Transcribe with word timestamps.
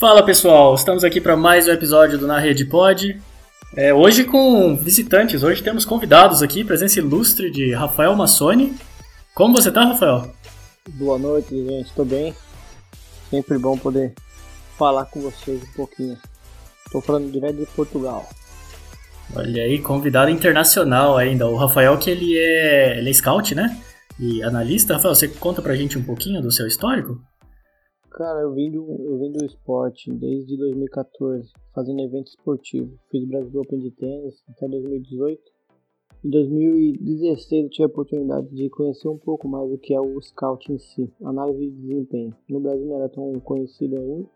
Fala 0.00 0.24
pessoal, 0.24 0.74
estamos 0.74 1.04
aqui 1.04 1.20
para 1.20 1.36
mais 1.36 1.68
um 1.68 1.72
episódio 1.72 2.16
do 2.16 2.26
Na 2.26 2.38
Rede 2.38 2.64
Pod. 2.64 3.20
É, 3.76 3.92
hoje 3.92 4.24
com 4.24 4.74
visitantes, 4.74 5.42
hoje 5.42 5.62
temos 5.62 5.84
convidados 5.84 6.40
aqui, 6.40 6.64
presença 6.64 6.98
ilustre 6.98 7.50
de 7.50 7.74
Rafael 7.74 8.16
Massoni. 8.16 8.74
Como 9.34 9.54
você 9.54 9.70
tá, 9.70 9.84
Rafael? 9.84 10.34
Boa 10.88 11.18
noite, 11.18 11.50
gente, 11.50 11.86
estou 11.86 12.06
bem. 12.06 12.34
Sempre 13.28 13.58
bom 13.58 13.76
poder 13.76 14.14
falar 14.78 15.04
com 15.04 15.20
vocês 15.20 15.62
um 15.62 15.72
pouquinho. 15.76 16.16
Estou 16.86 17.02
falando 17.02 17.30
direto 17.30 17.56
de 17.56 17.66
Portugal. 17.66 18.26
Olha 19.36 19.64
aí, 19.64 19.80
convidado 19.80 20.30
internacional 20.30 21.18
ainda. 21.18 21.46
O 21.46 21.56
Rafael, 21.56 21.98
que 21.98 22.08
ele 22.08 22.38
é, 22.38 22.96
ele 22.96 23.10
é 23.10 23.12
scout, 23.12 23.54
né? 23.54 23.78
E 24.18 24.42
analista. 24.42 24.94
Rafael, 24.94 25.14
você 25.14 25.28
conta 25.28 25.60
pra 25.60 25.76
gente 25.76 25.98
um 25.98 26.02
pouquinho 26.02 26.40
do 26.40 26.50
seu 26.50 26.66
histórico? 26.66 27.20
Cara, 28.10 28.40
eu 28.40 28.52
vim 28.52 28.72
do, 28.72 28.84
eu 29.04 29.18
vim 29.18 29.30
do 29.30 29.44
esporte 29.44 30.12
desde 30.12 30.56
2014, 30.56 31.52
fazendo 31.72 32.00
evento 32.00 32.26
esportivo. 32.26 32.98
Fiz 33.08 33.24
Brasil 33.24 33.60
Open 33.60 33.78
de 33.78 33.92
tênis 33.92 34.42
até 34.48 34.66
2018. 34.66 35.40
Em 36.24 36.28
2016 36.28 37.62
eu 37.62 37.70
tive 37.70 37.84
a 37.84 37.86
oportunidade 37.86 38.48
de 38.48 38.68
conhecer 38.68 39.08
um 39.08 39.16
pouco 39.16 39.48
mais 39.48 39.70
do 39.70 39.78
que 39.78 39.94
é 39.94 40.00
o 40.00 40.20
scout 40.20 40.72
em 40.72 40.78
si, 40.78 41.10
análise 41.22 41.70
de 41.70 41.70
desempenho. 41.70 42.34
No 42.48 42.58
Brasil 42.60 42.84
não 42.84 42.96
era 42.96 43.08
tão 43.08 43.32
conhecido 43.40 43.96
ainda. 43.96 44.28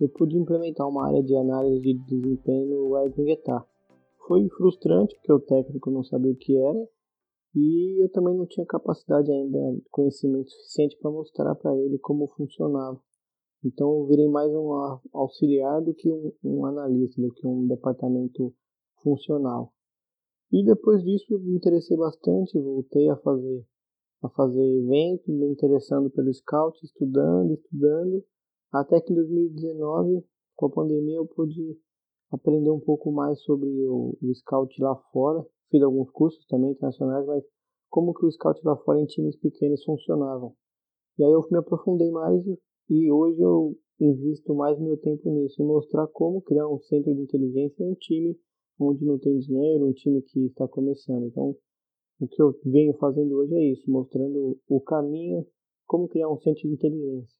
Eu 0.00 0.08
pude 0.08 0.36
implementar 0.36 0.88
uma 0.88 1.06
área 1.06 1.22
de 1.22 1.34
análise 1.36 1.80
de 1.80 1.94
desempenho 1.94 2.66
no 2.66 3.24
Guitar. 3.24 3.64
Foi 4.26 4.48
frustrante 4.48 5.14
porque 5.14 5.32
o 5.32 5.40
técnico 5.40 5.92
não 5.92 6.02
sabia 6.02 6.32
o 6.32 6.36
que 6.36 6.56
era 6.56 6.88
e 7.56 8.02
eu 8.04 8.10
também 8.10 8.36
não 8.36 8.46
tinha 8.46 8.66
capacidade 8.66 9.32
ainda, 9.32 9.58
conhecimento 9.90 10.50
suficiente 10.50 10.98
para 10.98 11.10
mostrar 11.10 11.54
para 11.54 11.74
ele 11.74 11.98
como 11.98 12.28
funcionava. 12.36 13.00
Então 13.64 14.00
eu 14.00 14.06
virei 14.06 14.28
mais 14.28 14.52
um 14.52 14.70
auxiliar 15.14 15.82
do 15.82 15.94
que 15.94 16.12
um, 16.12 16.32
um 16.44 16.66
analista, 16.66 17.20
do 17.20 17.32
que 17.32 17.46
um 17.46 17.66
departamento 17.66 18.54
funcional. 19.02 19.72
E 20.52 20.62
depois 20.62 21.02
disso 21.02 21.32
eu 21.32 21.40
me 21.40 21.56
interessei 21.56 21.96
bastante, 21.96 22.60
voltei 22.60 23.08
a 23.08 23.16
fazer 23.16 23.66
a 24.22 24.28
fazer 24.30 24.62
evento, 24.62 25.30
me 25.30 25.46
interessando 25.46 26.10
pelo 26.10 26.32
scout, 26.32 26.78
estudando, 26.84 27.54
estudando, 27.54 28.24
até 28.72 29.00
que 29.00 29.12
em 29.12 29.16
2019, 29.16 30.24
com 30.54 30.66
a 30.66 30.70
pandemia, 30.70 31.16
eu 31.16 31.26
pude 31.26 31.78
aprender 32.30 32.70
um 32.70 32.80
pouco 32.80 33.12
mais 33.12 33.40
sobre 33.42 33.68
o, 33.86 34.16
o 34.20 34.34
scout 34.34 34.74
lá 34.80 34.96
fora. 35.12 35.46
Fiz 35.70 35.82
alguns 35.82 36.10
cursos 36.10 36.44
também 36.46 36.72
internacionais, 36.72 37.26
mas 37.26 37.44
como 37.88 38.14
que 38.14 38.26
o 38.26 38.30
scout 38.30 38.60
lá 38.64 38.76
fora 38.76 39.00
em 39.00 39.06
times 39.06 39.36
pequenos 39.36 39.84
funcionavam. 39.84 40.54
E 41.18 41.24
aí 41.24 41.32
eu 41.32 41.46
me 41.50 41.58
aprofundei 41.58 42.10
mais 42.10 42.44
e 42.88 43.10
hoje 43.10 43.40
eu 43.40 43.76
invisto 43.98 44.54
mais 44.54 44.78
meu 44.78 44.96
tempo 44.98 45.30
nisso, 45.30 45.62
em 45.62 45.66
mostrar 45.66 46.06
como 46.08 46.42
criar 46.42 46.68
um 46.68 46.78
centro 46.80 47.14
de 47.14 47.22
inteligência 47.22 47.82
em 47.82 47.90
um 47.90 47.94
time 47.94 48.38
onde 48.78 49.04
não 49.04 49.18
tem 49.18 49.38
dinheiro, 49.38 49.86
um 49.86 49.92
time 49.92 50.20
que 50.22 50.46
está 50.46 50.68
começando. 50.68 51.26
Então, 51.26 51.56
o 52.20 52.28
que 52.28 52.42
eu 52.42 52.54
venho 52.64 52.92
fazendo 52.94 53.34
hoje 53.36 53.54
é 53.54 53.72
isso, 53.72 53.90
mostrando 53.90 54.58
o 54.68 54.80
caminho, 54.80 55.46
como 55.86 56.08
criar 56.08 56.28
um 56.30 56.38
centro 56.38 56.62
de 56.62 56.74
inteligência. 56.74 57.36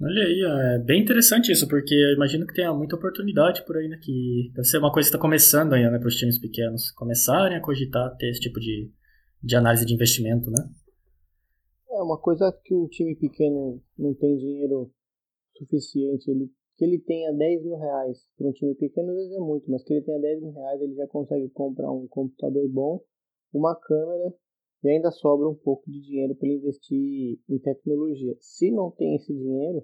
Olha 0.00 0.22
aí, 0.22 0.42
é 0.74 0.78
bem 0.78 1.02
interessante 1.02 1.52
isso, 1.52 1.68
porque 1.68 1.94
eu 1.94 2.14
imagino 2.14 2.46
que 2.46 2.54
tenha 2.54 2.74
muita 2.74 2.96
oportunidade 2.96 3.64
por 3.64 3.76
aí, 3.76 3.88
né? 3.88 3.96
Que 4.02 4.50
deve 4.52 4.66
ser 4.66 4.78
uma 4.78 4.92
coisa 4.92 5.08
que 5.08 5.14
está 5.14 5.22
começando 5.22 5.72
ainda, 5.72 5.90
né, 5.90 5.98
para 5.98 6.08
os 6.08 6.16
times 6.16 6.38
pequenos 6.38 6.90
começarem 6.90 7.56
a 7.56 7.60
cogitar 7.60 8.14
ter 8.16 8.28
esse 8.28 8.40
tipo 8.40 8.58
de, 8.58 8.90
de 9.40 9.56
análise 9.56 9.86
de 9.86 9.94
investimento, 9.94 10.50
né? 10.50 10.68
É 11.90 12.02
uma 12.02 12.18
coisa 12.18 12.52
que 12.64 12.74
o 12.74 12.88
time 12.88 13.14
pequeno 13.14 13.80
não 13.96 14.12
tem 14.14 14.36
dinheiro 14.36 14.90
suficiente, 15.56 16.28
ele 16.28 16.50
que 16.76 16.84
ele 16.84 16.98
tenha 16.98 17.32
10 17.32 17.62
mil 17.62 17.76
reais 17.76 18.18
para 18.36 18.48
um 18.48 18.52
time 18.52 18.74
pequeno 18.74 19.10
às 19.10 19.16
vezes 19.16 19.32
é 19.32 19.38
muito, 19.38 19.70
mas 19.70 19.84
que 19.84 19.92
ele 19.92 20.02
tenha 20.02 20.18
10 20.18 20.42
mil 20.42 20.50
reais 20.50 20.80
ele 20.80 20.94
já 20.96 21.06
consegue 21.06 21.48
comprar 21.50 21.88
um 21.92 22.08
computador 22.08 22.68
bom, 22.68 23.00
uma 23.52 23.76
câmera 23.76 24.34
e 24.84 24.90
ainda 24.90 25.10
sobra 25.10 25.48
um 25.48 25.54
pouco 25.54 25.90
de 25.90 26.00
dinheiro 26.00 26.34
para 26.34 26.48
investir 26.48 27.40
em 27.48 27.58
tecnologia. 27.58 28.36
Se 28.38 28.70
não 28.70 28.90
tem 28.90 29.16
esse 29.16 29.32
dinheiro 29.32 29.82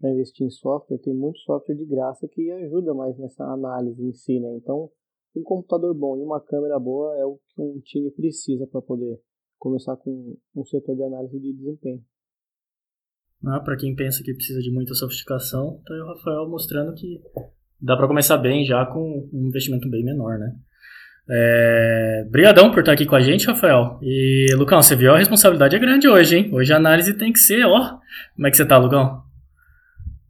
para 0.00 0.10
investir 0.10 0.46
em 0.46 0.50
software, 0.50 0.98
tem 0.98 1.14
muito 1.14 1.38
software 1.40 1.76
de 1.76 1.86
graça 1.86 2.26
que 2.26 2.50
ajuda 2.50 2.92
mais 2.92 3.16
nessa 3.18 3.44
análise 3.44 4.02
em 4.02 4.12
si, 4.12 4.40
né? 4.40 4.52
Então, 4.56 4.90
um 5.36 5.42
computador 5.42 5.94
bom 5.94 6.16
e 6.18 6.22
uma 6.22 6.40
câmera 6.40 6.78
boa 6.78 7.16
é 7.16 7.24
o 7.24 7.38
que 7.48 7.62
um 7.62 7.80
time 7.80 8.10
precisa 8.10 8.66
para 8.66 8.82
poder 8.82 9.20
começar 9.58 9.96
com 9.96 10.36
um 10.56 10.64
setor 10.64 10.96
de 10.96 11.04
análise 11.04 11.38
de 11.38 11.52
desempenho. 11.52 12.04
Ah, 13.44 13.60
para 13.60 13.76
quem 13.76 13.94
pensa 13.94 14.22
que 14.24 14.34
precisa 14.34 14.60
de 14.60 14.72
muita 14.72 14.94
sofisticação, 14.94 15.80
tá 15.86 15.94
aí 15.94 16.00
o 16.00 16.06
Rafael 16.06 16.48
mostrando 16.48 16.94
que 16.94 17.20
dá 17.80 17.96
para 17.96 18.08
começar 18.08 18.38
bem 18.38 18.64
já 18.64 18.84
com 18.86 19.28
um 19.32 19.46
investimento 19.46 19.88
bem 19.88 20.04
menor, 20.04 20.38
né? 20.38 20.52
É... 21.28 22.24
Brigadão 22.30 22.70
por 22.70 22.80
estar 22.80 22.92
aqui 22.92 23.06
com 23.06 23.14
a 23.14 23.20
gente, 23.20 23.46
Rafael. 23.46 23.98
E, 24.02 24.54
Lucão, 24.56 24.82
você 24.82 24.96
viu 24.96 25.12
a 25.12 25.18
responsabilidade 25.18 25.76
é 25.76 25.78
grande 25.78 26.08
hoje, 26.08 26.36
hein? 26.36 26.50
Hoje 26.52 26.72
a 26.72 26.76
análise 26.76 27.14
tem 27.14 27.32
que 27.32 27.38
ser, 27.38 27.64
ó. 27.64 27.98
Como 28.34 28.46
é 28.46 28.50
que 28.50 28.56
você 28.56 28.66
tá, 28.66 28.76
Lucão? 28.78 29.22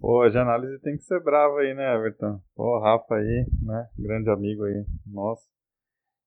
Pô, 0.01 0.25
hoje 0.25 0.37
a 0.37 0.43
análise 0.43 0.81
tem 0.81 0.97
que 0.97 1.05
ser 1.05 1.23
brava 1.23 1.61
aí, 1.61 1.75
né, 1.75 1.95
Everton? 1.95 2.41
Pô, 2.57 2.81
Rafa 2.81 3.15
aí, 3.15 3.47
né? 3.63 3.87
Grande 3.99 4.31
amigo 4.31 4.65
aí, 4.65 4.85
nossa. 5.07 5.43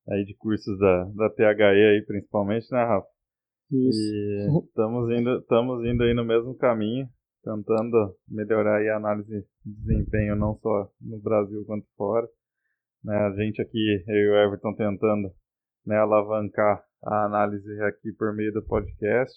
Aí 0.10 0.24
de 0.24 0.36
cursos 0.36 0.80
da, 0.80 1.04
da 1.16 1.30
THE 1.30 1.44
aí, 1.44 2.04
principalmente, 2.08 2.72
né, 2.72 2.84
Rafa? 2.86 3.08
Isso. 3.72 4.00
E 4.00 4.48
estamos 4.66 5.12
indo, 5.12 5.40
estamos 5.40 5.86
indo 5.86 6.04
aí 6.04 6.14
no 6.14 6.24
mesmo 6.24 6.56
caminho, 6.56 7.08
tentando 7.44 8.16
melhorar 8.30 8.78
aí 8.78 8.90
a 8.90 8.98
análise 8.98 9.30
de 9.30 9.46
desempenho 9.66 10.36
não 10.36 10.56
só 10.56 10.90
no 11.02 11.20
Brasil 11.20 11.64
quanto 11.66 11.86
fora. 11.98 12.28
Né, 13.06 13.16
a 13.16 13.32
gente 13.34 13.62
aqui, 13.62 14.04
eu 14.08 14.16
e 14.16 14.30
o 14.30 14.36
Everton 14.36 14.74
tentando 14.74 15.32
né, 15.86 15.96
alavancar 15.96 16.84
a 17.04 17.26
análise 17.26 17.70
aqui 17.84 18.12
por 18.18 18.34
meio 18.34 18.52
do 18.52 18.64
podcast. 18.64 19.36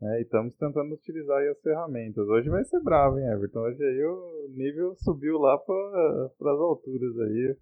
Né, 0.00 0.20
e 0.20 0.22
estamos 0.22 0.54
tentando 0.54 0.94
utilizar 0.94 1.42
as 1.48 1.60
ferramentas. 1.62 2.28
Hoje 2.28 2.48
vai 2.48 2.62
ser 2.64 2.80
bravo, 2.80 3.18
hein, 3.18 3.26
Everton? 3.32 3.58
Hoje 3.58 3.82
aí 3.82 4.04
o 4.04 4.48
nível 4.54 4.94
subiu 4.98 5.36
lá 5.38 5.58
para 5.58 6.52
as 6.52 6.60
alturas 6.60 7.18
aí. 7.18 7.56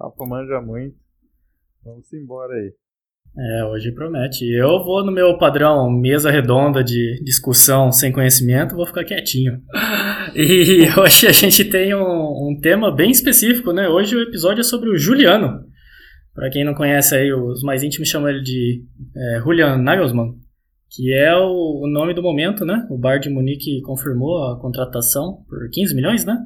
Rafa 0.00 0.26
manja 0.26 0.60
muito. 0.60 0.96
Vamos 1.84 2.12
embora 2.12 2.52
aí. 2.52 2.74
É, 3.38 3.64
hoje 3.66 3.92
promete. 3.92 4.44
Eu 4.44 4.82
vou 4.82 5.04
no 5.04 5.12
meu 5.12 5.38
padrão 5.38 5.88
mesa 5.88 6.32
redonda 6.32 6.82
de 6.82 7.22
discussão 7.22 7.92
sem 7.92 8.10
conhecimento, 8.10 8.74
vou 8.74 8.86
ficar 8.86 9.04
quietinho. 9.04 9.62
E 10.34 10.88
hoje 10.98 11.26
a 11.26 11.32
gente 11.32 11.64
tem 11.64 11.94
um, 11.94 12.48
um 12.48 12.58
tema 12.60 12.94
bem 12.94 13.10
específico, 13.10 13.72
né? 13.72 13.88
Hoje 13.88 14.16
o 14.16 14.22
episódio 14.22 14.60
é 14.60 14.64
sobre 14.64 14.90
o 14.90 14.96
Juliano. 14.96 15.64
Para 16.34 16.50
quem 16.50 16.64
não 16.64 16.74
conhece 16.74 17.14
aí, 17.14 17.32
os 17.32 17.62
mais 17.62 17.82
íntimos 17.82 18.08
chamam 18.08 18.28
ele 18.28 18.42
de 18.42 18.84
é, 19.16 19.40
Julian 19.40 19.76
Nagelsmann, 19.76 20.34
que 20.88 21.12
é 21.12 21.34
o, 21.36 21.82
o, 21.82 21.88
nome 21.88 22.14
do 22.14 22.22
momento, 22.22 22.64
né? 22.64 22.86
O 22.90 22.96
Bar 22.96 23.18
de 23.18 23.28
Munique 23.28 23.82
confirmou 23.82 24.44
a 24.44 24.60
contratação 24.60 25.44
por 25.48 25.68
15 25.70 25.94
milhões, 25.94 26.24
né? 26.24 26.38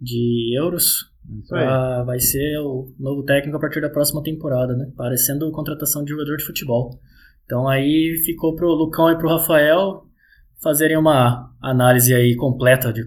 De 0.00 0.56
euros 0.58 1.10
ah, 1.52 2.02
vai 2.04 2.20
ser 2.20 2.58
o 2.58 2.92
novo 2.98 3.22
técnico 3.24 3.56
a 3.56 3.60
partir 3.60 3.80
da 3.80 3.88
próxima 3.88 4.22
temporada, 4.22 4.76
né? 4.76 4.92
Parecendo 4.96 5.50
contratação 5.50 6.04
de 6.04 6.10
jogador 6.10 6.36
de 6.36 6.44
futebol. 6.44 7.00
Então 7.44 7.66
aí 7.66 8.20
ficou 8.24 8.54
pro 8.54 8.68
Lucão 8.68 9.10
e 9.10 9.16
pro 9.16 9.28
Rafael 9.28 10.04
fazerem 10.64 10.96
uma 10.96 11.54
análise 11.62 12.12
aí 12.12 12.34
completa 12.34 12.92
de, 12.92 13.02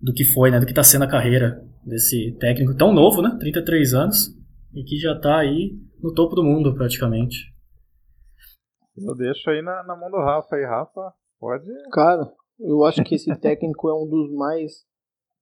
do 0.00 0.12
que 0.12 0.24
foi, 0.24 0.50
né? 0.50 0.60
Do 0.60 0.66
que 0.66 0.72
está 0.72 0.82
sendo 0.82 1.04
a 1.04 1.08
carreira 1.08 1.64
desse 1.84 2.36
técnico 2.38 2.76
tão 2.76 2.92
novo, 2.92 3.22
né? 3.22 3.34
33 3.40 3.94
anos 3.94 4.36
e 4.74 4.84
que 4.84 4.98
já 4.98 5.12
está 5.14 5.38
aí 5.38 5.78
no 6.02 6.12
topo 6.12 6.34
do 6.34 6.44
mundo 6.44 6.74
praticamente. 6.74 7.54
Eu 8.96 9.14
deixo 9.14 9.48
aí 9.50 9.62
na, 9.62 9.82
na 9.84 9.96
mão 9.96 10.10
do 10.10 10.18
Rafa 10.18 10.56
aí, 10.56 10.64
Rafa, 10.64 11.12
pode. 11.38 11.66
Cara, 11.92 12.30
eu 12.60 12.84
acho 12.84 13.02
que 13.04 13.14
esse 13.14 13.34
técnico 13.40 13.88
é 13.88 13.94
um 13.94 14.08
dos 14.08 14.32
mais 14.34 14.84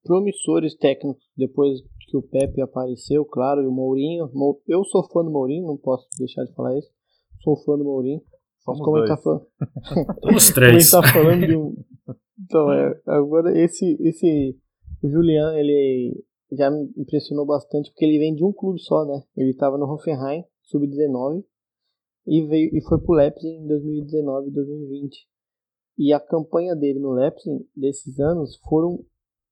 promissores 0.05 0.76
técnicos 0.76 1.25
depois 1.37 1.81
que 2.08 2.17
o 2.17 2.22
Pepe 2.22 2.60
apareceu, 2.60 3.25
claro, 3.25 3.62
e 3.62 3.67
o 3.67 3.72
Mourinho. 3.72 4.31
Eu 4.69 4.84
sou 4.84 5.02
fã 5.10 5.25
do 5.25 5.31
Mourinho, 5.31 5.67
não 5.67 5.76
posso 5.76 6.06
deixar 6.19 6.44
de 6.44 6.55
falar 6.55 6.76
isso. 6.78 6.90
Sou 7.43 7.56
fã 7.64 7.76
do 7.76 7.84
Mourinho. 7.84 8.20
Mas 8.66 8.78
como 8.78 8.99
ele 8.99 9.06
tá 9.06 9.16
falando. 9.16 9.46
Os 10.34 10.50
três. 10.50 10.90
como 10.90 11.05
ele 11.05 11.12
tá 11.12 11.12
falando 11.12 11.46
de 11.46 11.56
um. 11.56 11.75
Então, 12.43 12.72
é, 12.72 13.00
agora 13.06 13.58
esse, 13.58 13.96
esse. 14.00 14.58
O 15.02 15.08
Julian, 15.08 15.55
ele 15.55 16.25
já 16.52 16.70
me 16.70 16.90
impressionou 16.96 17.46
bastante 17.46 17.90
porque 17.90 18.05
ele 18.05 18.19
vem 18.19 18.34
de 18.34 18.44
um 18.44 18.52
clube 18.52 18.81
só, 18.81 19.05
né? 19.05 19.22
Ele 19.37 19.50
estava 19.50 19.76
no 19.76 19.84
Hoffenheim, 19.84 20.44
sub-19, 20.62 21.44
e 22.26 22.46
veio 22.46 22.70
e 22.75 22.82
foi 22.82 23.00
pro 23.00 23.14
Leipzig 23.14 23.49
em 23.49 23.66
2019 23.66 24.49
e 24.49 24.52
2020. 24.52 25.28
E 25.99 26.12
a 26.12 26.20
campanha 26.20 26.75
dele 26.75 26.99
no 26.99 27.12
Leipzig 27.12 27.67
desses 27.76 28.19
anos 28.19 28.56
foram 28.69 29.05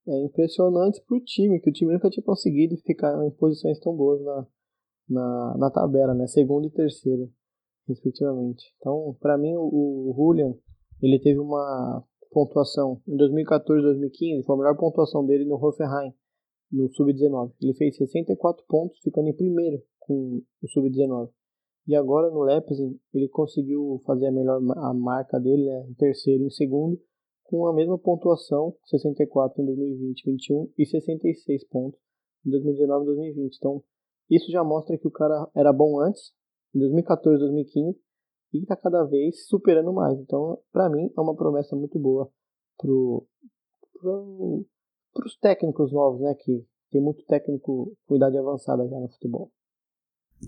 é, 0.06 0.24
impressionantes 0.24 1.00
para 1.00 1.16
o 1.16 1.20
time, 1.20 1.60
que 1.60 1.70
o 1.70 1.72
time 1.72 1.92
nunca 1.92 2.10
tinha 2.10 2.24
conseguido 2.24 2.76
ficar 2.78 3.24
em 3.24 3.30
posições 3.32 3.78
tão 3.78 3.94
boas 3.94 4.20
na, 4.22 4.46
na, 5.08 5.56
na 5.58 5.70
tabela, 5.70 6.14
né? 6.14 6.26
Segundo 6.26 6.66
e 6.66 6.70
terceiro, 6.70 7.30
respectivamente. 7.86 8.64
Então, 8.78 9.16
para 9.20 9.38
mim, 9.38 9.54
o, 9.56 10.12
Julian, 10.16 10.54
ele 11.00 11.18
teve 11.18 11.38
uma 11.38 12.04
pontuação 12.30 13.00
em 13.06 13.16
2014 13.16 13.80
e 13.80 13.84
2015 13.84 14.46
foi 14.46 14.54
a 14.54 14.58
melhor 14.58 14.76
pontuação 14.76 15.24
dele 15.24 15.44
no 15.44 15.56
Hoffenheim, 15.56 16.14
no 16.70 16.88
Sub-19. 16.94 17.52
Ele 17.60 17.74
fez 17.74 17.96
64 17.96 18.64
pontos, 18.66 18.98
ficando 19.00 19.28
em 19.28 19.36
primeiro 19.36 19.82
com 20.00 20.42
o 20.62 20.68
Sub-19. 20.68 21.30
E 21.86 21.96
agora 21.96 22.30
no 22.30 22.42
Leipzig 22.42 22.98
ele 23.12 23.28
conseguiu 23.28 24.00
fazer 24.06 24.28
a 24.28 24.32
melhor 24.32 24.60
a 24.76 24.94
marca 24.94 25.38
dele, 25.38 25.64
né, 25.64 25.86
em 25.88 25.94
terceiro 25.94 26.44
e 26.44 26.46
em 26.46 26.50
segundo, 26.50 26.98
com 27.44 27.66
a 27.66 27.74
mesma 27.74 27.98
pontuação, 27.98 28.74
64 28.84 29.60
em 29.60 29.66
2020 29.66 30.24
21 30.24 30.70
e 30.78 30.86
66 30.86 31.64
pontos 31.68 32.00
em 32.46 32.50
2019 32.50 33.02
e 33.02 33.06
2020. 33.06 33.56
Então, 33.56 33.82
isso 34.30 34.50
já 34.50 34.64
mostra 34.64 34.96
que 34.96 35.06
o 35.06 35.10
cara 35.10 35.50
era 35.54 35.72
bom 35.72 36.00
antes, 36.00 36.32
em 36.74 36.78
2014 36.78 37.38
2015, 37.38 37.98
e 38.54 38.58
está 38.58 38.76
cada 38.76 39.04
vez 39.04 39.46
superando 39.46 39.92
mais. 39.92 40.18
Então, 40.18 40.58
para 40.72 40.88
mim, 40.90 41.10
é 41.16 41.20
uma 41.20 41.34
promessa 41.34 41.74
muito 41.74 41.98
boa 41.98 42.30
pro, 42.78 43.26
pro, 43.98 44.66
os 45.24 45.36
técnicos 45.38 45.92
novos, 45.92 46.20
né? 46.20 46.34
Que 46.34 46.64
tem 46.90 47.00
muito 47.00 47.24
técnico 47.24 47.96
com 48.06 48.16
idade 48.16 48.36
avançada 48.36 48.86
já 48.86 48.98
no 48.98 49.08
futebol. 49.08 49.50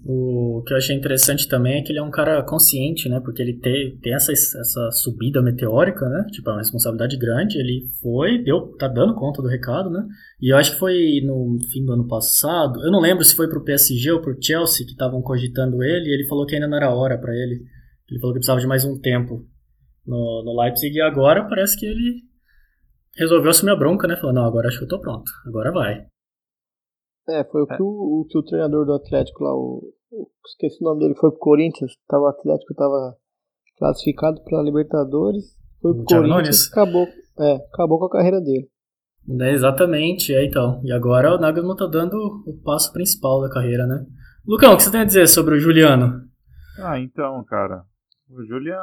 O 0.03 0.63
que 0.67 0.73
eu 0.73 0.77
achei 0.77 0.97
interessante 0.97 1.49
também 1.49 1.79
é 1.79 1.83
que 1.83 1.93
ele 1.93 1.99
é 1.99 2.03
um 2.03 2.11
cara 2.11 2.43
consciente, 2.43 3.09
né? 3.09 3.21
Porque 3.21 3.41
ele 3.41 3.59
tem, 3.59 3.97
tem 3.99 4.15
essa, 4.15 4.33
essa 4.33 4.91
subida 4.91 5.41
meteórica, 5.41 6.09
né? 6.09 6.27
Tipo, 6.31 6.51
é 6.51 6.53
uma 6.53 6.59
responsabilidade 6.59 7.17
grande. 7.17 7.59
Ele 7.59 7.87
foi, 8.03 8.43
deu, 8.43 8.77
tá 8.77 8.89
dando 8.89 9.15
conta 9.15 9.41
do 9.41 9.49
recado, 9.49 9.91
né? 9.91 10.05
E 10.41 10.53
eu 10.53 10.57
acho 10.57 10.73
que 10.73 10.79
foi 10.79 11.21
no 11.25 11.59
fim 11.71 11.85
do 11.85 11.93
ano 11.93 12.09
passado. 12.09 12.83
Eu 12.85 12.91
não 12.91 13.01
lembro 13.01 13.25
se 13.25 13.37
foi 13.37 13.49
pro 13.49 13.63
PSG 13.63 14.11
ou 14.11 14.21
pro 14.21 14.37
Chelsea 14.41 14.85
que 14.85 14.93
estavam 14.93 15.23
cogitando 15.23 15.83
ele. 15.83 16.11
E 16.11 16.15
ele 16.15 16.29
falou 16.29 16.45
que 16.45 16.55
ainda 16.55 16.67
não 16.67 16.77
era 16.77 16.95
hora 16.95 17.17
para 17.17 17.33
ele. 17.33 17.63
Ele 18.11 18.21
falou 18.21 18.35
que 18.35 18.41
precisava 18.41 18.61
de 18.61 18.67
mais 18.67 18.85
um 18.85 18.99
tempo 19.01 19.47
no, 20.07 20.43
no 20.45 20.61
Leipzig. 20.61 20.97
E 20.97 21.01
agora 21.01 21.45
parece 21.49 21.79
que 21.79 21.87
ele 21.87 22.23
resolveu 23.17 23.51
assumir 23.51 23.73
a 23.73 23.77
bronca, 23.77 24.09
né? 24.09 24.17
Falou, 24.17 24.35
não, 24.35 24.45
agora 24.45 24.69
acho 24.69 24.79
que 24.79 24.85
eu 24.85 24.89
tô 24.89 25.01
pronto. 25.01 25.31
Agora 25.47 25.71
vai. 25.71 26.05
É, 27.29 27.45
foi 27.45 27.63
o, 27.63 27.67
é. 27.71 27.77
Que 27.77 27.83
o, 27.83 27.87
o 27.87 28.27
que 28.29 28.39
o 28.39 28.43
treinador 28.43 28.85
do 28.85 28.95
Atlético 28.95 29.45
lá, 29.45 29.55
o, 29.55 29.83
o, 30.11 30.29
esqueci 30.47 30.83
o 30.83 30.85
nome 30.85 31.01
dele, 31.01 31.15
foi 31.15 31.31
pro 31.31 31.39
Corinthians, 31.39 31.93
tava, 32.09 32.25
o 32.25 32.29
Atlético 32.29 32.75
tava 32.75 33.17
classificado 33.79 34.43
pra 34.45 34.63
Libertadores, 34.63 35.45
foi 35.81 35.93
pro 35.95 36.03
o 36.03 36.05
Corinthians, 36.05 36.71
acabou, 36.71 37.07
é, 37.41 37.55
acabou 37.73 37.99
com 37.99 38.07
a 38.07 38.11
carreira 38.11 38.41
dele. 38.41 38.69
É, 39.41 39.53
exatamente, 39.53 40.35
é 40.35 40.45
então. 40.45 40.83
E 40.85 40.93
agora 40.93 41.35
o 41.35 41.39
Nagelsmann 41.39 41.77
tá 41.77 41.87
dando 41.87 42.17
o 42.47 42.61
passo 42.63 42.93
principal 42.93 43.41
da 43.41 43.49
carreira, 43.49 43.87
né? 43.87 44.05
Lucão, 44.47 44.75
o 44.75 44.77
que 44.77 44.83
você 44.83 44.91
tem 44.91 45.01
a 45.01 45.05
dizer 45.05 45.27
sobre 45.27 45.55
o 45.55 45.59
Juliano? 45.59 46.21
Ah, 46.79 47.01
então, 47.01 47.43
cara, 47.45 47.85
o 48.29 48.45
Julian, 48.45 48.81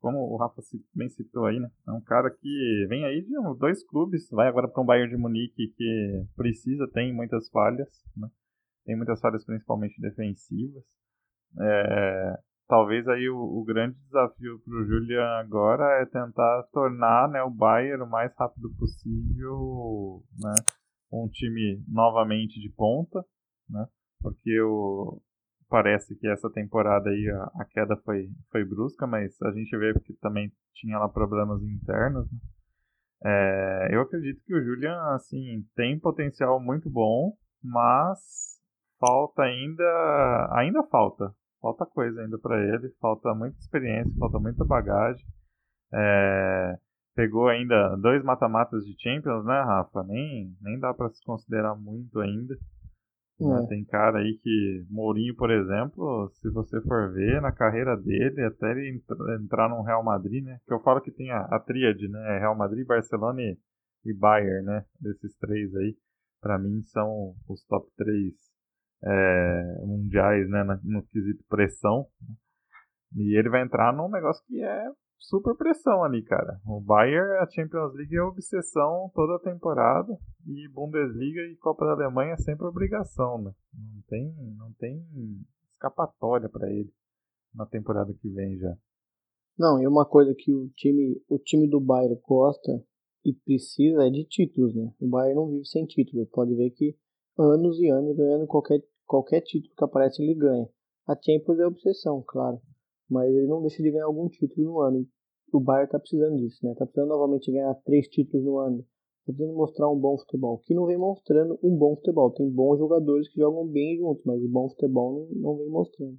como 0.00 0.18
o 0.18 0.36
Rafa 0.36 0.62
bem 0.94 1.08
citou 1.08 1.46
aí, 1.46 1.58
né? 1.58 1.70
É 1.86 1.92
um 1.92 2.00
cara 2.00 2.30
que 2.30 2.86
vem 2.88 3.04
aí 3.04 3.22
de 3.22 3.32
dois 3.58 3.84
clubes, 3.84 4.28
vai 4.30 4.48
agora 4.48 4.68
para 4.68 4.82
um 4.82 4.86
Bayern 4.86 5.10
de 5.10 5.20
Munique 5.20 5.68
que 5.76 6.24
precisa, 6.36 6.88
tem 6.92 7.12
muitas 7.12 7.48
falhas, 7.50 7.88
né? 8.16 8.28
Tem 8.84 8.96
muitas 8.96 9.20
falhas 9.20 9.44
principalmente 9.44 10.00
defensivas. 10.00 10.82
É, 11.60 12.38
talvez 12.68 13.06
aí 13.08 13.28
o, 13.28 13.36
o 13.36 13.64
grande 13.64 13.98
desafio 14.04 14.60
para 14.64 14.74
o 14.74 14.84
Julian 14.86 15.26
agora 15.40 16.02
é 16.02 16.06
tentar 16.06 16.62
tornar 16.72 17.28
né, 17.28 17.42
o 17.42 17.50
Bayern 17.50 18.02
o 18.02 18.08
mais 18.08 18.32
rápido 18.36 18.70
possível, 18.78 20.22
né? 20.38 20.54
Um 21.10 21.28
time 21.28 21.82
novamente 21.88 22.60
de 22.60 22.70
ponta, 22.70 23.24
né? 23.68 23.86
Porque 24.20 24.60
o, 24.60 25.20
parece 25.68 26.16
que 26.16 26.26
essa 26.28 26.50
temporada 26.50 27.10
aí 27.10 27.30
a, 27.30 27.62
a, 27.62 27.64
queda 27.64 27.96
foi, 28.04 28.28
foi 28.50 28.64
brusca, 28.64 29.06
mas 29.06 29.40
a 29.42 29.50
gente 29.52 29.76
vê 29.76 29.92
que 30.00 30.14
também 30.14 30.50
tinha 30.74 30.98
lá 30.98 31.08
problemas 31.08 31.62
internos. 31.62 32.30
Né? 32.30 32.38
É, 33.24 33.88
eu 33.92 34.02
acredito 34.02 34.42
que 34.44 34.54
o 34.54 34.64
Julian 34.64 34.98
assim 35.14 35.64
tem 35.74 35.98
potencial 35.98 36.60
muito 36.60 36.88
bom, 36.88 37.36
mas 37.62 38.18
falta 38.98 39.42
ainda 39.42 40.48
ainda 40.52 40.82
falta 40.84 41.32
falta 41.60 41.86
coisa 41.86 42.20
ainda 42.20 42.38
para 42.38 42.60
ele, 42.60 42.88
falta 43.00 43.34
muita 43.34 43.58
experiência, 43.58 44.12
falta 44.18 44.38
muita 44.38 44.64
bagagem. 44.64 45.24
É, 45.92 46.78
pegou 47.14 47.48
ainda 47.48 47.96
dois 47.96 48.22
mata-matas 48.22 48.84
de 48.84 48.94
Champions, 49.00 49.44
né, 49.44 49.60
Rafa? 49.62 50.02
Nem 50.04 50.54
nem 50.60 50.78
dá 50.78 50.94
para 50.94 51.10
se 51.10 51.22
considerar 51.24 51.74
muito 51.74 52.20
ainda. 52.20 52.56
É. 53.40 53.66
Tem 53.68 53.84
cara 53.84 54.18
aí 54.18 54.36
que. 54.42 54.86
Mourinho, 54.90 55.34
por 55.36 55.50
exemplo, 55.50 56.28
se 56.34 56.50
você 56.50 56.80
for 56.82 57.12
ver 57.12 57.40
na 57.40 57.52
carreira 57.52 57.96
dele, 57.96 58.44
até 58.44 58.72
ele 58.72 59.00
entrar 59.40 59.68
no 59.68 59.82
Real 59.82 60.02
Madrid, 60.02 60.44
né? 60.44 60.58
Que 60.66 60.74
eu 60.74 60.80
falo 60.80 61.00
que 61.00 61.12
tem 61.12 61.30
a, 61.30 61.42
a 61.42 61.60
tríade, 61.60 62.08
né? 62.08 62.38
Real 62.38 62.56
Madrid, 62.56 62.84
Barcelona 62.84 63.40
e, 63.40 63.56
e 64.06 64.12
Bayern, 64.12 64.64
né? 64.64 64.84
Desses 65.00 65.36
três 65.36 65.72
aí, 65.76 65.96
para 66.40 66.58
mim 66.58 66.82
são 66.82 67.34
os 67.48 67.64
top 67.66 67.88
três 67.96 68.34
é, 69.04 69.82
mundiais, 69.84 70.48
né? 70.50 70.64
No, 70.64 70.80
no 70.82 71.06
quesito 71.06 71.44
pressão. 71.48 72.06
E 73.14 73.38
ele 73.38 73.48
vai 73.48 73.62
entrar 73.62 73.92
num 73.92 74.10
negócio 74.10 74.44
que 74.46 74.60
é 74.62 74.90
super 75.18 75.54
pressão 75.56 76.02
ali, 76.04 76.22
cara. 76.22 76.60
O 76.66 76.80
Bayern, 76.80 77.38
a 77.38 77.50
Champions 77.50 77.94
League 77.94 78.16
é 78.16 78.22
obsessão 78.22 79.10
toda 79.14 79.36
a 79.36 79.40
temporada 79.40 80.16
e 80.46 80.68
Bundesliga 80.68 81.42
e 81.42 81.56
Copa 81.56 81.84
da 81.84 81.92
Alemanha 81.92 82.32
é 82.32 82.36
sempre 82.36 82.66
obrigação, 82.66 83.38
né? 83.42 83.52
Não 83.74 84.02
tem, 84.08 84.34
não 84.56 84.72
tem 84.74 85.04
escapatória 85.72 86.48
para 86.48 86.70
ele 86.70 86.92
na 87.54 87.66
temporada 87.66 88.12
que 88.14 88.28
vem 88.28 88.56
já. 88.58 88.76
Não, 89.58 89.82
e 89.82 89.86
uma 89.86 90.06
coisa 90.06 90.34
que 90.34 90.54
o 90.54 90.68
time, 90.70 91.20
o 91.28 91.38
time 91.38 91.68
do 91.68 91.80
Bayern 91.80 92.18
gosta 92.26 92.82
e 93.24 93.32
precisa 93.32 94.06
é 94.06 94.10
de 94.10 94.24
títulos, 94.24 94.74
né? 94.74 94.92
O 95.00 95.08
Bayern 95.08 95.34
não 95.34 95.50
vive 95.50 95.66
sem 95.66 95.84
títulos. 95.84 96.28
Pode 96.30 96.54
ver 96.54 96.70
que 96.70 96.96
anos 97.36 97.78
e 97.80 97.88
anos 97.88 98.16
ganhando 98.16 98.46
qualquer 98.46 98.80
qualquer 99.04 99.40
título 99.40 99.74
que 99.76 99.84
aparece 99.84 100.22
ele 100.22 100.34
ganha. 100.34 100.68
A 101.06 101.14
Champions 101.14 101.58
é 101.58 101.66
obsessão, 101.66 102.22
claro 102.26 102.60
mas 103.08 103.28
ele 103.34 103.46
não 103.46 103.60
deixa 103.60 103.82
de 103.82 103.90
ganhar 103.90 104.06
algum 104.06 104.28
título 104.28 104.66
no 104.66 104.80
ano. 104.80 105.06
O 105.52 105.60
Bayern 105.60 105.90
tá 105.90 105.98
precisando 105.98 106.36
disso, 106.36 106.58
né? 106.62 106.74
Tá 106.74 106.84
precisando 106.84 107.08
novamente 107.08 107.50
ganhar 107.50 107.74
três 107.84 108.06
títulos 108.08 108.44
no 108.44 108.58
ano. 108.58 108.78
Tá 109.26 109.32
precisando 109.32 109.56
mostrar 109.56 109.88
um 109.88 109.98
bom 109.98 110.18
futebol, 110.18 110.58
que 110.58 110.74
não 110.74 110.86
vem 110.86 110.98
mostrando 110.98 111.58
um 111.62 111.76
bom 111.76 111.96
futebol. 111.96 112.30
Tem 112.32 112.50
bons 112.50 112.78
jogadores 112.78 113.28
que 113.28 113.40
jogam 113.40 113.66
bem 113.66 113.96
juntos, 113.96 114.22
mas 114.24 114.42
o 114.42 114.48
bom 114.48 114.68
futebol 114.68 115.28
não, 115.32 115.40
não 115.40 115.56
vem 115.56 115.68
mostrando. 115.68 116.18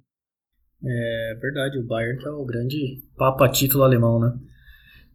É 0.84 1.34
verdade, 1.40 1.78
o 1.78 1.86
Bayern 1.86 2.18
que 2.18 2.26
é 2.26 2.30
o 2.30 2.44
grande 2.44 3.02
papa 3.16 3.48
título 3.48 3.84
alemão, 3.84 4.18
né? 4.18 4.32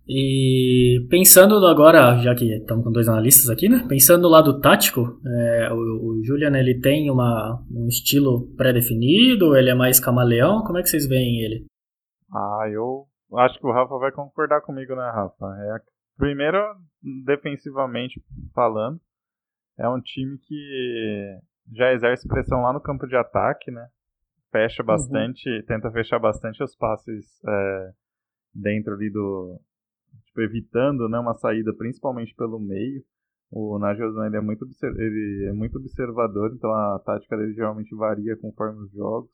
E 0.08 1.08
pensando 1.10 1.66
agora, 1.66 2.18
já 2.20 2.36
que 2.36 2.46
estamos 2.54 2.84
com 2.84 2.92
dois 2.92 3.10
analistas 3.10 3.50
aqui, 3.50 3.68
né? 3.68 3.86
Pensando 3.90 4.22
no 4.22 4.30
lado 4.30 4.60
tático, 4.60 5.20
é, 5.26 5.74
o, 5.74 5.78
o 5.78 6.24
Julian 6.24 6.56
ele 6.56 6.80
tem 6.80 7.10
uma, 7.10 7.64
um 7.72 7.88
estilo 7.88 8.54
pré-definido, 8.56 9.56
ele 9.56 9.72
é 9.72 9.76
mais 9.76 10.00
camaleão, 10.00 10.64
como 10.64 10.78
é 10.78 10.84
que 10.84 10.90
vocês 10.90 11.08
veem 11.08 11.42
ele? 11.42 11.66
Ah, 12.32 12.70
eu 12.72 13.08
acho 13.36 13.58
que 13.58 13.66
o 13.66 13.72
Rafa 13.72 13.98
vai 13.98 14.12
concordar 14.12 14.62
comigo, 14.62 14.96
né, 14.96 15.10
Rafa? 15.10 15.46
É, 15.60 15.80
primeiro, 16.18 16.60
defensivamente 17.26 18.22
falando, 18.54 19.00
é 19.80 19.90
um 19.90 20.00
time 20.00 20.38
que 20.38 21.40
já 21.74 21.92
exerce 21.94 22.28
pressão 22.28 22.62
lá 22.62 22.72
no 22.72 22.82
campo 22.82 23.08
de 23.08 23.16
ataque, 23.16 23.72
né? 23.72 23.88
Fecha 24.52 24.84
uhum. 24.84 24.88
bastante, 24.88 25.50
uhum. 25.50 25.66
tenta 25.66 25.92
fechar 25.92 26.20
bastante 26.20 26.64
os 26.64 26.76
passes 26.76 27.44
é, 27.44 27.92
dentro 28.54 28.94
ali 28.94 29.10
do, 29.10 29.60
tipo, 30.36 30.42
evitando 30.42 31.08
né, 31.08 31.18
uma 31.18 31.34
saída 31.36 31.74
principalmente 31.74 32.36
pelo 32.36 32.60
meio. 32.60 33.02
O 33.52 33.80
Nagelsmann 33.80 34.28
ele 34.28 34.38
é, 34.38 34.42
muito 34.42 34.66
ele 34.98 35.46
é 35.50 35.54
muito 35.54 35.78
observador, 35.78 36.52
então 36.54 36.70
a 36.72 37.00
tática 37.00 37.38
dele 37.38 37.54
geralmente 37.54 37.96
varia 37.96 38.36
conforme 38.36 38.84
os 38.84 38.92
jogos. 38.92 39.32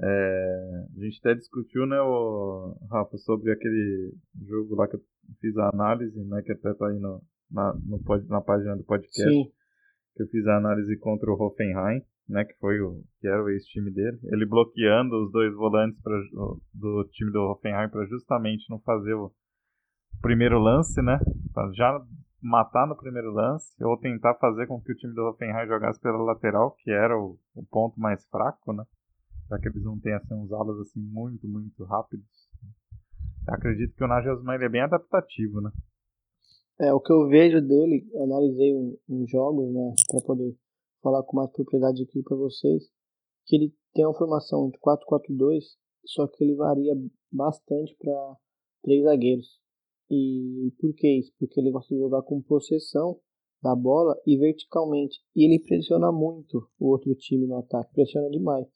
É, 0.00 0.84
a 0.96 1.04
gente 1.04 1.18
até 1.18 1.34
discutiu, 1.34 1.84
né, 1.86 2.00
o, 2.00 2.76
Rafa, 2.88 3.16
sobre 3.18 3.50
aquele 3.50 4.14
jogo 4.46 4.76
lá 4.76 4.86
que 4.86 4.94
eu 4.94 5.00
fiz 5.40 5.56
a 5.56 5.70
análise, 5.72 6.22
né, 6.24 6.40
que 6.42 6.52
até 6.52 6.72
tá 6.74 6.86
aí 6.86 7.00
no, 7.00 7.20
na, 7.50 7.74
no, 7.74 8.00
na 8.28 8.40
página 8.40 8.76
do 8.76 8.84
podcast. 8.84 9.28
Sim. 9.28 9.50
Que 10.14 10.22
eu 10.22 10.28
fiz 10.28 10.46
a 10.46 10.58
análise 10.58 10.96
contra 10.98 11.28
o 11.28 11.34
Hoffenheim, 11.34 12.02
né, 12.28 12.44
que 12.44 12.54
foi 12.60 12.80
o 12.80 13.02
que 13.20 13.26
era 13.26 13.42
o 13.42 13.48
ex-time 13.48 13.90
dele. 13.90 14.18
Ele 14.24 14.46
bloqueando 14.46 15.16
os 15.24 15.32
dois 15.32 15.52
volantes 15.54 16.00
pra, 16.00 16.16
do 16.74 17.08
time 17.10 17.32
do 17.32 17.40
Hoffenheim 17.40 17.88
para 17.88 18.06
justamente 18.06 18.70
não 18.70 18.78
fazer 18.80 19.14
o, 19.14 19.32
primeiro 20.20 20.58
lance, 20.58 21.00
né? 21.02 21.18
Pra 21.52 21.70
já 21.72 22.04
matar 22.40 22.86
no 22.86 22.96
primeiro 22.96 23.32
lance, 23.32 23.72
ou 23.82 23.96
tentar 23.96 24.34
fazer 24.34 24.66
com 24.66 24.80
que 24.80 24.92
o 24.92 24.94
time 24.94 25.14
do 25.14 25.22
Hoffenheim 25.22 25.66
jogasse 25.66 26.00
pela 26.00 26.18
lateral, 26.18 26.72
que 26.72 26.90
era 26.90 27.18
o, 27.18 27.38
o 27.54 27.64
ponto 27.66 27.98
mais 27.98 28.24
fraco, 28.26 28.72
né? 28.72 28.84
Já 29.50 29.58
que 29.58 29.68
eles 29.68 29.82
não 29.82 29.98
têm 29.98 30.12
assim, 30.12 30.34
uns 30.34 30.52
alas 30.52 30.78
assim 30.80 31.00
muito, 31.00 31.48
muito 31.48 31.84
rápidos. 31.84 32.26
Eu 33.46 33.54
acredito 33.54 33.94
que 33.94 34.04
o 34.04 34.06
Nagelsmann 34.06 34.62
é 34.62 34.68
bem 34.68 34.82
adaptativo, 34.82 35.60
né? 35.60 35.70
É, 36.80 36.92
o 36.92 37.00
que 37.00 37.12
eu 37.12 37.26
vejo 37.28 37.60
dele, 37.60 38.06
analisei 38.22 38.72
uns 38.72 38.98
um, 39.08 39.22
um 39.22 39.26
jogos, 39.26 39.72
né, 39.74 39.94
para 40.08 40.20
poder 40.20 40.56
falar 41.02 41.24
com 41.24 41.36
mais 41.36 41.50
propriedade 41.50 42.02
aqui 42.02 42.22
para 42.22 42.36
vocês, 42.36 42.84
que 43.46 43.56
ele 43.56 43.74
tem 43.94 44.06
uma 44.06 44.16
formação 44.16 44.70
de 44.70 44.78
4-4-2, 44.78 45.64
só 46.06 46.28
que 46.28 46.44
ele 46.44 46.54
varia 46.54 46.94
bastante 47.32 47.96
para 47.98 48.36
três 48.82 49.02
zagueiros. 49.02 49.58
E 50.10 50.72
por 50.80 50.94
que 50.94 51.18
isso? 51.18 51.32
Porque 51.38 51.60
ele 51.60 51.70
gosta 51.70 51.94
de 51.94 52.00
jogar 52.00 52.22
com 52.22 52.40
possessão 52.40 53.18
da 53.62 53.74
bola 53.74 54.16
e 54.26 54.36
verticalmente. 54.36 55.20
E 55.34 55.44
ele 55.44 55.62
pressiona 55.62 56.10
muito 56.12 56.68
o 56.78 56.88
outro 56.88 57.14
time 57.14 57.46
no 57.46 57.58
ataque, 57.58 57.92
pressiona 57.92 58.30
demais. 58.30 58.66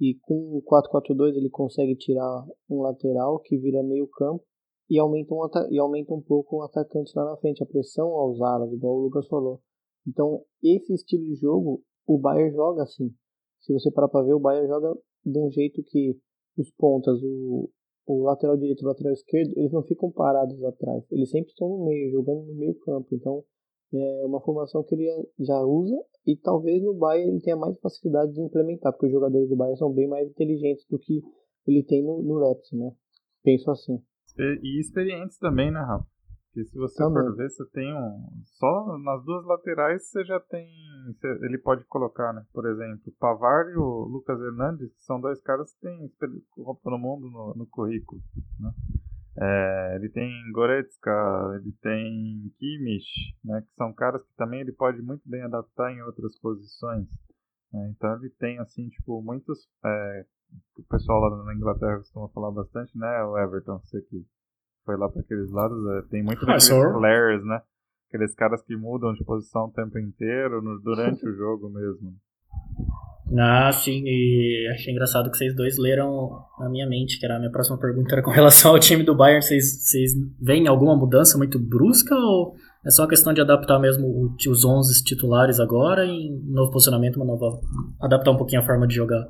E 0.00 0.14
com 0.22 0.56
o 0.56 0.62
4-4-2 0.62 1.36
ele 1.36 1.50
consegue 1.50 1.94
tirar 1.94 2.46
um 2.68 2.80
lateral 2.80 3.38
que 3.40 3.58
vira 3.58 3.82
meio 3.82 4.08
campo 4.08 4.44
e 4.88 4.98
aumenta 4.98 5.34
um, 5.34 5.40
e 5.70 5.78
aumenta 5.78 6.14
um 6.14 6.22
pouco 6.22 6.56
o 6.56 6.62
atacante 6.62 7.12
lá 7.14 7.24
na 7.24 7.36
frente, 7.36 7.62
a 7.62 7.66
pressão 7.66 8.08
aos 8.08 8.40
alas, 8.40 8.72
igual 8.72 8.96
o 8.96 9.02
Lucas 9.02 9.28
falou. 9.28 9.60
Então, 10.06 10.42
esse 10.62 10.94
estilo 10.94 11.24
de 11.26 11.36
jogo, 11.36 11.84
o 12.06 12.18
Bayern 12.18 12.52
joga 12.54 12.82
assim. 12.82 13.14
Se 13.60 13.72
você 13.72 13.90
parar 13.90 14.08
para 14.08 14.24
ver, 14.24 14.32
o 14.32 14.40
Bayern 14.40 14.66
joga 14.66 14.98
de 15.24 15.38
um 15.38 15.50
jeito 15.50 15.82
que 15.84 16.18
os 16.56 16.70
pontas, 16.72 17.22
o, 17.22 17.70
o 18.10 18.22
lateral 18.24 18.56
direito 18.56 18.82
e 18.82 18.84
o 18.84 18.88
lateral 18.88 19.12
esquerdo, 19.12 19.52
eles 19.56 19.72
não 19.72 19.82
ficam 19.82 20.10
parados 20.10 20.62
atrás. 20.64 21.04
Eles 21.10 21.30
sempre 21.30 21.50
estão 21.50 21.68
no 21.68 21.84
meio, 21.84 22.10
jogando 22.10 22.46
no 22.46 22.54
meio 22.54 22.74
campo. 22.80 23.08
Então, 23.12 23.44
é 23.92 24.26
uma 24.26 24.40
formação 24.40 24.82
que 24.82 24.94
ele 24.94 25.08
já 25.38 25.60
usa 25.62 25.96
e 26.26 26.36
talvez 26.36 26.82
no 26.82 26.94
Bayern 26.94 27.30
ele 27.32 27.40
tenha 27.40 27.56
mais 27.56 27.78
facilidade 27.80 28.32
de 28.32 28.40
implementar, 28.40 28.92
porque 28.92 29.06
os 29.06 29.12
jogadores 29.12 29.48
do 29.48 29.56
Bayern 29.56 29.78
são 29.78 29.92
bem 29.92 30.08
mais 30.08 30.28
inteligentes 30.28 30.84
do 30.88 30.98
que 30.98 31.22
ele 31.66 31.82
tem 31.84 32.02
no, 32.02 32.22
no 32.22 32.38
Leipzig, 32.38 32.76
né? 32.76 32.92
Penso 33.42 33.70
assim. 33.70 34.00
E 34.62 34.80
experientes 34.80 35.38
também, 35.38 35.70
né, 35.70 35.80
Rafa? 35.80 36.06
Porque 36.52 36.64
se 36.64 36.76
você 36.76 36.96
também. 36.96 37.22
for 37.22 37.36
ver, 37.36 37.48
você 37.48 37.64
tem 37.70 37.94
um. 37.94 38.42
Só 38.58 38.98
nas 38.98 39.24
duas 39.24 39.46
laterais 39.46 40.04
você 40.04 40.24
já 40.24 40.40
tem. 40.40 40.68
Ele 41.42 41.58
pode 41.58 41.84
colocar, 41.84 42.32
né? 42.32 42.44
Por 42.52 42.66
exemplo, 42.66 43.12
Pavar 43.20 43.70
e 43.70 43.76
o 43.76 44.04
Lucas 44.04 44.40
Hernandes, 44.40 44.92
que 44.92 45.04
são 45.04 45.20
dois 45.20 45.40
caras 45.42 45.72
que 45.74 45.80
têm 45.80 46.12
Copa 46.50 46.90
no 46.90 46.98
Mundo 46.98 47.30
no, 47.30 47.54
no 47.54 47.66
currículo. 47.66 48.20
Né? 48.58 48.72
É, 49.38 49.96
ele 49.96 50.08
tem 50.08 50.28
Goretzka, 50.52 51.10
ele 51.54 51.72
tem 51.80 52.52
Kimmich, 52.58 53.36
né? 53.44 53.60
Que 53.62 53.74
são 53.76 53.92
caras 53.92 54.20
que 54.26 54.34
também 54.34 54.60
ele 54.60 54.72
pode 54.72 55.00
muito 55.00 55.22
bem 55.24 55.42
adaptar 55.42 55.92
em 55.92 56.02
outras 56.02 56.36
posições. 56.40 57.06
Né? 57.72 57.92
Então 57.96 58.16
ele 58.16 58.30
tem, 58.30 58.58
assim, 58.58 58.88
tipo, 58.88 59.22
muitos. 59.22 59.68
É, 59.84 60.26
o 60.76 60.82
pessoal 60.82 61.20
lá 61.20 61.44
na 61.44 61.54
Inglaterra 61.54 61.98
costuma 61.98 62.28
falar 62.30 62.50
bastante, 62.50 62.98
né? 62.98 63.22
O 63.22 63.38
Everton, 63.38 63.78
você 63.78 64.02
que 64.02 64.26
foi 64.90 64.96
lá 64.96 65.08
para 65.08 65.20
aqueles 65.20 65.50
lados, 65.52 65.78
é, 65.86 66.02
tem 66.10 66.22
muito 66.22 66.42
ah, 66.50 66.56
daqueles 66.56 66.68
flares, 66.68 67.44
né? 67.44 67.60
Aqueles 68.08 68.34
caras 68.34 68.60
que 68.62 68.76
mudam 68.76 69.12
de 69.14 69.24
posição 69.24 69.66
o 69.66 69.72
tempo 69.72 69.96
inteiro, 69.98 70.60
no, 70.60 70.80
durante 70.80 71.24
o 71.24 71.32
jogo 71.36 71.70
mesmo. 71.70 72.12
Ah, 73.38 73.70
sim, 73.70 74.02
e 74.04 74.68
achei 74.74 74.92
engraçado 74.92 75.30
que 75.30 75.36
vocês 75.36 75.54
dois 75.54 75.78
leram 75.78 76.42
na 76.58 76.68
minha 76.68 76.88
mente, 76.88 77.20
que 77.20 77.24
era 77.24 77.36
a 77.36 77.38
minha 77.38 77.52
próxima 77.52 77.78
pergunta, 77.78 78.12
era 78.12 78.22
com 78.22 78.30
relação 78.34 78.72
ao 78.72 78.80
time 78.80 79.04
do 79.04 79.14
Bayern, 79.14 79.40
vocês, 79.40 79.86
vocês 79.86 80.12
veem 80.40 80.66
alguma 80.66 80.96
mudança 80.96 81.38
muito 81.38 81.56
brusca 81.56 82.16
ou 82.16 82.56
é 82.84 82.90
só 82.90 83.06
questão 83.06 83.32
de 83.32 83.40
adaptar 83.40 83.78
mesmo 83.78 84.34
os 84.48 84.64
11 84.64 85.04
titulares 85.04 85.60
agora 85.60 86.04
em 86.04 86.42
novo 86.46 86.72
posicionamento, 86.72 87.16
uma 87.16 87.26
nova, 87.26 87.60
adaptar 88.00 88.32
um 88.32 88.36
pouquinho 88.36 88.62
a 88.62 88.66
forma 88.66 88.88
de 88.88 88.96
jogar? 88.96 89.24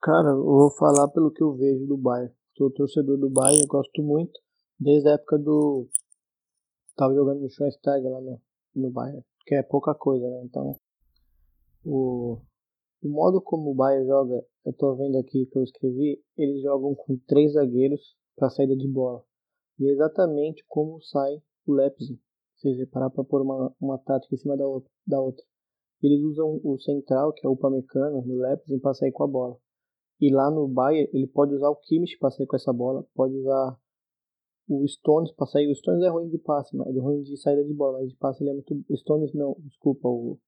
Cara, 0.00 0.28
eu 0.28 0.44
vou 0.44 0.70
falar 0.76 1.08
pelo 1.08 1.32
que 1.32 1.42
eu 1.42 1.56
vejo 1.56 1.86
do 1.86 1.96
Bayern. 1.96 2.32
Sou 2.56 2.70
torcedor 2.70 3.18
do 3.18 3.30
Bayern, 3.30 3.66
gosto 3.66 4.02
muito. 4.02 4.32
Desde 4.78 5.08
a 5.08 5.12
época 5.12 5.38
do. 5.38 5.88
Tava 6.96 7.14
jogando 7.14 7.40
no 7.40 7.50
Schweinsteiger 7.50 8.10
lá 8.10 8.20
no, 8.20 8.40
no 8.74 8.90
Bayern, 8.90 9.24
que 9.46 9.54
é 9.54 9.62
pouca 9.62 9.94
coisa, 9.94 10.28
né? 10.28 10.42
Então. 10.44 10.76
O, 11.84 12.40
o 13.02 13.08
modo 13.08 13.40
como 13.40 13.70
o 13.70 13.74
Bayern 13.74 14.06
joga, 14.06 14.44
eu 14.64 14.72
tô 14.72 14.94
vendo 14.94 15.18
aqui 15.18 15.46
que 15.46 15.58
eu 15.58 15.64
escrevi, 15.64 16.22
eles 16.36 16.62
jogam 16.62 16.94
com 16.94 17.18
três 17.26 17.54
zagueiros 17.54 18.16
para 18.36 18.50
saída 18.50 18.76
de 18.76 18.86
bola. 18.86 19.24
E 19.78 19.88
é 19.88 19.92
exatamente 19.92 20.64
como 20.68 21.02
sai 21.02 21.42
o 21.66 21.72
Leipzig. 21.72 22.20
Se 22.56 22.72
você 22.72 22.86
parar 22.86 23.10
para 23.10 23.24
pôr 23.24 23.42
uma, 23.42 23.74
uma 23.80 23.98
tática 23.98 24.34
em 24.34 24.38
cima 24.38 24.56
da 24.56 24.64
da 25.06 25.20
outra. 25.20 25.44
Eles 26.02 26.20
usam 26.22 26.60
o 26.64 26.78
central, 26.80 27.32
que 27.32 27.46
é 27.46 27.50
o 27.50 27.56
Pamecano, 27.56 28.22
no 28.22 28.36
Leipzig, 28.36 28.80
para 28.80 28.94
sair 28.94 29.12
com 29.12 29.24
a 29.24 29.28
bola. 29.28 29.56
E 30.20 30.32
lá 30.32 30.50
no 30.50 30.68
Bayern, 30.68 31.10
ele 31.12 31.26
pode 31.26 31.54
usar 31.54 31.68
o 31.68 31.76
Kimmich 31.76 32.18
para 32.18 32.30
sair 32.30 32.46
com 32.46 32.56
essa 32.56 32.72
bola, 32.72 33.04
pode 33.14 33.34
usar 33.36 33.76
o 34.68 34.86
Stones 34.86 35.32
para 35.32 35.46
sair. 35.46 35.70
O 35.70 35.74
Stones 35.74 36.02
é 36.02 36.08
ruim 36.08 36.28
de 36.28 36.38
passe, 36.38 36.76
mas 36.76 36.94
é 36.94 37.00
ruim 37.00 37.22
de 37.22 37.36
saída 37.36 37.64
de 37.64 37.74
bola, 37.74 37.98
mas 37.98 38.08
de 38.08 38.16
passe 38.16 38.42
ele 38.42 38.50
é 38.50 38.52
muito. 38.54 38.84
O 38.88 38.96
Stones 38.96 39.32
não, 39.34 39.56
desculpa, 39.60 40.08
o, 40.08 40.38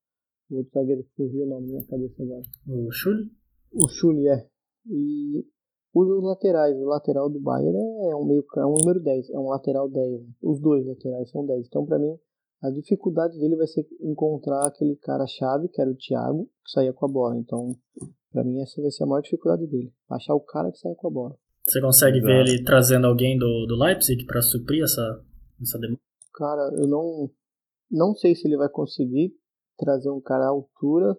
o 0.51 0.57
outro 0.57 0.73
zagueiro 0.73 1.05
fugiu 1.17 1.45
o 1.45 1.49
nome 1.49 1.73
na 1.73 1.85
cabeça 1.85 2.23
agora. 2.23 2.43
O 2.69 2.91
Schulli? 2.91 3.31
O 3.73 3.89
Schulli, 3.89 4.29
é. 4.29 4.49
E 4.87 5.45
os 5.95 6.25
laterais, 6.25 6.77
o 6.77 6.87
lateral 6.87 7.31
do 7.31 7.41
Bayern 7.41 7.79
é 8.11 8.17
um 8.17 8.25
meio 8.25 8.45
é 8.57 8.67
um 8.67 8.75
número 8.75 9.01
10, 9.01 9.31
é 9.31 9.39
um 9.39 9.49
lateral 9.49 9.89
10. 9.89 10.23
Né? 10.23 10.27
Os 10.43 10.61
dois 10.61 10.85
laterais 10.85 11.31
são 11.31 11.47
10. 11.47 11.67
Então, 11.67 11.87
para 11.87 11.99
mim, 11.99 12.19
a 12.61 12.71
dificuldade 12.71 13.39
dele 13.39 13.57
vai 13.57 13.67
ser 13.67 13.87
encontrar 14.01 14.67
aquele 14.67 14.97
cara 14.97 15.27
chave, 15.27 15.69
que 15.69 15.81
era 15.81 15.91
o 15.91 15.95
Thiago, 15.95 16.47
que 16.65 16.73
saía 16.73 16.93
com 16.93 17.07
a 17.07 17.09
bola. 17.09 17.37
Então, 17.39 17.77
para 18.33 18.43
mim, 18.43 18.61
essa 18.61 18.83
vai 18.83 18.91
ser 18.91 19.05
a 19.05 19.07
maior 19.07 19.21
dificuldade 19.21 19.67
dele. 19.67 19.93
Achar 20.11 20.35
o 20.35 20.41
cara 20.41 20.73
que 20.73 20.79
sai 20.79 20.95
com 20.95 21.07
a 21.07 21.11
bola. 21.11 21.39
Você 21.67 21.81
consegue 21.81 22.19
Exato. 22.19 22.33
ver 22.33 22.41
ele 22.41 22.65
trazendo 22.65 23.07
alguém 23.07 23.39
do, 23.39 23.67
do 23.67 23.77
Leipzig 23.77 24.25
para 24.27 24.43
suprir 24.43 24.83
essa, 24.85 25.25
essa 25.61 25.79
demanda? 25.79 26.01
Cara, 26.35 26.71
eu 26.77 26.87
não, 26.87 27.31
não 27.91 28.15
sei 28.15 28.35
se 28.35 28.47
ele 28.47 28.57
vai 28.57 28.69
conseguir 28.69 29.35
trazer 29.79 30.11
um 30.11 30.21
cara 30.21 30.45
à 30.45 30.49
altura 30.49 31.17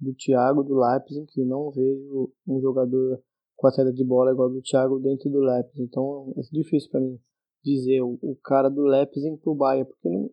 do 0.00 0.14
Thiago 0.14 0.62
do 0.62 0.78
Leipzig, 0.78 1.26
que 1.26 1.44
não 1.44 1.70
vejo 1.70 2.32
um 2.46 2.60
jogador 2.60 3.20
com 3.56 3.66
a 3.66 3.72
saída 3.72 3.92
de 3.92 4.04
bola 4.04 4.30
igual 4.30 4.48
do 4.48 4.62
Thiago 4.62 5.00
dentro 5.00 5.28
do 5.28 5.40
Leipzig. 5.40 5.82
Então 5.82 6.32
é 6.36 6.40
difícil 6.52 6.90
para 6.90 7.00
mim 7.00 7.18
dizer 7.64 8.00
o, 8.02 8.18
o, 8.22 8.36
cara 8.36 8.68
do 8.68 8.82
Leipzig 8.82 9.36
pro 9.38 9.54
Bayern, 9.54 9.88
porque 9.90 10.08
não, 10.08 10.30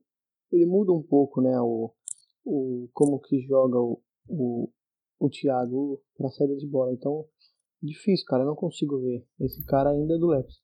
ele 0.51 0.65
muda 0.67 0.93
um 0.93 1.01
pouco, 1.01 1.41
né, 1.41 1.59
o, 1.59 1.91
o 2.45 2.87
como 2.93 3.19
que 3.19 3.41
joga 3.41 3.79
o, 3.79 3.99
o, 4.29 4.69
o 5.19 5.29
Thiago 5.29 5.99
para 6.15 6.29
saída 6.29 6.55
de 6.55 6.67
bola. 6.67 6.93
Então, 6.93 7.25
difícil, 7.81 8.25
cara, 8.27 8.43
eu 8.43 8.47
não 8.47 8.55
consigo 8.55 9.01
ver. 9.01 9.25
Esse 9.39 9.65
cara 9.65 9.89
ainda 9.89 10.15
é 10.15 10.17
do 10.17 10.27
Leipzig. 10.27 10.59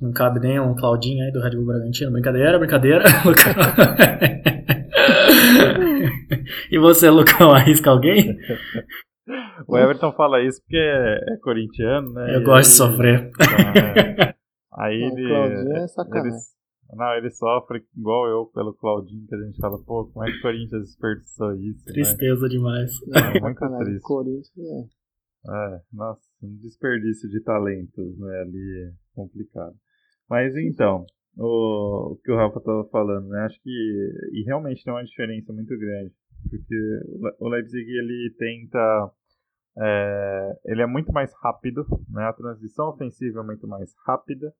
Não 0.00 0.12
cabe 0.12 0.40
nem 0.40 0.58
um 0.58 0.74
Claudinho 0.74 1.22
aí 1.24 1.30
do 1.30 1.40
Red 1.40 1.50
Bull 1.50 1.66
Bragantino. 1.66 2.10
Brincadeira, 2.10 2.58
brincadeira. 2.58 3.04
e 6.70 6.78
você, 6.78 7.10
Lucão, 7.10 7.50
arrisca 7.50 7.90
alguém? 7.90 8.34
O 9.68 9.76
Everton 9.76 10.10
fala 10.12 10.42
isso 10.42 10.62
porque 10.62 10.78
é, 10.78 11.34
é 11.34 11.36
corintiano, 11.42 12.10
né? 12.12 12.34
Eu 12.34 12.40
e 12.40 12.44
gosto 12.44 12.70
de 12.70 12.76
sofrer. 12.76 13.30
É. 13.40 14.34
Aí 14.72 15.00
não, 15.00 15.08
ele. 15.08 15.28
Claudinho 15.28 15.76
é 15.76 15.88
sacanagem. 15.88 16.32
Ele, 16.32 16.40
não, 16.96 17.12
ele 17.14 17.30
sofre 17.30 17.84
igual 17.96 18.26
eu 18.26 18.46
pelo 18.46 18.74
Claudinho, 18.74 19.24
que 19.26 19.34
a 19.34 19.38
gente 19.38 19.60
fala, 19.60 19.78
pô, 19.84 20.06
como 20.06 20.26
é 20.26 20.32
que 20.32 20.38
o 20.38 20.42
Corinthians 20.42 20.82
desperdiçou 20.82 21.54
isso? 21.54 21.84
Né? 21.86 21.92
Tristeza 21.92 22.42
né? 22.42 22.48
demais. 22.48 22.90
É, 23.14 23.40
muito 23.40 23.78
triste. 23.78 24.00
Corinthians 24.00 24.50
é. 24.58 25.00
É, 25.48 25.80
nossa, 25.92 26.20
um 26.42 26.56
desperdício 26.56 27.28
de 27.28 27.40
talentos, 27.40 28.18
né? 28.18 28.40
Ali 28.40 28.88
é 28.88 28.92
complicado. 29.14 29.74
Mas 30.28 30.56
então, 30.56 31.04
o, 31.36 32.12
o 32.12 32.16
que 32.16 32.30
o 32.30 32.36
Rafa 32.36 32.58
estava 32.58 32.84
falando, 32.88 33.28
né? 33.28 33.40
Acho 33.42 33.60
que 33.62 33.70
e 34.32 34.42
realmente 34.44 34.84
tem 34.84 34.92
uma 34.92 35.04
diferença 35.04 35.52
muito 35.52 35.76
grande, 35.78 36.12
porque 36.48 37.34
o 37.38 37.48
Leipzig 37.48 37.90
ele 37.90 38.34
tenta 38.38 39.12
é, 39.78 40.58
ele 40.66 40.82
é 40.82 40.86
muito 40.86 41.12
mais 41.12 41.32
rápido, 41.42 41.84
né? 42.08 42.24
A 42.24 42.32
transição 42.32 42.88
ofensiva 42.88 43.40
é 43.40 43.44
muito 43.44 43.66
mais 43.66 43.94
rápida. 44.06 44.52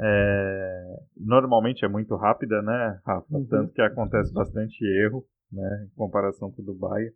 É, 0.00 0.96
normalmente 1.16 1.84
é 1.84 1.88
muito 1.88 2.14
rápida, 2.14 2.62
né, 2.62 3.00
Rafa? 3.04 3.26
Uhum. 3.36 3.46
Tanto 3.46 3.72
que 3.72 3.82
acontece 3.82 4.32
bastante 4.32 4.84
erro, 4.84 5.26
né, 5.50 5.86
em 5.86 5.96
comparação 5.96 6.52
com 6.52 6.62
o 6.62 6.64
do 6.64 6.74
Bayern. 6.74 7.12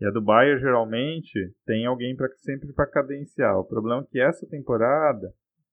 E 0.00 0.06
a 0.06 0.10
do 0.10 0.22
Bayern 0.22 0.60
geralmente 0.60 1.52
tem 1.66 1.86
alguém 1.86 2.14
para 2.14 2.28
sempre 2.36 2.72
para 2.72 2.86
cadenciar. 2.86 3.58
O 3.58 3.64
problema 3.64 4.02
é 4.02 4.06
que 4.06 4.20
essa 4.20 4.46
temporada 4.46 5.32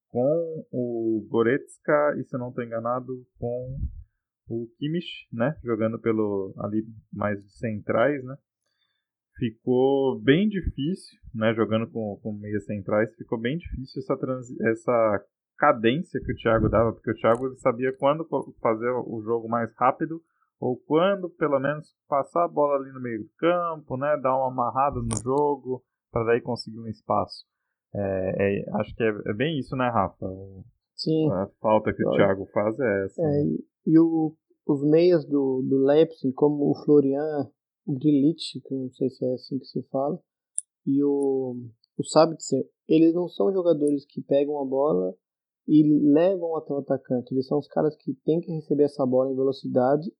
com 0.09 0.65
o 0.71 1.27
Goretzka 1.29 2.15
e 2.17 2.23
se 2.23 2.37
não 2.37 2.49
estou 2.49 2.63
enganado 2.63 3.11
com 3.37 3.77
o 4.47 4.67
Kimmich, 4.77 5.27
né, 5.31 5.57
jogando 5.63 5.99
pelo 5.99 6.53
ali 6.59 6.83
mais 7.11 7.39
centrais, 7.57 8.23
né, 8.23 8.35
ficou 9.37 10.19
bem 10.21 10.47
difícil, 10.47 11.19
né, 11.33 11.53
jogando 11.53 11.87
com, 11.91 12.17
com 12.21 12.33
meias 12.33 12.65
centrais, 12.65 13.13
ficou 13.15 13.39
bem 13.39 13.57
difícil 13.57 14.01
essa, 14.01 14.15
essa 14.69 15.25
cadência 15.57 16.21
que 16.23 16.31
o 16.31 16.35
Thiago 16.35 16.69
dava, 16.69 16.93
porque 16.93 17.11
o 17.11 17.15
Thiago 17.15 17.53
sabia 17.57 17.91
quando 17.97 18.27
fazer 18.61 18.89
o 18.89 19.21
jogo 19.23 19.49
mais 19.49 19.69
rápido 19.75 20.21
ou 20.59 20.77
quando 20.85 21.29
pelo 21.29 21.59
menos 21.59 21.95
passar 22.07 22.45
a 22.45 22.47
bola 22.47 22.75
ali 22.75 22.91
no 22.91 23.01
meio 23.01 23.23
do 23.23 23.29
campo, 23.37 23.97
né, 23.97 24.17
dar 24.21 24.35
uma 24.37 24.47
amarrada 24.47 24.99
no 24.99 25.23
jogo 25.23 25.83
para 26.11 26.25
daí 26.25 26.41
conseguir 26.41 26.79
um 26.79 26.87
espaço. 26.87 27.45
É, 27.93 28.59
é, 28.59 28.75
acho 28.79 28.95
que 28.95 29.03
é, 29.03 29.09
é, 29.27 29.33
bem 29.33 29.57
isso, 29.57 29.75
né, 29.75 29.89
Rafa? 29.89 30.25
Sim. 30.95 31.29
A 31.31 31.47
falta 31.61 31.93
que 31.93 32.05
o 32.05 32.11
Thiago 32.11 32.45
faz 32.53 32.79
é 32.79 33.05
essa. 33.05 33.21
É, 33.21 33.25
né? 33.25 33.43
e, 33.43 33.91
e 33.91 33.99
o, 33.99 34.35
os 34.67 34.83
meias 34.83 35.25
do, 35.25 35.61
do 35.61 35.77
Leipzig, 35.85 36.33
como 36.33 36.71
o 36.71 36.83
Florian 36.83 37.49
Grilich, 37.87 38.61
que 38.61 38.73
não 38.73 38.89
sei 38.91 39.09
se 39.09 39.25
é 39.25 39.33
assim 39.33 39.59
que 39.59 39.65
se 39.65 39.83
fala, 39.89 40.19
e 40.85 41.03
o, 41.03 41.55
o 41.97 42.03
Sabitzer, 42.03 42.65
eles 42.87 43.13
não 43.13 43.27
são 43.27 43.51
jogadores 43.51 44.05
que 44.05 44.21
pegam 44.21 44.59
a 44.61 44.65
bola 44.65 45.13
e 45.67 45.83
levam 46.13 46.55
até 46.55 46.73
o 46.73 46.77
atacante. 46.77 47.33
Eles 47.33 47.47
são 47.47 47.57
os 47.57 47.67
caras 47.67 47.95
que 47.95 48.13
têm 48.25 48.39
que 48.39 48.51
receber 48.51 48.83
essa 48.83 49.05
bola 49.05 49.31
em 49.31 49.35
velocidade 49.35 50.11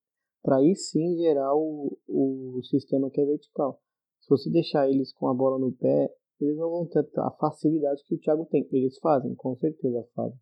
para 0.46 0.58
aí 0.58 0.76
sim 0.76 1.18
gerar 1.18 1.56
o, 1.56 1.98
o 2.08 2.62
sistema 2.70 3.10
que 3.10 3.20
é 3.20 3.26
vertical. 3.26 3.82
Se 4.20 4.30
você 4.30 4.48
deixar 4.52 4.88
eles 4.88 5.12
com 5.12 5.28
a 5.28 5.34
bola 5.34 5.58
no 5.58 5.72
pé, 5.72 6.14
eles 6.40 6.56
não 6.56 6.70
vão 6.70 6.86
ter 6.86 7.04
a 7.18 7.32
facilidade 7.32 8.04
que 8.06 8.14
o 8.14 8.20
Thiago 8.20 8.46
tem. 8.46 8.68
Eles 8.72 9.00
fazem, 9.00 9.34
com 9.34 9.56
certeza 9.56 10.08
fazem, 10.16 10.38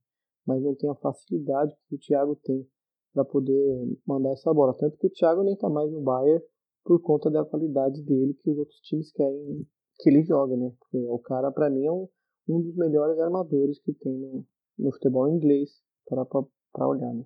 mas 0.45 0.62
não 0.62 0.75
tem 0.75 0.89
a 0.89 0.95
facilidade 0.95 1.74
que 1.88 1.95
o 1.95 2.00
Thiago 2.00 2.36
tem 2.43 2.67
para 3.13 3.24
poder 3.24 3.98
mandar 4.05 4.31
essa 4.31 4.53
bola. 4.53 4.75
Tanto 4.77 4.98
que 4.98 5.07
o 5.07 5.10
Thiago 5.10 5.41
nem 5.41 5.55
tá 5.55 5.69
mais 5.69 5.89
no 5.89 6.01
Bayern 6.01 6.43
por 6.83 7.01
conta 7.01 7.31
da 7.31 7.45
qualidade 7.45 8.03
dele 8.03 8.33
que 8.33 8.51
os 8.51 8.57
outros 8.57 8.79
times 8.81 9.10
querem 9.13 9.65
que 10.00 10.10
ele 10.10 10.24
joga, 10.24 10.57
né? 10.57 10.74
Porque 10.79 10.98
o 10.98 11.19
cara, 11.19 11.50
para 11.50 11.69
mim, 11.69 11.86
é 11.86 11.91
um, 11.91 12.10
um 12.50 12.62
dos 12.62 12.75
melhores 12.75 13.17
armadores 13.19 13.79
que 13.79 13.93
tem 13.93 14.17
no, 14.17 14.45
no 14.79 14.91
futebol 14.91 15.29
inglês 15.29 15.69
para 16.05 16.88
olhar, 16.88 17.13
né? 17.13 17.25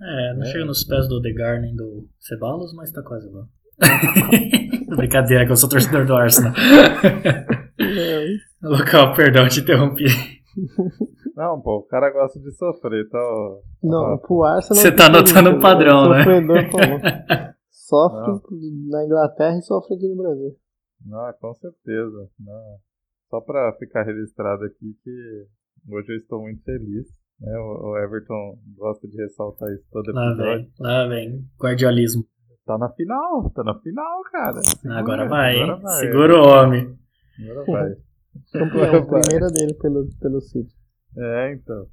É, 0.00 0.34
não 0.34 0.42
é. 0.42 0.46
chega 0.46 0.64
nos 0.64 0.84
pés 0.84 1.08
do 1.08 1.20
Degar 1.20 1.60
nem 1.60 1.74
do 1.74 2.06
Ceballos, 2.18 2.72
mas 2.74 2.92
tá 2.92 3.02
quase 3.02 3.28
lá. 3.30 3.46
Brincadeira, 4.96 5.46
que 5.46 5.52
eu 5.52 5.56
sou 5.56 5.68
torcedor 5.68 6.06
do 6.06 6.14
Arsenal. 6.14 6.52
Local, 8.62 9.14
perdão, 9.14 9.48
te 9.48 9.60
interrompi. 9.60 10.04
Não, 11.36 11.60
pô, 11.60 11.78
o 11.78 11.82
cara 11.82 12.10
gosta 12.10 12.40
de 12.40 12.50
sofrer, 12.52 13.08
tá? 13.10 13.18
Não, 13.82 14.18
pro 14.18 14.42
Arsenal. 14.44 14.82
Você 14.82 14.92
tá 14.92 15.08
notando 15.08 15.50
o 15.50 15.60
padrão, 15.60 16.08
né? 16.10 16.24
Sofredor, 16.24 16.56
Sofre 17.70 18.18
não. 18.18 18.90
na 18.90 19.04
Inglaterra 19.04 19.58
e 19.58 19.62
sofre 19.62 19.94
aqui 19.94 20.08
no 20.08 20.16
Brasil. 20.16 20.56
Não, 21.04 21.32
com 21.40 21.54
certeza. 21.54 22.28
Não. 22.40 22.78
Só 23.28 23.40
pra 23.40 23.72
ficar 23.78 24.02
registrado 24.02 24.64
aqui 24.64 24.96
que 25.04 25.46
hoje 25.88 26.12
eu 26.12 26.16
estou 26.16 26.40
muito 26.40 26.62
feliz. 26.64 27.06
Né? 27.40 27.58
O 27.58 27.96
Everton 27.98 28.58
gosta 28.76 29.06
de 29.06 29.16
ressaltar 29.16 29.70
isso 29.72 29.84
todo 29.90 30.10
episódio. 30.10 30.36
Lá 30.38 30.54
vem, 30.56 30.72
lá 30.78 31.06
vem. 31.08 31.44
Guardiolismo. 31.60 32.24
Tá 32.64 32.76
na 32.76 32.88
final, 32.90 33.50
tá 33.50 33.62
na 33.62 33.78
final, 33.78 34.22
cara. 34.24 34.60
Segura, 34.62 34.98
agora, 34.98 35.28
vai, 35.28 35.62
agora 35.62 35.76
vai, 35.76 36.00
Segura 36.00 36.34
o 36.34 36.48
homem. 36.48 36.98
Agora 37.40 37.64
vai. 37.64 37.90
Campeão, 38.52 39.06
primeira 39.06 39.46
dele 39.48 39.74
pelo, 39.74 40.08
pelo 40.20 40.40
City. 40.40 40.74
É, 41.16 41.54
então. 41.54 41.86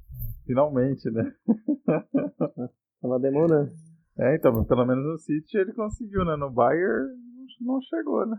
Finalmente, 0.46 1.10
né? 1.10 1.32
Tava 3.00 3.18
demorando. 3.20 3.70
É, 4.18 4.36
então, 4.36 4.64
pelo 4.64 4.84
menos 4.84 5.04
no 5.04 5.18
City 5.18 5.58
ele 5.58 5.72
conseguiu, 5.72 6.24
né? 6.24 6.36
No 6.36 6.50
Bayern 6.50 7.08
não 7.60 7.80
chegou, 7.80 8.26
né? 8.26 8.36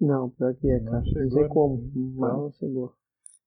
Não, 0.00 0.30
pior 0.30 0.54
que 0.54 0.70
é, 0.70 0.80
cara. 0.80 0.98
Não, 0.98 1.04
chegou, 1.04 1.22
não 1.22 1.30
sei 1.30 1.48
como, 1.48 1.90
mas 2.16 2.32
não 2.32 2.50
chegou. 2.52 2.94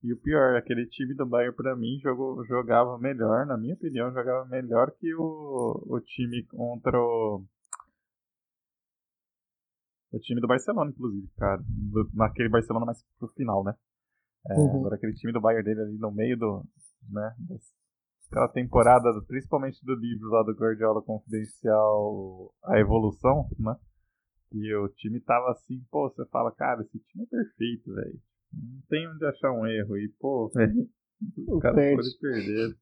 E 0.01 0.13
o 0.13 0.17
pior, 0.17 0.55
aquele 0.55 0.85
time 0.87 1.13
do 1.13 1.25
Bayern 1.25 1.53
pra 1.55 1.75
mim 1.75 1.99
jogou, 2.01 2.45
jogava 2.45 2.97
melhor, 2.97 3.45
na 3.45 3.57
minha 3.57 3.73
opinião, 3.73 4.13
jogava 4.13 4.45
melhor 4.45 4.91
que 4.91 5.13
o, 5.13 5.83
o 5.87 5.99
time 5.99 6.45
contra 6.45 6.97
o. 6.97 7.43
O 10.11 10.19
time 10.19 10.39
do 10.39 10.47
Barcelona, 10.47 10.89
inclusive, 10.89 11.27
cara. 11.37 11.61
Do, 11.67 12.09
naquele 12.13 12.49
Barcelona 12.49 12.85
mais 12.85 13.03
pro 13.19 13.27
final, 13.29 13.63
né? 13.63 13.73
É, 14.49 14.53
uhum. 14.53 14.79
Agora 14.79 14.95
aquele 14.95 15.13
time 15.13 15.33
do 15.33 15.41
Bayern 15.41 15.65
dele 15.65 15.81
ali 15.81 15.97
no 15.97 16.11
meio 16.11 16.37
do. 16.37 16.63
né? 17.09 17.35
Aquela 18.31 18.47
temporada, 18.47 19.09
principalmente 19.27 19.83
do 19.83 19.95
livro 19.95 20.29
lá 20.29 20.43
do 20.43 20.53
Guardiola 20.53 21.01
Confidencial, 21.01 22.53
A 22.63 22.79
Evolução, 22.79 23.49
né? 23.59 23.75
E 24.53 24.73
o 24.75 24.87
time 24.89 25.19
tava 25.19 25.51
assim, 25.51 25.83
pô, 25.91 26.09
você 26.09 26.25
fala, 26.27 26.51
cara, 26.51 26.81
esse 26.81 26.99
time 26.99 27.25
é 27.25 27.27
perfeito, 27.27 27.93
velho. 27.93 28.19
Não 28.53 28.81
tem 28.89 29.07
onde 29.07 29.25
achar 29.25 29.51
um 29.51 29.65
erro. 29.65 29.97
E, 29.97 30.13
pô, 30.19 30.51
velho, 30.53 30.87
os 31.47 31.61
caras 31.61 31.95
podem 31.95 32.19
perder. 32.21 32.75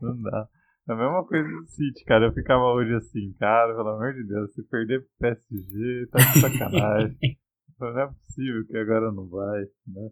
Não 0.00 0.22
dá. 0.22 0.48
É 0.88 0.92
a 0.92 0.96
mesma 0.96 1.24
coisa 1.26 1.46
do 1.46 1.66
City, 1.66 2.02
cara. 2.04 2.24
Eu 2.26 2.32
ficava 2.32 2.64
hoje 2.64 2.94
assim, 2.94 3.34
cara, 3.38 3.74
pelo 3.74 3.90
amor 3.90 4.14
de 4.14 4.26
Deus, 4.26 4.54
se 4.54 4.62
perder 4.64 5.00
pro 5.00 5.10
PSG, 5.18 6.06
tá 6.10 6.18
de 6.18 6.40
sacanagem. 6.40 7.18
não 7.78 8.00
é 8.00 8.06
possível 8.06 8.66
que 8.66 8.74
agora 8.76 9.12
não 9.12 9.28
vai, 9.28 9.66
né? 9.86 10.10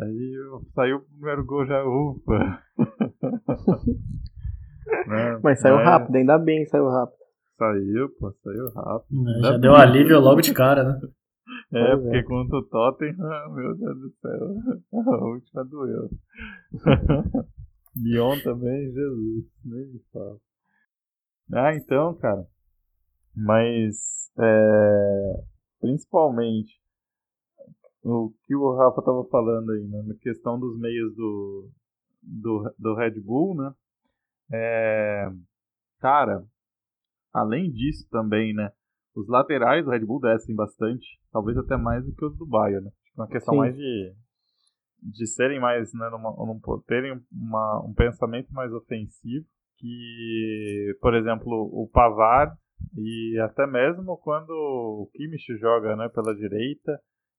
Aí 0.00 0.32
saiu 0.74 0.98
o 0.98 1.00
primeiro 1.00 1.44
gol 1.44 1.66
já, 1.66 1.84
ufa. 1.84 2.62
né? 5.08 5.40
Mas 5.42 5.60
saiu 5.60 5.74
Mas... 5.76 5.84
rápido, 5.84 6.16
ainda 6.16 6.38
bem 6.38 6.64
que 6.64 6.70
saiu 6.70 6.88
rápido. 6.88 7.18
Saiu, 7.58 8.08
pô, 8.18 8.32
saiu 8.42 8.72
rápido. 8.74 9.28
É, 9.28 9.40
já 9.42 9.58
deu 9.58 9.74
alívio 9.74 10.18
logo 10.20 10.40
de 10.40 10.54
cara, 10.54 10.84
né? 10.84 10.98
É, 11.72 11.96
porque 11.96 12.16
é. 12.18 12.22
contra 12.22 12.58
o 12.58 12.64
Tottenham, 12.64 13.16
meu 13.54 13.76
Deus 13.76 14.00
do 14.00 14.10
céu, 14.20 14.56
a 15.12 15.24
última 15.24 15.64
doeu. 15.64 16.10
Lyon 17.96 18.40
também, 18.42 18.92
Jesus, 18.92 19.44
nem 19.64 19.86
me 19.86 20.00
fala. 20.12 20.38
Ah, 21.52 21.74
então, 21.74 22.14
cara, 22.16 22.44
mas 23.36 24.30
é, 24.38 25.44
principalmente 25.80 26.80
o 28.02 28.32
que 28.44 28.54
o 28.54 28.76
Rafa 28.76 29.02
tava 29.02 29.24
falando 29.28 29.70
aí, 29.72 29.86
né, 29.86 30.02
na 30.02 30.14
questão 30.16 30.58
dos 30.58 30.78
meios 30.78 31.14
do, 31.14 31.70
do, 32.22 32.74
do 32.78 32.94
Red 32.94 33.20
Bull, 33.20 33.54
né, 33.54 33.74
é, 34.52 35.30
cara, 36.00 36.44
além 37.32 37.70
disso 37.70 38.06
também, 38.10 38.52
né, 38.54 38.72
os 39.14 39.28
laterais 39.28 39.84
do 39.84 39.90
Red 39.90 40.00
Bull 40.00 40.20
descem 40.20 40.54
bastante, 40.54 41.06
talvez 41.32 41.56
até 41.56 41.76
mais 41.76 42.04
do 42.04 42.14
que 42.14 42.24
os 42.24 42.36
do 42.36 42.46
Bayern, 42.46 42.84
né? 42.84 42.90
Uma 43.16 43.28
questão 43.28 43.54
Sim. 43.54 43.60
mais 43.60 43.76
de, 43.76 44.12
de 45.02 45.26
serem 45.26 45.60
mais, 45.60 45.92
né, 45.94 46.08
numa, 46.10 46.30
num, 46.30 46.60
terem 46.86 47.20
uma, 47.30 47.84
um 47.86 47.94
pensamento 47.94 48.52
mais 48.52 48.72
ofensivo, 48.72 49.46
que, 49.78 50.96
por 51.00 51.14
exemplo, 51.14 51.52
o 51.72 51.88
Pavard 51.92 52.56
e 52.96 53.38
até 53.40 53.66
mesmo 53.66 54.16
quando 54.18 54.50
o 54.50 55.10
Kimmich 55.14 55.56
joga, 55.58 55.96
né, 55.96 56.08
pela 56.08 56.34
direita 56.34 56.98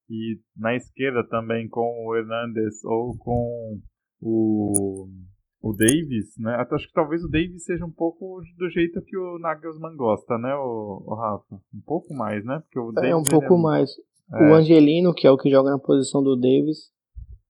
e 0.09 0.39
na 0.55 0.75
esquerda 0.75 1.27
também 1.27 1.67
com 1.67 2.05
o 2.05 2.15
Hernandes 2.15 2.83
ou 2.83 3.17
com 3.17 3.79
o 4.21 5.09
o 5.65 5.73
Davis, 5.73 6.37
né? 6.37 6.63
Acho 6.69 6.87
que 6.87 6.93
talvez 6.93 7.23
o 7.23 7.27
Davis 7.27 7.65
seja 7.65 7.83
um 7.83 7.91
pouco 7.91 8.39
do 8.55 8.69
jeito 8.69 9.01
que 9.01 9.17
o 9.17 9.39
Nagelsmann 9.39 9.95
gosta, 9.95 10.37
né, 10.37 10.53
o, 10.53 11.01
o 11.03 11.15
Rafa? 11.15 11.55
Um 11.73 11.81
pouco 11.83 12.13
mais, 12.13 12.45
né? 12.45 12.59
Porque 12.59 12.79
o 12.79 12.91
é, 12.91 12.93
Davis, 12.93 13.15
um 13.15 13.23
pouco 13.23 13.55
é... 13.55 13.61
mais. 13.61 13.89
É. 14.31 14.43
O 14.43 14.53
Angelino, 14.53 15.11
que 15.11 15.25
é 15.25 15.31
o 15.31 15.37
que 15.37 15.49
joga 15.49 15.71
na 15.71 15.79
posição 15.79 16.21
do 16.21 16.35
Davis, 16.35 16.91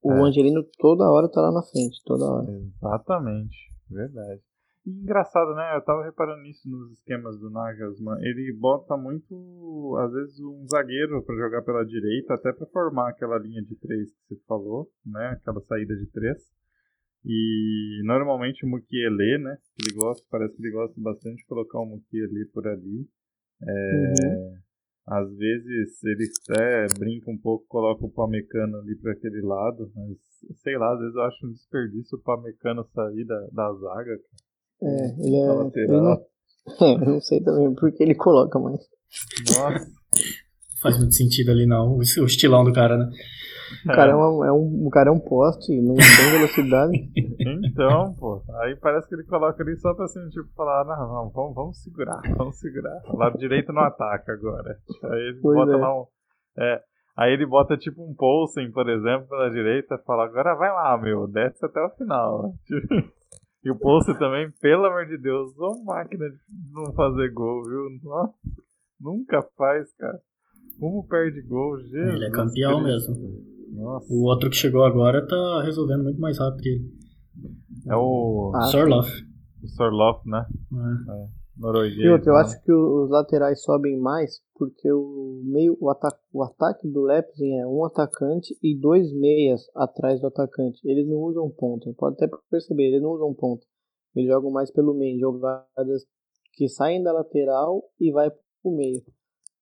o 0.01 0.13
é. 0.13 0.21
Angelino 0.21 0.63
toda 0.79 1.11
hora 1.11 1.29
tá 1.29 1.41
lá 1.41 1.51
na 1.51 1.61
frente, 1.61 2.01
toda 2.05 2.23
hora. 2.23 2.47
Exatamente, 2.49 3.57
verdade. 3.91 4.41
E 4.85 4.91
engraçado, 4.91 5.53
né? 5.53 5.75
Eu 5.75 5.83
tava 5.83 6.05
reparando 6.05 6.41
nisso 6.43 6.69
nos 6.69 6.93
esquemas 6.93 7.37
do 7.37 7.49
Nagelsmann. 7.49 8.17
Ele 8.21 8.55
bota 8.57 8.95
muito, 8.95 9.97
às 9.99 10.13
vezes, 10.13 10.39
um 10.39 10.65
zagueiro 10.71 11.21
para 11.23 11.35
jogar 11.35 11.63
pela 11.63 11.83
direita, 11.83 12.35
até 12.35 12.53
para 12.53 12.67
formar 12.67 13.09
aquela 13.09 13.37
linha 13.39 13.61
de 13.61 13.75
três 13.75 14.09
que 14.11 14.35
você 14.35 14.41
falou, 14.47 14.87
né? 15.05 15.37
Aquela 15.41 15.59
saída 15.59 15.93
de 15.97 16.05
três. 16.11 16.55
E 17.25 18.01
normalmente 18.05 18.65
o 18.65 18.69
Mukiele, 18.69 19.39
né? 19.39 19.57
Ele 19.81 19.95
gosta, 19.95 20.23
parece 20.29 20.55
que 20.55 20.61
ele 20.61 20.73
gosta 20.73 20.93
bastante 20.97 21.37
de 21.37 21.45
colocar 21.45 21.79
o 21.79 21.85
Mukiele 21.85 22.45
por 22.53 22.67
ali. 22.67 23.07
É, 23.63 23.71
uhum. 23.71 24.57
Às 25.07 25.35
vezes 25.35 26.03
ele 26.03 26.27
até 26.51 26.87
brinca 26.99 27.31
um 27.31 27.37
pouco, 27.37 27.65
coloca 27.67 28.05
o 28.05 28.11
Pamecano 28.11 28.77
ali 28.77 28.95
para 28.95 29.13
aquele 29.13 29.41
lado, 29.41 29.91
mas 29.95 30.17
sei 30.61 30.77
lá, 30.77 30.93
às 30.93 30.99
vezes 30.99 31.15
eu 31.15 31.21
acho 31.21 31.47
um 31.47 31.51
desperdício 31.51 32.17
o 32.17 32.21
Pamecano 32.21 32.87
sair 32.93 33.25
da, 33.25 33.47
da 33.51 33.73
zaga. 33.73 34.19
É, 34.81 35.05
ele 35.19 35.35
é. 35.35 35.81
Ele 35.81 35.91
não, 35.91 36.13
é, 36.13 36.25
eu 37.01 37.13
não 37.13 37.21
sei 37.21 37.41
também 37.41 37.73
porque 37.75 38.03
ele 38.03 38.15
coloca 38.15 38.59
mais. 38.59 38.81
Nossa. 39.55 39.91
Faz 40.81 40.97
muito 40.97 41.13
sentido 41.13 41.51
ali 41.51 41.65
não, 41.65 41.97
o 41.97 42.01
estilão 42.01 42.63
do 42.63 42.73
cara, 42.73 42.97
né? 42.97 43.09
O 43.83 43.87
cara 43.87 44.11
é, 44.11 44.15
um, 44.15 44.45
é 44.45 44.51
um, 44.51 44.87
o 44.87 44.89
cara 44.89 45.09
é 45.09 45.11
um 45.11 45.19
poste, 45.19 45.75
não 45.81 45.95
tem 45.95 46.05
velocidade. 46.37 47.11
então, 47.63 48.13
pô, 48.13 48.43
aí 48.61 48.75
parece 48.75 49.07
que 49.07 49.15
ele 49.15 49.23
coloca 49.23 49.61
ali 49.63 49.75
só 49.77 49.93
pra 49.93 50.05
assim, 50.05 50.27
tipo, 50.29 50.47
falar, 50.55 50.85
não, 50.85 51.07
não 51.07 51.29
vamos, 51.29 51.55
vamos 51.55 51.77
segurar, 51.81 52.21
vamos 52.37 52.59
segurar. 52.59 53.01
O 53.07 53.17
lado 53.17 53.37
direito 53.37 53.73
não 53.73 53.81
ataca 53.81 54.33
agora. 54.33 54.77
Aí 55.03 55.19
ele 55.19 55.39
pois 55.41 55.55
bota 55.55 55.71
é. 55.71 55.75
lá 55.77 55.99
um. 55.99 56.05
É, 56.57 56.81
aí 57.17 57.33
ele 57.33 57.45
bota 57.45 57.77
tipo 57.77 58.03
um 58.03 58.13
Poulsen, 58.13 58.71
por 58.71 58.87
exemplo, 58.87 59.27
pela 59.27 59.49
direita 59.49 59.95
e 59.95 60.05
fala, 60.05 60.25
agora 60.25 60.55
vai 60.55 60.69
lá, 60.69 60.97
meu, 60.97 61.27
desce 61.27 61.65
até 61.65 61.81
o 61.81 61.89
final. 61.89 62.53
E 63.65 63.71
o 63.71 63.75
Poulsen 63.75 64.13
também, 64.19 64.51
pelo 64.61 64.85
amor 64.85 65.07
de 65.07 65.17
Deus, 65.17 65.57
uma 65.57 65.95
máquina 65.95 66.29
de 66.29 66.37
não 66.71 66.93
fazer 66.93 67.33
gol, 67.33 67.63
viu? 67.63 67.99
Nossa, 68.03 68.35
nunca 69.01 69.41
faz, 69.57 69.91
cara. 69.95 70.21
Como 70.79 71.07
perde 71.07 71.41
gol, 71.41 71.79
Jesus. 71.79 72.13
Ele 72.13 72.25
é 72.25 72.31
campeão 72.31 72.83
mesmo. 72.83 73.15
Nossa. 73.71 74.13
O 74.13 74.23
outro 74.23 74.49
que 74.49 74.55
chegou 74.55 74.83
agora 74.83 75.25
tá 75.25 75.61
resolvendo 75.63 76.03
muito 76.03 76.19
mais 76.19 76.37
rápido 76.37 76.61
que 76.61 76.69
ele. 76.69 76.91
É 77.87 77.95
o. 77.95 78.51
Ah, 78.55 78.61
Sorloff. 78.63 79.09
O 79.63 79.67
Sorloff, 79.67 80.27
né? 80.27 80.45
É. 80.47 81.11
É. 81.11 81.27
norueguês. 81.57 81.99
E 81.99 82.05
eu 82.05 82.17
né? 82.17 82.41
acho 82.41 82.61
que 82.63 82.71
os 82.71 83.09
laterais 83.09 83.61
sobem 83.63 83.99
mais 83.99 84.41
porque 84.55 84.91
o 84.91 85.41
meio 85.43 85.77
o, 85.79 85.89
ata 85.89 86.17
o 86.33 86.43
ataque 86.43 86.87
do 86.89 87.03
Leipzig 87.03 87.51
é 87.51 87.67
um 87.67 87.83
atacante 87.85 88.57
e 88.63 88.79
dois 88.79 89.13
meias 89.13 89.61
atrás 89.75 90.21
do 90.21 90.27
atacante. 90.27 90.79
Eles 90.85 91.07
não 91.07 91.17
usam 91.17 91.49
ponta. 91.49 91.93
Pode 91.97 92.15
até 92.15 92.33
perceber, 92.49 92.87
eles 92.87 93.01
não 93.01 93.11
usam 93.11 93.33
ponta. 93.33 93.65
Eles 94.15 94.29
jogam 94.29 94.49
mais 94.49 94.71
pelo 94.71 94.93
meio, 94.93 95.19
jogadas 95.19 96.05
que 96.53 96.69
saem 96.69 97.03
da 97.03 97.11
lateral 97.11 97.83
e 97.99 98.11
vai 98.11 98.31
pro 98.31 98.71
meio. 98.71 99.03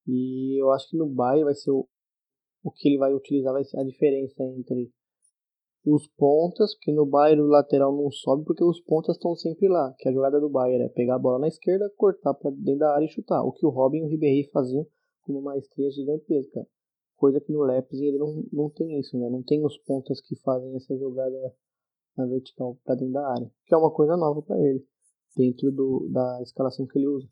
E 0.07 0.61
eu 0.61 0.71
acho 0.71 0.89
que 0.89 0.97
no 0.97 1.07
Bayern 1.07 1.45
vai 1.45 1.55
ser 1.55 1.71
o, 1.71 1.87
o 2.63 2.71
que 2.71 2.89
ele 2.89 2.97
vai 2.97 3.13
utilizar 3.13 3.53
vai 3.53 3.63
ser 3.63 3.79
a 3.79 3.83
diferença 3.83 4.43
entre 4.43 4.91
os 5.85 6.07
pontas, 6.07 6.73
porque 6.75 6.93
no 6.93 7.05
Bayern 7.05 7.41
o 7.41 7.47
lateral 7.47 7.95
não 7.95 8.09
sobe 8.09 8.45
porque 8.45 8.63
os 8.63 8.79
pontas 8.81 9.15
estão 9.15 9.35
sempre 9.35 9.67
lá, 9.67 9.93
que 9.97 10.07
a 10.07 10.13
jogada 10.13 10.39
do 10.39 10.49
Bayern 10.49 10.85
é 10.85 10.89
pegar 10.89 11.15
a 11.15 11.19
bola 11.19 11.39
na 11.39 11.47
esquerda, 11.47 11.91
cortar 11.97 12.33
para 12.33 12.51
dentro 12.51 12.79
da 12.79 12.95
área 12.95 13.05
e 13.05 13.09
chutar, 13.09 13.43
o 13.43 13.51
que 13.51 13.65
o 13.65 13.69
Robin 13.69 13.99
e 13.99 14.03
o 14.03 14.07
Ribéry 14.07 14.49
faziam 14.51 14.85
com 15.21 15.33
uma 15.33 15.41
maestria 15.41 15.89
gigantesca. 15.91 16.65
Coisa 17.15 17.39
que 17.39 17.51
no 17.51 17.63
Leipzig 17.63 18.05
ele 18.05 18.17
não, 18.17 18.43
não 18.51 18.69
tem 18.69 18.99
isso, 18.99 19.17
né? 19.17 19.29
Não 19.29 19.43
tem 19.43 19.63
os 19.65 19.77
pontas 19.79 20.19
que 20.21 20.35
fazem 20.37 20.75
essa 20.75 20.97
jogada 20.97 21.53
na 22.17 22.25
vertical 22.25 22.77
para 22.83 22.95
dentro 22.95 23.13
da 23.13 23.27
área, 23.27 23.51
que 23.65 23.73
é 23.73 23.77
uma 23.77 23.91
coisa 23.91 24.15
nova 24.17 24.41
para 24.41 24.59
ele, 24.59 24.85
dentro 25.35 25.71
do, 25.71 26.09
da 26.11 26.41
escalação 26.41 26.85
que 26.85 26.97
ele 26.97 27.07
usa. 27.07 27.27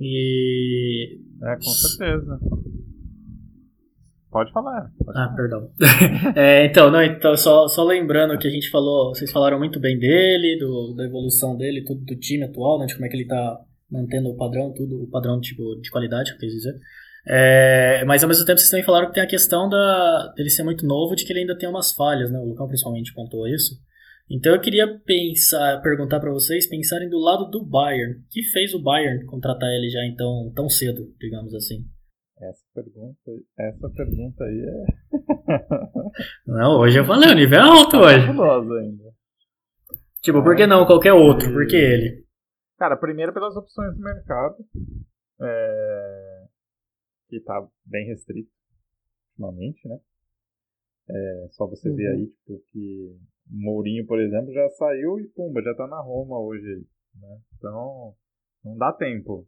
E. 0.00 1.18
É, 1.42 1.54
com 1.54 1.62
certeza. 1.62 2.38
Pode 4.30 4.52
falar. 4.52 4.90
Pode 5.04 5.18
Ah, 5.18 5.32
perdão. 5.34 5.70
É, 6.36 6.66
então, 6.66 6.90
não, 6.90 7.02
então 7.02 7.36
só, 7.36 7.66
só 7.66 7.82
lembrando 7.84 8.38
que 8.38 8.46
a 8.46 8.50
gente 8.50 8.70
falou, 8.70 9.14
vocês 9.14 9.30
falaram 9.30 9.58
muito 9.58 9.80
bem 9.80 9.98
dele, 9.98 10.58
do, 10.58 10.94
da 10.94 11.04
evolução 11.04 11.56
dele, 11.56 11.84
tudo 11.84 12.04
do 12.04 12.16
time 12.16 12.44
atual, 12.44 12.78
né, 12.78 12.86
de 12.86 12.94
como 12.94 13.06
é 13.06 13.08
que 13.08 13.16
ele 13.16 13.26
tá 13.26 13.58
mantendo 13.90 14.28
o 14.28 14.36
padrão, 14.36 14.72
tudo, 14.74 15.02
o 15.04 15.10
padrão 15.10 15.40
tipo, 15.40 15.62
de 15.80 15.90
qualidade, 15.90 16.36
quer 16.38 16.46
dizer. 16.46 16.74
É, 17.26 18.04
mas 18.06 18.22
ao 18.22 18.28
mesmo 18.28 18.44
tempo 18.44 18.58
vocês 18.58 18.70
também 18.70 18.84
falaram 18.84 19.08
que 19.08 19.14
tem 19.14 19.22
a 19.22 19.26
questão 19.26 19.68
da, 19.68 20.32
dele 20.36 20.50
ser 20.50 20.62
muito 20.62 20.86
novo, 20.86 21.16
de 21.16 21.24
que 21.24 21.32
ele 21.32 21.40
ainda 21.40 21.56
tem 21.56 21.68
umas 21.68 21.92
falhas, 21.92 22.30
né? 22.30 22.38
O 22.38 22.44
Lucão 22.44 22.68
principalmente 22.68 23.14
pontuou 23.14 23.48
isso. 23.48 23.76
Então 24.30 24.54
eu 24.54 24.60
queria 24.60 24.86
pensar, 25.00 25.80
perguntar 25.82 26.20
para 26.20 26.30
vocês 26.30 26.68
pensarem 26.68 27.08
do 27.08 27.18
lado 27.18 27.50
do 27.50 27.64
Bayern. 27.64 28.20
O 28.20 28.24
que 28.30 28.42
fez 28.42 28.74
o 28.74 28.82
Bayern 28.82 29.24
contratar 29.26 29.68
ele 29.70 29.88
já 29.88 30.04
então 30.06 30.52
tão 30.54 30.68
cedo, 30.68 31.14
digamos 31.18 31.54
assim? 31.54 31.84
Essa 32.40 32.62
pergunta, 32.74 33.18
essa 33.58 33.90
pergunta 33.90 34.44
aí 34.44 34.60
é 34.60 34.84
Não, 36.46 36.78
hoje 36.80 36.98
eu 36.98 37.04
falei, 37.04 37.30
o 37.30 37.34
nível 37.34 37.58
é 37.58 37.62
alto 37.62 37.96
hoje. 37.96 38.26
fabulosa 38.26 38.74
ainda. 38.80 39.04
Tipo, 40.22 40.42
por 40.42 40.54
que 40.56 40.66
não 40.66 40.86
qualquer 40.86 41.12
outro? 41.14 41.50
Por 41.52 41.66
que 41.66 41.76
ele? 41.76 42.24
Cara, 42.78 42.96
primeiro 42.96 43.32
pelas 43.32 43.56
opções 43.56 43.96
do 43.96 44.02
mercado, 44.02 44.56
é, 45.40 46.44
que 47.28 47.40
tá 47.40 47.66
bem 47.84 48.06
restrito 48.06 48.50
ultimamente, 49.32 49.88
né? 49.88 49.98
É, 51.10 51.48
só 51.52 51.66
você 51.66 51.90
ver 51.92 52.12
Uhum. 52.12 52.18
aí, 52.18 52.26
tipo, 52.26 52.62
que 52.70 53.16
Mourinho, 53.50 54.06
por 54.06 54.20
exemplo, 54.20 54.52
já 54.52 54.68
saiu 54.70 55.18
e 55.20 55.28
pumba, 55.28 55.62
já 55.62 55.74
tá 55.74 55.86
na 55.86 56.00
Roma 56.00 56.38
hoje, 56.40 56.66
aí, 56.66 56.84
né? 57.20 57.36
Então, 57.56 58.12
não 58.64 58.76
dá 58.76 58.92
tempo 58.92 59.46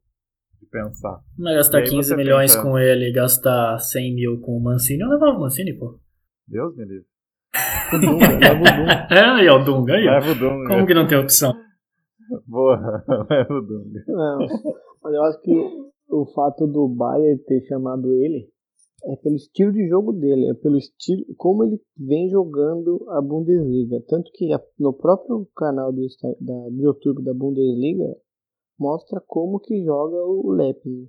de 0.60 0.66
pensar. 0.66 1.20
Não 1.36 1.44
vai 1.44 1.54
gastar 1.54 1.80
E 1.80 1.82
aí 1.84 1.90
15 1.90 2.08
você 2.08 2.16
milhões 2.16 2.52
pensa- 2.54 2.62
com 2.62 2.78
ele 2.78 3.08
e 3.08 3.12
gastar 3.12 3.78
100 3.78 4.14
mil 4.14 4.40
com 4.40 4.56
o 4.56 4.62
Mancini. 4.62 5.02
Eu 5.02 5.08
levava 5.08 5.36
o 5.36 5.40
Mancini, 5.40 5.72
pô. 5.76 5.98
Deus 6.48 6.74
me 6.76 6.84
livre. 6.84 7.06
O 7.92 7.98
Dunga, 7.98 8.28
leva 8.38 8.60
o 8.60 8.64
Dunga. 8.64 9.08
É, 9.10 9.20
aí, 9.42 9.48
ó, 9.48 9.60
o 9.60 9.64
Dunga 9.64 9.94
aí, 9.94 10.06
ó. 10.08 10.12
Leva 10.12 10.30
o 10.30 10.34
Dunga. 10.36 10.68
Como 10.68 10.86
que 10.86 10.94
não 10.94 11.08
tem 11.08 11.18
opção? 11.18 11.52
Boa, 12.46 12.76
leva 13.28 13.52
o 13.54 13.60
Dunga. 13.60 14.04
Não, 14.06 14.38
mas 15.02 15.12
eu 15.14 15.22
acho 15.24 15.40
que 15.42 15.52
o 16.08 16.26
fato 16.34 16.66
do 16.68 16.88
Bayern 16.88 17.38
ter 17.44 17.60
chamado 17.66 18.12
ele 18.12 18.48
é 19.04 19.16
pelo 19.16 19.36
estilo 19.36 19.72
de 19.72 19.88
jogo 19.88 20.12
dele, 20.12 20.46
é 20.48 20.54
pelo 20.54 20.76
estilo 20.76 21.24
como 21.36 21.64
ele 21.64 21.80
vem 21.96 22.28
jogando 22.28 23.04
a 23.10 23.20
Bundesliga. 23.20 24.02
Tanto 24.08 24.30
que 24.32 24.52
a- 24.52 24.62
no 24.78 24.92
próprio 24.92 25.46
canal 25.56 25.92
do, 25.92 26.06
da- 26.40 26.68
do 26.68 26.82
YouTube 26.82 27.22
da 27.22 27.32
Bundesliga 27.34 28.16
mostra 28.78 29.20
como 29.26 29.58
que 29.60 29.84
joga 29.84 30.16
o 30.24 30.50
Leipzig. 30.52 31.08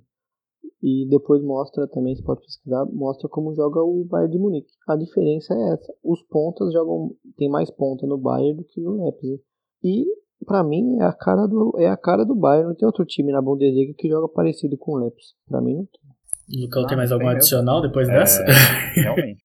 E 0.82 1.06
depois 1.08 1.42
mostra 1.42 1.86
também, 1.88 2.14
você 2.16 2.22
pode 2.22 2.40
pesquisar, 2.40 2.84
mostra 2.92 3.28
como 3.28 3.54
joga 3.54 3.80
o 3.82 4.04
Bayern 4.04 4.32
de 4.32 4.38
Munique. 4.38 4.72
A 4.88 4.96
diferença 4.96 5.54
é 5.54 5.72
essa. 5.74 5.94
Os 6.02 6.22
pontas 6.24 6.72
jogam, 6.72 7.14
tem 7.36 7.48
mais 7.48 7.70
ponta 7.70 8.06
no 8.06 8.18
Bayern 8.18 8.56
do 8.58 8.64
que 8.64 8.80
no 8.80 9.02
Leipzig. 9.02 9.40
E 9.84 10.04
Pra 10.44 10.64
mim 10.64 10.96
é 10.98 11.04
a 11.04 11.12
cara 11.12 11.46
do 11.46 11.72
é 11.78 11.86
a 11.86 11.96
cara 11.96 12.24
do 12.24 12.34
Bayern, 12.34 12.70
não 12.70 12.74
tem 12.74 12.84
outro 12.84 13.04
time 13.06 13.30
na 13.30 13.40
Bundesliga 13.40 13.94
que 13.96 14.08
joga 14.08 14.26
parecido 14.28 14.76
com 14.76 14.94
o 14.94 14.96
Leipzig. 14.98 15.34
Pra 15.46 15.60
mim 15.60 15.74
não 15.76 15.84
tem. 15.86 16.11
Lucão 16.48 16.86
tem 16.86 16.94
Ah, 16.94 16.98
mais 16.98 17.12
algum 17.12 17.24
tem 17.24 17.34
mesmo. 17.34 17.38
adicional 17.38 17.82
depois 17.82 18.08
É, 18.08 18.12
dessa? 18.12 18.44
realmente. 18.94 19.42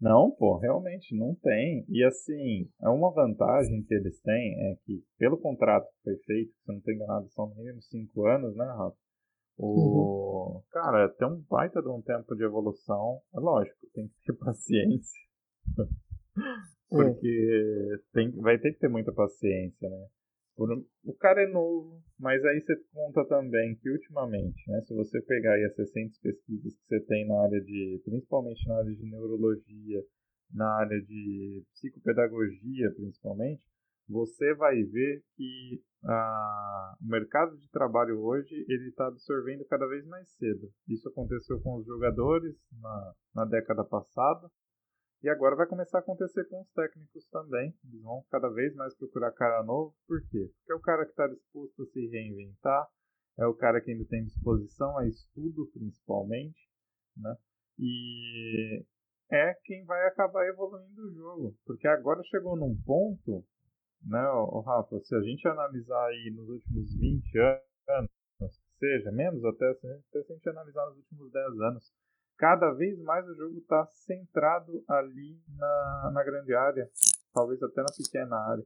Não, 0.00 0.30
pô, 0.30 0.56
realmente 0.58 1.14
não 1.14 1.34
tem. 1.36 1.84
E 1.88 2.02
assim, 2.04 2.68
é 2.82 2.88
uma 2.88 3.12
vantagem 3.12 3.82
que 3.82 3.94
eles 3.94 4.18
têm 4.22 4.54
é 4.70 4.74
que, 4.86 5.02
pelo 5.18 5.36
contrato 5.38 5.86
que 5.86 6.02
foi 6.04 6.16
feito, 6.24 6.52
se 6.52 6.70
eu 6.70 6.72
não 6.72 6.78
estou 6.78 6.94
enganado, 6.94 7.28
são 7.30 7.46
no 7.48 7.54
mínimo 7.56 7.82
5 7.82 8.26
anos, 8.26 8.56
né, 8.56 8.64
Rafa? 8.64 8.96
O... 9.58 10.62
Cara, 10.70 11.06
tem 11.10 11.28
um 11.28 11.44
baita 11.50 11.82
de 11.82 11.88
um 11.88 12.00
tempo 12.00 12.34
de 12.34 12.42
evolução. 12.44 13.20
É 13.34 13.40
lógico, 13.40 13.76
tem 13.92 14.08
que 14.08 14.14
ter 14.24 14.32
paciência. 14.40 15.20
Porque 16.88 17.98
tem, 18.14 18.30
vai 18.40 18.58
ter 18.58 18.72
que 18.72 18.78
ter 18.78 18.88
muita 18.88 19.12
paciência, 19.12 19.88
né? 19.88 20.06
O 21.04 21.14
cara 21.14 21.42
é 21.42 21.46
novo, 21.46 22.02
mas 22.18 22.44
aí 22.44 22.60
você 22.60 22.76
conta 22.92 23.24
também 23.26 23.76
que 23.76 23.90
ultimamente, 23.90 24.62
né, 24.70 24.80
se 24.82 24.94
você 24.94 25.20
pegar 25.22 25.54
aí 25.54 25.64
as 25.64 25.76
recentes 25.76 26.18
pesquisas 26.18 26.76
que 26.76 26.86
você 26.86 27.00
tem 27.06 27.26
na 27.26 27.42
área 27.42 27.60
de, 27.60 28.02
principalmente 28.04 28.68
na 28.68 28.76
área 28.76 28.94
de 28.94 29.02
neurologia, 29.10 30.02
na 30.52 30.68
área 30.78 31.00
de 31.00 31.64
psicopedagogia 31.72 32.92
principalmente, 32.94 33.62
você 34.08 34.54
vai 34.54 34.82
ver 34.82 35.22
que 35.36 35.80
ah, 36.04 36.96
o 37.00 37.06
mercado 37.06 37.56
de 37.56 37.70
trabalho 37.70 38.20
hoje 38.20 38.54
ele 38.68 38.88
está 38.88 39.06
absorvendo 39.06 39.64
cada 39.66 39.86
vez 39.86 40.04
mais 40.06 40.28
cedo. 40.32 40.68
Isso 40.88 41.08
aconteceu 41.08 41.60
com 41.60 41.76
os 41.76 41.86
jogadores 41.86 42.56
na, 42.80 43.14
na 43.34 43.44
década 43.44 43.84
passada, 43.84 44.50
e 45.22 45.28
agora 45.28 45.56
vai 45.56 45.66
começar 45.66 45.98
a 45.98 46.00
acontecer 46.00 46.44
com 46.48 46.60
os 46.60 46.70
técnicos 46.72 47.26
também. 47.28 47.74
Eles 47.84 48.02
vão 48.02 48.24
cada 48.30 48.48
vez 48.48 48.74
mais 48.74 48.94
procurar 48.96 49.32
cara 49.32 49.62
novo. 49.62 49.94
Por 50.06 50.20
quê? 50.28 50.50
Porque 50.56 50.72
é 50.72 50.74
o 50.74 50.80
cara 50.80 51.04
que 51.04 51.10
está 51.10 51.26
disposto 51.26 51.82
a 51.82 51.86
se 51.86 52.06
reinventar, 52.08 52.88
é 53.38 53.46
o 53.46 53.54
cara 53.54 53.80
que 53.80 53.90
ainda 53.90 54.04
tem 54.06 54.24
disposição 54.24 54.96
a 54.98 55.06
estudo, 55.06 55.70
principalmente, 55.72 56.68
né? 57.16 57.36
E 57.78 58.84
é 59.30 59.54
quem 59.64 59.84
vai 59.84 60.06
acabar 60.06 60.46
evoluindo 60.46 61.02
o 61.02 61.14
jogo. 61.14 61.56
Porque 61.64 61.86
agora 61.86 62.22
chegou 62.24 62.56
num 62.56 62.76
ponto, 62.82 63.44
né, 64.02 64.26
o 64.28 64.60
Rafa, 64.60 64.98
se 65.00 65.14
a 65.14 65.20
gente 65.20 65.46
analisar 65.46 66.06
aí 66.06 66.32
nos 66.34 66.48
últimos 66.48 66.94
20 66.98 67.38
anos, 67.88 68.10
seja, 68.78 69.12
menos 69.12 69.44
até, 69.44 69.74
se 69.74 70.18
a 70.18 70.22
gente 70.22 70.48
analisar 70.48 70.86
nos 70.86 70.96
últimos 70.96 71.30
10 71.30 71.60
anos, 71.60 71.92
cada 72.40 72.72
vez 72.72 72.98
mais 73.02 73.28
o 73.28 73.34
jogo 73.34 73.58
está 73.58 73.86
centrado 74.06 74.82
ali 74.88 75.38
na, 75.58 76.10
na 76.14 76.24
grande 76.24 76.54
área, 76.54 76.90
talvez 77.34 77.62
até 77.62 77.82
na 77.82 77.92
pequena 77.94 78.34
área. 78.34 78.64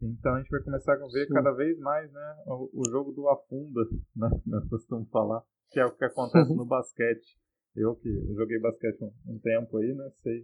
Então 0.00 0.34
a 0.34 0.38
gente 0.38 0.48
vai 0.48 0.62
começar 0.62 0.94
a 0.94 0.96
ver 0.96 1.26
Sim. 1.26 1.34
cada 1.34 1.52
vez 1.52 1.78
mais 1.80 2.10
né, 2.10 2.36
o, 2.46 2.70
o 2.72 2.90
jogo 2.90 3.12
do 3.12 3.28
afunda, 3.28 3.82
né, 4.16 4.30
eu 4.54 4.68
costumo 4.70 5.06
falar, 5.12 5.42
que 5.70 5.78
é 5.78 5.84
o 5.84 5.94
que 5.94 6.04
acontece 6.06 6.54
no 6.54 6.64
basquete. 6.66 7.38
Eu 7.76 7.94
que 7.94 8.10
joguei 8.34 8.58
basquete 8.58 9.04
um, 9.04 9.34
um 9.34 9.38
tempo 9.38 9.76
aí, 9.76 9.94
né, 9.94 10.10
sei 10.22 10.42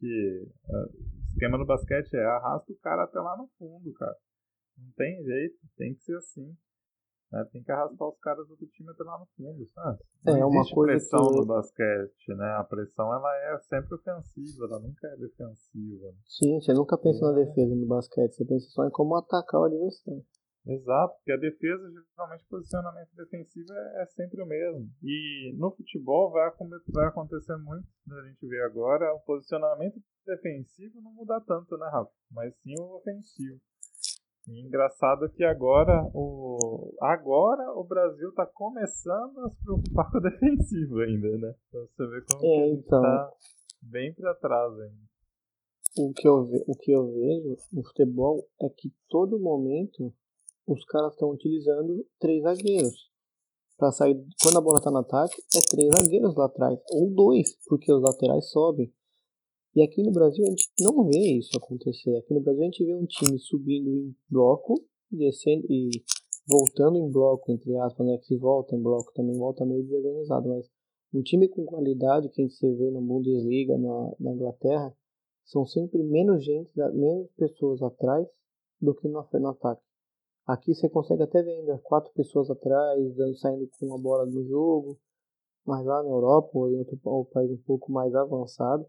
que 0.00 0.52
ah, 0.68 0.86
o 0.92 1.24
esquema 1.28 1.56
no 1.56 1.64
basquete 1.64 2.12
é 2.14 2.24
arrasta 2.24 2.72
o 2.72 2.78
cara 2.78 3.04
até 3.04 3.20
lá 3.20 3.36
no 3.36 3.48
fundo, 3.56 3.92
cara. 3.94 4.16
Não 4.76 4.90
tem 4.96 5.22
jeito, 5.22 5.56
tem 5.76 5.94
que 5.94 6.02
ser 6.02 6.16
assim. 6.16 6.56
Né, 7.34 7.44
Tem 7.52 7.62
que 7.62 7.72
arrastar 7.72 8.08
os 8.08 8.18
caras 8.20 8.46
do 8.46 8.56
time 8.56 8.90
até 8.90 9.02
lá 9.02 9.18
no 9.18 9.26
fundo. 9.36 9.66
sabe? 9.74 9.98
Não 10.24 10.36
É, 10.36 10.44
uma 10.44 10.64
coisa 10.70 10.92
pressão 10.92 11.26
que 11.26 11.36
no 11.36 11.46
basquete, 11.46 12.34
né? 12.36 12.56
A 12.58 12.64
pressão 12.64 13.12
ela 13.12 13.36
é 13.52 13.58
sempre 13.58 13.94
ofensiva, 13.94 14.66
ela 14.66 14.78
nunca 14.78 15.08
é 15.08 15.16
defensiva. 15.16 16.14
Sim, 16.26 16.60
você 16.60 16.72
nunca 16.72 16.96
pensa 16.96 17.26
na 17.26 17.44
defesa 17.44 17.74
no 17.74 17.86
basquete, 17.86 18.34
você 18.34 18.44
pensa 18.44 18.66
só 18.70 18.86
em 18.86 18.90
como 18.90 19.16
atacar 19.16 19.60
o 19.60 19.64
adversário. 19.64 20.24
Exato, 20.66 21.14
porque 21.16 21.32
a 21.32 21.36
defesa, 21.36 21.90
geralmente, 21.90 22.44
o 22.44 22.48
posicionamento 22.48 23.10
defensivo 23.14 23.70
é, 23.70 24.02
é 24.02 24.06
sempre 24.06 24.42
o 24.42 24.46
mesmo. 24.46 24.88
E 25.02 25.54
no 25.58 25.70
futebol 25.70 26.30
vai, 26.30 26.50
vai 26.88 27.06
acontecer 27.06 27.56
muito, 27.58 27.86
né, 28.06 28.16
a 28.18 28.28
gente 28.28 28.46
vê 28.46 28.62
agora, 28.62 29.12
o 29.12 29.20
posicionamento 29.20 30.00
defensivo 30.24 31.02
não 31.02 31.12
muda 31.12 31.38
tanto, 31.46 31.76
né, 31.76 31.86
Rafa? 31.92 32.10
Mas 32.30 32.54
sim 32.62 32.74
o 32.80 32.96
ofensivo. 32.96 33.60
E 34.48 34.60
engraçado 34.60 35.28
que 35.30 35.42
agora 35.42 36.02
o, 36.14 36.94
agora 37.00 37.72
o 37.78 37.84
Brasil 37.84 38.28
está 38.28 38.44
começando 38.46 39.38
a 39.40 39.50
se 39.50 39.62
preocupar 39.64 40.10
com 40.12 40.18
o 40.18 40.20
defensivo 40.20 40.98
ainda, 41.00 41.38
né? 41.38 41.54
Então 41.68 41.86
você 41.86 42.06
vê 42.06 42.20
como 42.30 42.44
É, 42.44 42.68
então. 42.72 43.00
tá 43.02 43.30
bem 43.82 44.12
para 44.14 44.34
trás 44.34 44.72
ainda. 44.80 45.04
O 45.96 46.12
que, 46.12 46.26
eu 46.28 46.44
ve- 46.44 46.64
o 46.66 46.76
que 46.76 46.90
eu 46.92 47.06
vejo 47.12 47.56
no 47.72 47.82
futebol 47.84 48.44
é 48.60 48.68
que 48.68 48.92
todo 49.08 49.38
momento 49.38 50.12
os 50.66 50.84
caras 50.86 51.12
estão 51.12 51.30
utilizando 51.30 52.04
três 52.18 52.42
zagueiros. 52.42 53.12
Para 53.78 53.92
sair, 53.92 54.14
quando 54.42 54.58
a 54.58 54.60
bola 54.60 54.78
está 54.78 54.90
no 54.90 54.98
ataque, 54.98 55.34
é 55.54 55.60
três 55.70 55.88
zagueiros 55.94 56.34
lá 56.36 56.46
atrás, 56.46 56.78
ou 56.92 57.10
dois, 57.14 57.56
porque 57.66 57.92
os 57.92 58.02
laterais 58.02 58.50
sobem. 58.50 58.92
E 59.74 59.82
aqui 59.82 60.02
no 60.02 60.12
Brasil 60.12 60.44
a 60.44 60.50
gente 60.50 60.68
não 60.80 61.04
vê 61.04 61.38
isso 61.38 61.50
acontecer. 61.56 62.16
Aqui 62.16 62.32
no 62.32 62.40
Brasil 62.40 62.62
a 62.62 62.66
gente 62.66 62.84
vê 62.84 62.94
um 62.94 63.06
time 63.06 63.38
subindo 63.40 63.90
em 63.90 64.14
bloco, 64.30 64.74
descendo 65.10 65.66
e 65.68 65.90
voltando 66.46 66.96
em 66.96 67.10
bloco, 67.10 67.50
entre 67.50 67.76
aspas, 67.78 68.06
né? 68.06 68.16
Que 68.18 68.26
se 68.26 68.36
volta 68.36 68.76
em 68.76 68.82
bloco 68.82 69.12
também 69.12 69.36
volta 69.36 69.66
meio 69.66 69.82
desorganizado, 69.82 70.48
mas 70.48 70.70
um 71.12 71.22
time 71.22 71.48
com 71.48 71.64
qualidade 71.64 72.28
que 72.28 72.42
a 72.42 72.44
gente 72.44 72.74
vê 72.76 72.90
no 72.90 73.00
Bundesliga, 73.00 73.76
na, 73.76 74.12
na 74.20 74.32
Inglaterra, 74.32 74.94
são 75.44 75.66
sempre 75.66 76.02
menos 76.02 76.44
gente, 76.44 76.72
menos 76.92 77.30
pessoas 77.32 77.82
atrás 77.82 78.28
do 78.80 78.94
que 78.94 79.08
no, 79.08 79.26
no 79.32 79.48
ataque. 79.48 79.82
Aqui 80.46 80.74
você 80.74 80.88
consegue 80.88 81.22
até 81.22 81.42
ver 81.42 81.52
ainda 81.58 81.78
quatro 81.78 82.12
pessoas 82.12 82.50
atrás, 82.50 83.14
dando, 83.14 83.36
saindo 83.38 83.68
com 83.78 83.94
a 83.94 83.98
bola 83.98 84.26
do 84.26 84.44
jogo, 84.44 84.98
mas 85.66 85.84
lá 85.84 86.02
na 86.02 86.10
Europa 86.10 86.50
ou 86.52 86.70
em 86.70 86.78
outro 86.78 86.98
ou 87.04 87.24
país 87.24 87.50
um 87.50 87.62
pouco 87.64 87.90
mais 87.90 88.14
avançado, 88.14 88.86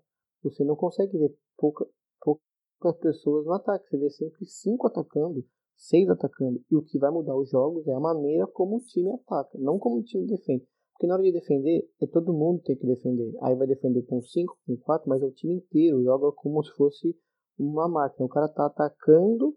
você 0.50 0.64
não 0.64 0.76
consegue 0.76 1.18
ver 1.18 1.36
pouca, 1.58 1.86
poucas 2.22 3.00
pessoas 3.02 3.46
no 3.46 3.54
ataque. 3.54 3.88
Você 3.90 3.98
vê 3.98 4.10
sempre 4.10 4.46
cinco 4.46 4.88
atacando, 4.88 5.44
seis 5.76 6.10
atacando. 6.10 6.62
E 6.72 6.76
o 6.76 6.84
que 6.84 6.98
vai 6.98 7.12
mudar 7.12 7.36
os 7.36 7.50
jogos 7.50 7.88
é 7.88 7.94
a 7.94 8.00
maneira 8.00 8.48
como 8.48 8.78
o 8.78 8.82
time 8.82 9.12
ataca, 9.12 9.58
não 9.58 9.78
como 9.78 10.00
o 10.00 10.04
time 10.04 10.26
defende. 10.26 10.66
Porque 10.94 11.08
na 11.08 11.16
hora 11.16 11.24
de 11.24 11.34
defender, 11.34 11.90
é 12.02 12.08
todo 12.08 12.34
mundo 12.34 12.62
tem 12.64 12.78
que 12.78 12.88
defender. 12.88 13.34
Aí 13.42 13.56
vai 13.56 13.68
defender 13.68 14.04
com 14.04 14.22
5, 14.22 14.58
com 14.66 14.78
4, 14.78 15.10
mas 15.10 15.22
é 15.22 15.26
o 15.26 15.32
time 15.32 15.56
inteiro. 15.56 16.02
Joga 16.04 16.32
como 16.32 16.64
se 16.64 16.72
fosse 16.72 17.16
uma 17.60 17.90
máquina. 17.90 18.26
O 18.26 18.30
cara 18.30 18.48
tá 18.48 18.66
atacando 18.66 19.56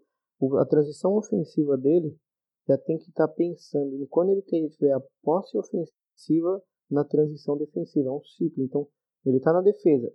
a 0.59 0.65
transição 0.65 1.15
ofensiva 1.15 1.77
dele 1.77 2.17
já 2.67 2.77
tem 2.77 2.97
que 2.97 3.09
estar 3.09 3.27
tá 3.27 3.33
pensando 3.33 3.95
em 3.95 4.05
quando 4.05 4.29
ele 4.29 4.43
tiver 4.43 4.93
a 4.93 5.01
posse 5.23 5.57
ofensiva 5.57 6.61
na 6.89 7.03
transição 7.03 7.57
defensiva. 7.57 8.09
É 8.09 8.11
um 8.11 8.23
ciclo. 8.23 8.63
Então, 8.63 8.87
ele 9.25 9.37
está 9.37 9.51
na 9.51 9.61
defesa, 9.61 10.13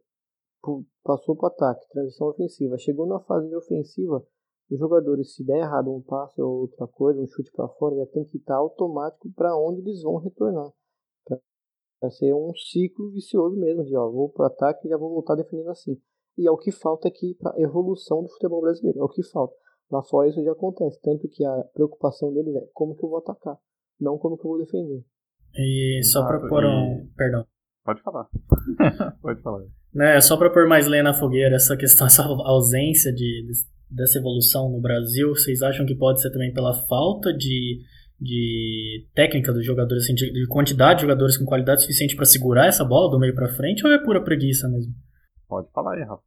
passou 1.03 1.37
para 1.37 1.48
o 1.48 1.53
ataque, 1.53 1.88
transição 1.90 2.29
ofensiva. 2.29 2.79
Chegou 2.79 3.07
na 3.07 3.20
fase 3.20 3.55
ofensiva, 3.55 4.24
os 4.70 4.79
jogadores, 4.79 5.35
se 5.35 5.44
der 5.44 5.59
errado 5.59 5.94
um 5.94 6.00
passe 6.00 6.40
ou 6.40 6.62
outra 6.62 6.87
coisa, 6.87 7.20
um 7.20 7.27
chute 7.27 7.50
para 7.53 7.68
fora, 7.68 7.96
já 7.96 8.07
tem 8.07 8.24
que 8.24 8.38
estar 8.38 8.55
tá 8.55 8.59
automático 8.59 9.31
para 9.35 9.57
onde 9.57 9.81
eles 9.81 10.03
vão 10.03 10.16
retornar. 10.16 10.72
Para 12.00 12.11
ser 12.11 12.35
um 12.35 12.53
ciclo 12.55 13.11
vicioso 13.11 13.57
mesmo, 13.57 13.85
de 13.85 13.96
ó, 13.96 14.11
vou 14.11 14.29
para 14.29 14.44
o 14.44 14.46
ataque 14.46 14.87
e 14.87 14.90
já 14.90 14.96
vou 14.96 15.11
voltar 15.11 15.35
defendendo 15.35 15.70
assim. 15.70 16.00
E 16.37 16.46
é 16.46 16.50
o 16.50 16.57
que 16.57 16.72
falta 16.72 17.09
aqui 17.09 17.35
para 17.35 17.59
evolução 17.61 18.22
do 18.22 18.29
futebol 18.29 18.61
brasileiro. 18.61 19.00
É 19.00 19.03
o 19.03 19.09
que 19.09 19.22
falta. 19.22 19.55
Lá 19.90 20.03
fora 20.03 20.29
isso 20.29 20.42
já 20.42 20.53
acontece, 20.53 21.00
tanto 21.00 21.29
que 21.29 21.44
a 21.44 21.64
preocupação 21.72 22.33
deles 22.33 22.57
é 22.57 22.68
como 22.72 22.96
que 22.96 23.05
eu 23.05 23.09
vou 23.09 23.18
atacar, 23.18 23.57
não 24.00 24.18
como 24.18 24.37
que 24.37 24.46
eu 24.46 24.50
vou 24.50 24.59
defender. 24.59 25.05
E 25.57 26.00
só 26.03 26.27
para 26.27 26.40
pôr 26.48 26.64
um. 26.64 27.09
Perdão. 27.16 27.46
Pode 27.85 28.03
falar. 28.03 28.29
Pode 29.20 29.42
falar. 29.42 29.64
Né, 29.94 30.20
só 30.20 30.37
para 30.37 30.50
pôr 30.50 30.66
mais 30.66 30.87
lenha 30.87 31.04
na 31.04 31.14
fogueira, 31.14 31.54
essa 31.54 31.76
questão, 31.76 32.07
essa 32.09 32.24
ausência 32.24 33.12
de, 33.12 33.46
dessa 33.88 34.18
evolução 34.18 34.68
no 34.68 34.80
Brasil, 34.80 35.28
vocês 35.28 35.62
acham 35.62 35.87
que 35.87 35.94
pode 35.94 36.20
ser 36.20 36.30
também 36.30 36.52
pela 36.52 36.74
falta 36.88 37.33
de, 37.33 37.80
de 38.20 39.07
técnica 39.14 39.52
dos 39.52 39.64
jogadores, 39.64 40.04
assim, 40.04 40.14
de, 40.14 40.33
de 40.33 40.46
quantidade 40.48 40.96
de 40.96 41.02
jogadores 41.02 41.37
com 41.37 41.44
qualidade 41.44 41.83
suficiente 41.83 42.16
para 42.16 42.24
segurar 42.24 42.66
essa 42.66 42.85
bola 42.85 43.11
do 43.11 43.18
meio 43.18 43.35
para 43.35 43.48
frente, 43.48 43.87
ou 43.87 43.92
é 43.92 44.02
pura 44.02 44.22
preguiça 44.22 44.68
mesmo? 44.68 44.92
Pode 45.48 45.70
falar 45.70 45.94
aí, 45.94 46.02
Rafa. 46.02 46.22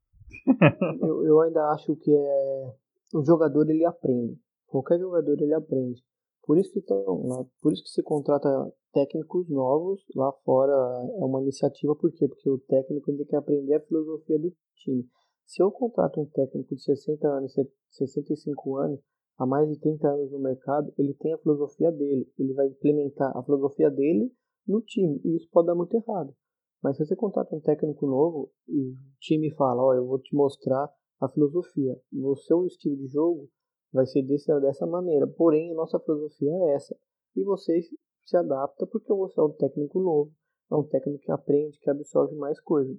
eu, 1.02 1.26
eu 1.26 1.42
ainda 1.42 1.62
acho 1.72 1.96
que 1.98 2.12
é 2.12 2.74
o 3.14 3.24
jogador 3.24 3.70
ele 3.70 3.86
aprende. 3.86 4.38
Qualquer 4.68 5.00
jogador 5.00 5.42
ele 5.42 5.54
aprende. 5.54 6.02
Por 6.48 6.58
isso 6.58 6.72
que 6.72 6.82
tão, 6.82 7.50
por 7.62 7.74
isso 7.74 7.84
que 7.84 7.90
se 7.90 8.02
contrata 8.02 8.48
técnicos 8.94 9.50
novos 9.50 10.02
lá 10.16 10.32
fora 10.46 10.72
é 11.20 11.26
uma 11.26 11.42
iniciativa 11.42 11.94
por 11.94 12.10
quê? 12.14 12.26
Porque 12.26 12.50
o 12.50 12.58
técnico 12.58 13.14
tem 13.14 13.26
que 13.26 13.36
aprender 13.36 13.76
a 13.76 13.82
filosofia 13.82 14.40
do 14.40 14.56
time. 14.78 15.06
Se 15.46 15.62
eu 15.62 15.70
contrato 15.70 16.22
um 16.22 16.26
técnico 16.26 16.74
de 16.74 16.82
60 16.82 17.28
anos, 17.28 17.54
65 17.92 18.78
anos, 18.78 19.02
há 19.38 19.46
mais 19.46 19.70
de 19.70 19.78
30 19.78 20.08
anos 20.08 20.32
no 20.32 20.40
mercado, 20.40 20.94
ele 20.98 21.14
tem 21.16 21.34
a 21.34 21.38
filosofia 21.38 21.92
dele, 21.92 22.32
ele 22.40 22.54
vai 22.54 22.68
implementar 22.68 23.36
a 23.38 23.44
filosofia 23.44 23.92
dele 23.92 24.32
no 24.66 24.82
time, 24.82 25.20
e 25.26 25.36
isso 25.36 25.50
pode 25.52 25.68
dar 25.68 25.76
muito 25.76 25.96
errado. 25.96 26.34
Mas 26.82 26.96
se 26.96 27.06
você 27.06 27.16
contrata 27.16 27.54
um 27.54 27.60
técnico 27.60 28.08
novo 28.08 28.52
e 28.70 28.92
o 28.92 28.96
time 29.20 29.52
fala, 29.52 29.84
ó, 29.84 29.90
oh, 29.90 29.94
eu 29.94 30.08
vou 30.08 30.20
te 30.20 30.34
mostrar 30.34 30.90
a 31.20 31.28
filosofia. 31.28 32.00
O 32.14 32.36
seu 32.38 32.66
estilo 32.66 32.96
de 32.96 33.08
jogo 33.08 33.50
vai 33.92 34.06
ser 34.06 34.22
desse, 34.24 34.48
dessa 34.60 34.86
maneira. 34.86 35.28
Porém, 35.28 35.72
a 35.72 35.76
nossa 35.76 36.00
filosofia 36.00 36.52
é 36.52 36.76
essa. 36.76 36.96
E 37.36 37.44
você 37.44 37.80
se 38.26 38.38
adapta 38.38 38.86
porque 38.88 39.14
você 39.14 39.40
é 39.40 39.44
um 39.44 39.52
técnico 39.52 40.00
novo. 40.00 40.32
É 40.72 40.76
um 40.76 40.84
técnico 40.84 41.24
que 41.24 41.32
aprende, 41.32 41.80
que 41.80 41.90
absorve 41.90 42.36
mais 42.36 42.60
coisas. 42.60 42.98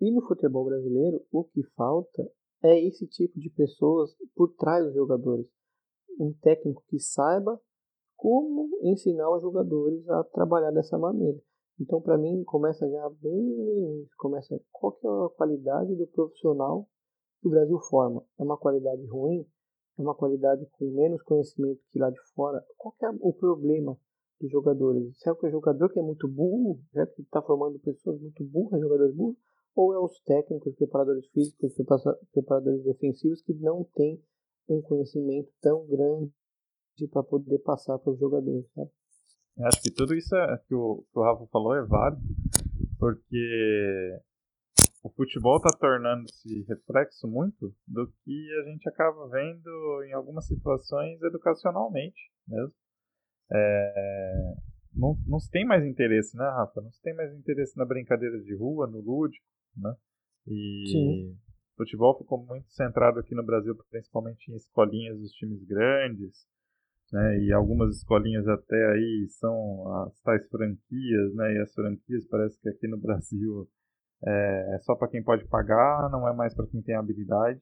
E 0.00 0.10
no 0.10 0.22
futebol 0.26 0.64
brasileiro, 0.64 1.24
o 1.30 1.44
que 1.44 1.62
falta 1.74 2.30
é 2.62 2.80
esse 2.80 3.06
tipo 3.06 3.38
de 3.38 3.50
pessoas 3.50 4.14
por 4.34 4.54
trás 4.54 4.84
dos 4.84 4.94
jogadores. 4.94 5.46
Um 6.18 6.32
técnico 6.32 6.82
que 6.88 6.98
saiba 6.98 7.60
como 8.16 8.70
ensinar 8.82 9.30
os 9.30 9.42
jogadores 9.42 10.08
a 10.08 10.24
trabalhar 10.24 10.70
dessa 10.70 10.98
maneira. 10.98 11.38
Então, 11.78 12.00
para 12.00 12.16
mim, 12.16 12.42
começa 12.44 12.88
já 12.88 13.10
bem 13.20 13.42
no 13.42 13.74
início. 13.74 14.16
Começa 14.16 14.58
qual 14.72 14.92
que 14.92 15.06
é 15.06 15.10
a 15.10 15.28
qualidade 15.36 15.94
do 15.94 16.06
profissional 16.06 16.88
que 17.40 17.48
o 17.48 17.50
Brasil 17.50 17.78
forma 17.80 18.24
é 18.38 18.42
uma 18.42 18.56
qualidade 18.56 19.04
ruim, 19.06 19.46
uma 19.96 20.14
qualidade 20.14 20.66
com 20.72 20.90
menos 20.90 21.22
conhecimento 21.22 21.80
que 21.90 21.98
lá 21.98 22.10
de 22.10 22.20
fora, 22.34 22.62
qual 22.76 22.94
é 23.02 23.10
o 23.20 23.32
problema 23.32 23.98
dos 24.40 24.50
jogadores? 24.50 25.18
Será 25.18 25.34
que 25.36 25.46
é 25.46 25.48
o 25.48 25.52
jogador 25.52 25.90
que 25.90 25.98
é 25.98 26.02
muito 26.02 26.28
burro, 26.28 26.80
já 26.92 27.06
que 27.06 27.22
está 27.22 27.40
formando 27.42 27.78
pessoas 27.78 28.20
muito 28.20 28.44
burras, 28.44 28.80
jogadores 28.80 29.14
burros? 29.14 29.36
Ou 29.74 29.92
é 29.92 29.98
os 29.98 30.18
técnicos, 30.22 30.74
preparadores 30.74 31.26
físicos, 31.28 31.74
preparadores 32.32 32.82
defensivos 32.82 33.42
que 33.42 33.52
não 33.54 33.84
têm 33.94 34.22
um 34.68 34.80
conhecimento 34.80 35.50
tão 35.60 35.86
grande 35.86 36.32
para 37.10 37.22
poder 37.22 37.58
passar 37.58 37.98
para 37.98 38.12
os 38.12 38.18
jogadores, 38.18 38.66
sabe? 38.72 38.90
Acho 39.58 39.82
que 39.82 39.90
tudo 39.90 40.14
isso 40.14 40.34
é, 40.36 40.58
que, 40.66 40.74
o, 40.74 41.04
que 41.10 41.18
o 41.18 41.22
Rafa 41.22 41.46
falou 41.46 41.74
é 41.74 41.82
válido, 41.82 42.22
porque 42.98 44.18
o 45.06 45.10
futebol 45.10 45.56
está 45.58 45.70
tornando-se 45.78 46.64
reflexo 46.68 47.28
muito 47.28 47.72
do 47.86 48.08
que 48.24 48.48
a 48.60 48.70
gente 48.70 48.88
acaba 48.88 49.28
vendo 49.28 50.02
em 50.04 50.12
algumas 50.12 50.46
situações 50.46 51.22
educacionalmente 51.22 52.20
mesmo. 52.48 52.74
É, 53.52 54.54
não, 54.92 55.16
não 55.26 55.38
se 55.38 55.48
tem 55.50 55.64
mais 55.64 55.84
interesse, 55.84 56.36
né, 56.36 56.44
Rafa? 56.44 56.80
Não 56.80 56.90
se 56.90 57.00
tem 57.02 57.14
mais 57.14 57.32
interesse 57.32 57.76
na 57.76 57.84
brincadeira 57.84 58.36
de 58.40 58.56
rua, 58.56 58.88
no 58.88 59.00
lúdico, 59.00 59.46
né? 59.76 59.94
E 60.48 60.88
Sim. 60.90 61.30
o 61.30 61.76
futebol 61.76 62.18
ficou 62.18 62.44
muito 62.44 62.68
centrado 62.72 63.20
aqui 63.20 63.34
no 63.34 63.44
Brasil, 63.44 63.76
principalmente 63.88 64.50
em 64.50 64.56
escolinhas 64.56 65.20
dos 65.20 65.30
times 65.32 65.62
grandes, 65.64 66.48
né? 67.12 67.38
E 67.44 67.52
algumas 67.52 67.96
escolinhas 67.96 68.48
até 68.48 68.92
aí 68.92 69.28
são 69.38 69.86
as 70.02 70.20
tais 70.22 70.48
franquias, 70.48 71.34
né? 71.36 71.54
E 71.54 71.58
as 71.60 71.72
franquias 71.72 72.26
parece 72.26 72.60
que 72.60 72.68
aqui 72.68 72.88
no 72.88 72.98
Brasil 72.98 73.68
é, 74.24 74.74
é 74.74 74.78
só 74.80 74.94
para 74.94 75.08
quem 75.08 75.22
pode 75.22 75.46
pagar, 75.48 76.10
não 76.10 76.28
é 76.28 76.34
mais 76.34 76.54
para 76.54 76.66
quem 76.66 76.82
tem 76.82 76.94
habilidade. 76.94 77.60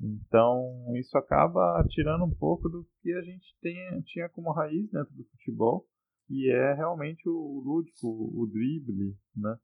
Então, 0.00 0.92
isso 0.96 1.16
acaba 1.16 1.82
tirando 1.88 2.24
um 2.24 2.34
pouco 2.34 2.68
do 2.68 2.86
que 3.00 3.12
a 3.12 3.22
gente 3.22 3.46
tem, 3.62 4.02
tinha 4.02 4.28
como 4.28 4.52
raiz 4.52 4.90
dentro 4.90 5.14
do 5.14 5.24
futebol, 5.24 5.86
e 6.28 6.50
é 6.50 6.74
realmente 6.74 7.28
o 7.28 7.62
lúdico, 7.64 8.06
o 8.08 8.46
drible, 8.46 9.16
né? 9.34 9.56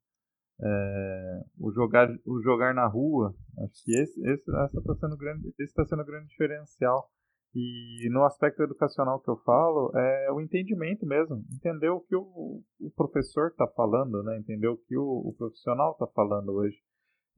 É, 0.64 1.40
o 1.58 1.72
jogar 1.72 2.08
o 2.24 2.40
jogar 2.40 2.72
na 2.72 2.87
rua 2.87 3.35
acho 3.64 3.82
que 3.85 3.98
esse, 3.98 4.20
esse 4.28 4.48
essa 4.48 4.78
está 4.78 4.94
sendo 4.94 5.16
grande 5.16 5.48
esse 5.48 5.62
está 5.62 5.85
sendo 5.85 6.04
grande 6.04 6.28
diferencial 6.28 7.11
e 7.54 8.08
no 8.10 8.24
aspecto 8.24 8.62
educacional 8.62 9.20
que 9.20 9.28
eu 9.28 9.36
falo, 9.36 9.92
é 9.94 10.32
o 10.32 10.40
entendimento 10.40 11.04
mesmo. 11.04 11.44
Entender 11.52 11.90
o 11.90 12.00
que 12.00 12.16
o, 12.16 12.62
o 12.80 12.90
professor 12.96 13.48
está 13.48 13.66
falando, 13.66 14.22
né? 14.22 14.38
entender 14.38 14.68
o 14.68 14.78
que 14.78 14.96
o, 14.96 15.28
o 15.28 15.34
profissional 15.36 15.92
está 15.92 16.06
falando 16.06 16.50
hoje. 16.50 16.78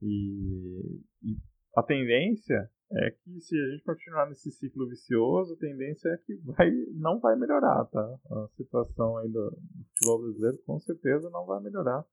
E, 0.01 1.01
e, 1.21 1.37
a 1.75 1.83
tendência 1.83 2.69
é 2.93 3.11
que 3.11 3.41
se 3.41 3.59
a 3.59 3.71
gente 3.71 3.83
continuar 3.83 4.27
nesse 4.27 4.51
ciclo 4.51 4.87
vicioso, 4.87 5.53
a 5.53 5.57
tendência 5.57 6.07
é 6.07 6.17
que 6.17 6.35
vai, 6.45 6.71
não 6.93 7.19
vai 7.19 7.35
melhorar, 7.35 7.83
tá? 7.85 8.19
A 8.31 8.47
situação 8.55 9.17
aí 9.17 9.27
do, 9.27 9.49
do 9.49 9.83
futebol 9.89 10.21
brasileiro 10.21 10.57
com 10.65 10.79
certeza 10.79 11.29
não 11.29 11.45
vai 11.45 11.61
melhorar. 11.61 12.05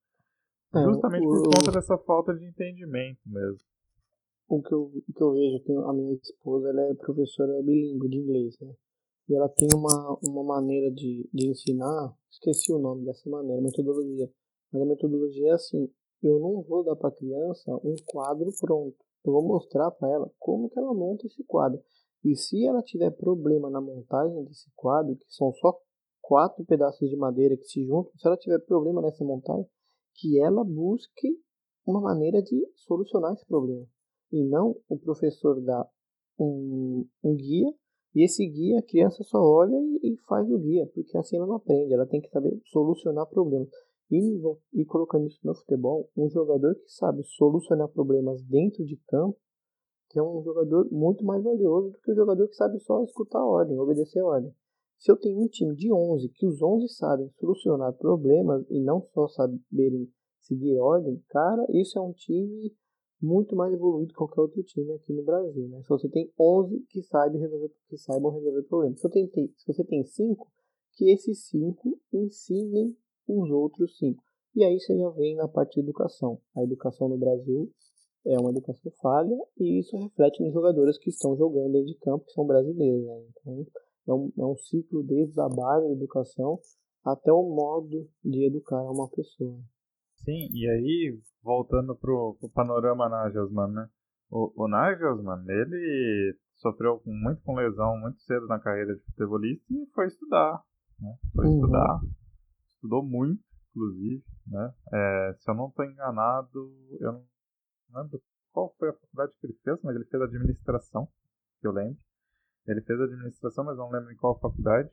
É, 0.74 0.82
Justamente 0.82 1.24
por 1.24 1.42
conta 1.44 1.70
dessa 1.70 1.96
falta 1.98 2.34
de 2.34 2.44
entendimento 2.46 3.20
mesmo 3.26 3.71
o 4.56 4.62
que 4.62 4.74
eu, 4.74 4.82
o 4.82 5.12
que 5.12 5.22
eu 5.22 5.32
vejo, 5.32 5.64
tenho, 5.64 5.80
a 5.88 5.92
minha 5.94 6.12
esposa 6.14 6.68
ela 6.68 6.82
é 6.82 6.94
professora 6.94 7.62
bilíngue 7.62 8.08
de 8.08 8.18
inglês, 8.18 8.58
né? 8.60 8.74
E 9.28 9.34
ela 9.34 9.48
tem 9.48 9.68
uma, 9.74 10.18
uma 10.22 10.44
maneira 10.44 10.90
de, 10.90 11.26
de 11.32 11.48
ensinar, 11.48 12.14
esqueci 12.30 12.70
o 12.70 12.78
nome 12.78 13.06
dessa 13.06 13.28
maneira, 13.30 13.62
metodologia. 13.62 14.30
Mas 14.70 14.82
a 14.82 14.84
metodologia 14.84 15.48
é 15.48 15.52
assim, 15.52 15.88
eu 16.22 16.38
não 16.38 16.62
vou 16.62 16.84
dar 16.84 16.96
para 16.96 17.08
a 17.08 17.14
criança 17.14 17.72
um 17.82 17.94
quadro 18.04 18.50
pronto. 18.60 18.96
Eu 19.24 19.32
vou 19.32 19.42
mostrar 19.42 19.90
para 19.92 20.10
ela 20.10 20.30
como 20.38 20.68
que 20.68 20.78
ela 20.78 20.92
monta 20.92 21.26
esse 21.26 21.42
quadro. 21.44 21.80
E 22.22 22.36
se 22.36 22.66
ela 22.66 22.82
tiver 22.82 23.10
problema 23.10 23.70
na 23.70 23.80
montagem 23.80 24.44
desse 24.44 24.70
quadro, 24.76 25.16
que 25.16 25.24
são 25.28 25.52
só 25.54 25.78
quatro 26.20 26.64
pedaços 26.64 27.08
de 27.08 27.16
madeira 27.16 27.56
que 27.56 27.64
se 27.64 27.86
juntam, 27.86 28.12
se 28.16 28.26
ela 28.26 28.36
tiver 28.36 28.58
problema 28.66 29.00
nessa 29.00 29.24
montagem, 29.24 29.66
que 30.14 30.38
ela 30.40 30.62
busque 30.62 31.40
uma 31.86 32.00
maneira 32.00 32.42
de 32.42 32.68
solucionar 32.74 33.32
esse 33.32 33.46
problema. 33.46 33.86
E 34.32 34.42
não 34.42 34.76
o 34.88 34.98
professor 34.98 35.60
dar 35.60 35.86
um, 36.38 37.06
um 37.22 37.36
guia 37.36 37.72
e 38.14 38.24
esse 38.24 38.46
guia 38.46 38.78
a 38.78 38.82
criança 38.82 39.24
só 39.24 39.38
olha 39.38 39.74
e, 39.74 40.12
e, 40.12 40.16
faz 40.28 40.50
o 40.50 40.58
guia, 40.58 40.86
porque 40.94 41.16
assim 41.16 41.36
ela 41.36 41.46
não 41.46 41.56
aprende, 41.56 41.94
ela 41.94 42.06
tem 42.06 42.20
que 42.20 42.28
saber 42.28 42.60
solucionar 42.66 43.26
problemas. 43.26 43.68
E, 44.10 44.38
e 44.74 44.84
colocando 44.84 45.26
isso 45.26 45.40
no 45.42 45.54
futebol, 45.54 46.10
um 46.14 46.28
jogador 46.28 46.74
que 46.74 46.88
sabe 46.88 47.22
solucionar 47.24 47.88
problemas 47.88 48.42
dentro 48.42 48.84
de 48.84 48.98
campo, 49.08 49.38
que 50.10 50.18
é 50.18 50.22
um 50.22 50.42
jogador 50.42 50.86
muito 50.92 51.24
mais 51.24 51.42
valioso 51.42 51.90
do 51.90 51.98
que 52.00 52.12
o 52.12 52.14
jogador 52.14 52.46
que 52.46 52.54
sabe 52.54 52.78
só 52.80 53.02
escutar 53.02 53.38
a 53.38 53.46
ordem, 53.46 53.78
obedecer 53.78 54.20
a 54.20 54.26
ordem. 54.26 54.54
Se 54.98 55.10
eu 55.10 55.16
tenho 55.16 55.40
um 55.40 55.48
time 55.48 55.74
de 55.74 55.90
11, 55.90 56.28
que 56.28 56.46
os 56.46 56.60
11 56.60 56.88
sabem 56.88 57.30
solucionar 57.40 57.94
problemas 57.94 58.68
e 58.68 58.78
não 58.78 59.00
só 59.14 59.26
saberem 59.28 60.06
seguir 60.42 60.78
ordem, 60.78 61.18
cara, 61.30 61.66
isso 61.70 61.98
é 61.98 62.02
um 62.02 62.12
time 62.12 62.70
muito 63.22 63.54
mais 63.54 63.72
evoluído 63.72 64.08
que 64.08 64.18
qualquer 64.18 64.40
outro 64.40 64.62
time 64.64 64.92
aqui 64.92 65.12
no 65.12 65.22
Brasil, 65.22 65.68
né? 65.68 65.80
Se 65.82 65.88
você 65.88 66.08
tem 66.08 66.30
11 66.38 66.80
que 66.88 67.02
saibam 67.02 67.40
resolver, 67.40 67.70
que 67.88 67.96
saibam 67.96 68.32
resolver 68.32 68.62
problemas. 68.64 69.00
Se 69.00 69.08
você 69.08 69.28
tem, 69.28 69.54
se 69.56 69.66
você 69.66 69.84
tem 69.84 70.04
5, 70.04 70.48
que 70.94 71.10
esses 71.10 71.46
5 71.48 71.98
ensinem 72.12 72.96
os 73.28 73.50
outros 73.50 73.96
5. 73.98 74.22
E 74.56 74.64
aí 74.64 74.78
você 74.78 74.98
já 74.98 75.08
vem 75.10 75.36
na 75.36 75.48
parte 75.48 75.74
de 75.74 75.80
educação. 75.80 76.38
A 76.56 76.62
educação 76.62 77.08
no 77.08 77.16
Brasil 77.16 77.70
é 78.26 78.38
uma 78.38 78.50
educação 78.50 78.90
falha 79.00 79.38
e 79.58 79.78
isso 79.78 79.96
reflete 79.96 80.42
nos 80.42 80.52
jogadores 80.52 80.98
que 80.98 81.10
estão 81.10 81.36
jogando 81.36 81.72
dentro 81.72 81.86
de 81.86 81.98
campo, 81.98 82.24
que 82.24 82.32
são 82.32 82.46
brasileiros, 82.46 83.04
né? 83.04 83.24
Então, 83.30 83.66
é 84.06 84.12
um, 84.12 84.32
é 84.36 84.46
um 84.46 84.56
ciclo 84.56 85.02
desde 85.02 85.40
a 85.40 85.48
base 85.48 85.86
da 85.86 85.92
educação 85.92 86.58
até 87.04 87.32
o 87.32 87.42
modo 87.42 88.08
de 88.24 88.44
educar 88.44 88.82
uma 88.90 89.08
pessoa. 89.08 89.58
Sim, 90.24 90.48
e 90.52 90.68
aí, 90.68 91.20
voltando 91.42 91.96
pro, 91.96 92.36
pro 92.38 92.48
panorama 92.50 93.08
Nagelsmann, 93.08 93.72
né? 93.72 93.88
O, 94.30 94.64
o 94.64 94.68
Nagelsmann, 94.68 95.44
ele 95.48 96.36
sofreu 96.56 97.02
muito 97.04 97.42
com 97.42 97.56
lesão 97.56 97.98
muito 97.98 98.20
cedo 98.20 98.46
na 98.46 98.58
carreira 98.58 98.94
de 98.94 99.02
futebolista 99.02 99.64
e 99.70 99.86
foi 99.92 100.06
estudar, 100.06 100.62
né? 101.00 101.16
Foi 101.34 101.46
uhum. 101.46 101.54
estudar, 101.54 102.00
estudou 102.74 103.04
muito, 103.04 103.42
inclusive, 103.70 104.24
né? 104.46 104.72
É, 104.92 105.34
se 105.38 105.50
eu 105.50 105.54
não 105.54 105.68
estou 105.68 105.84
enganado, 105.84 106.72
eu 107.00 107.12
não 107.12 107.24
lembro 108.02 108.22
qual 108.52 108.74
foi 108.78 108.90
a 108.90 108.92
faculdade 108.92 109.36
que 109.40 109.46
ele 109.46 109.58
fez, 109.64 109.78
mas 109.82 109.96
ele 109.96 110.04
fez 110.04 110.22
administração, 110.22 111.08
que 111.60 111.66
eu 111.66 111.72
lembro. 111.72 111.98
Ele 112.66 112.80
fez 112.82 113.00
administração, 113.00 113.64
mas 113.64 113.76
não 113.76 113.90
lembro 113.90 114.12
em 114.12 114.16
qual 114.16 114.38
faculdade. 114.38 114.88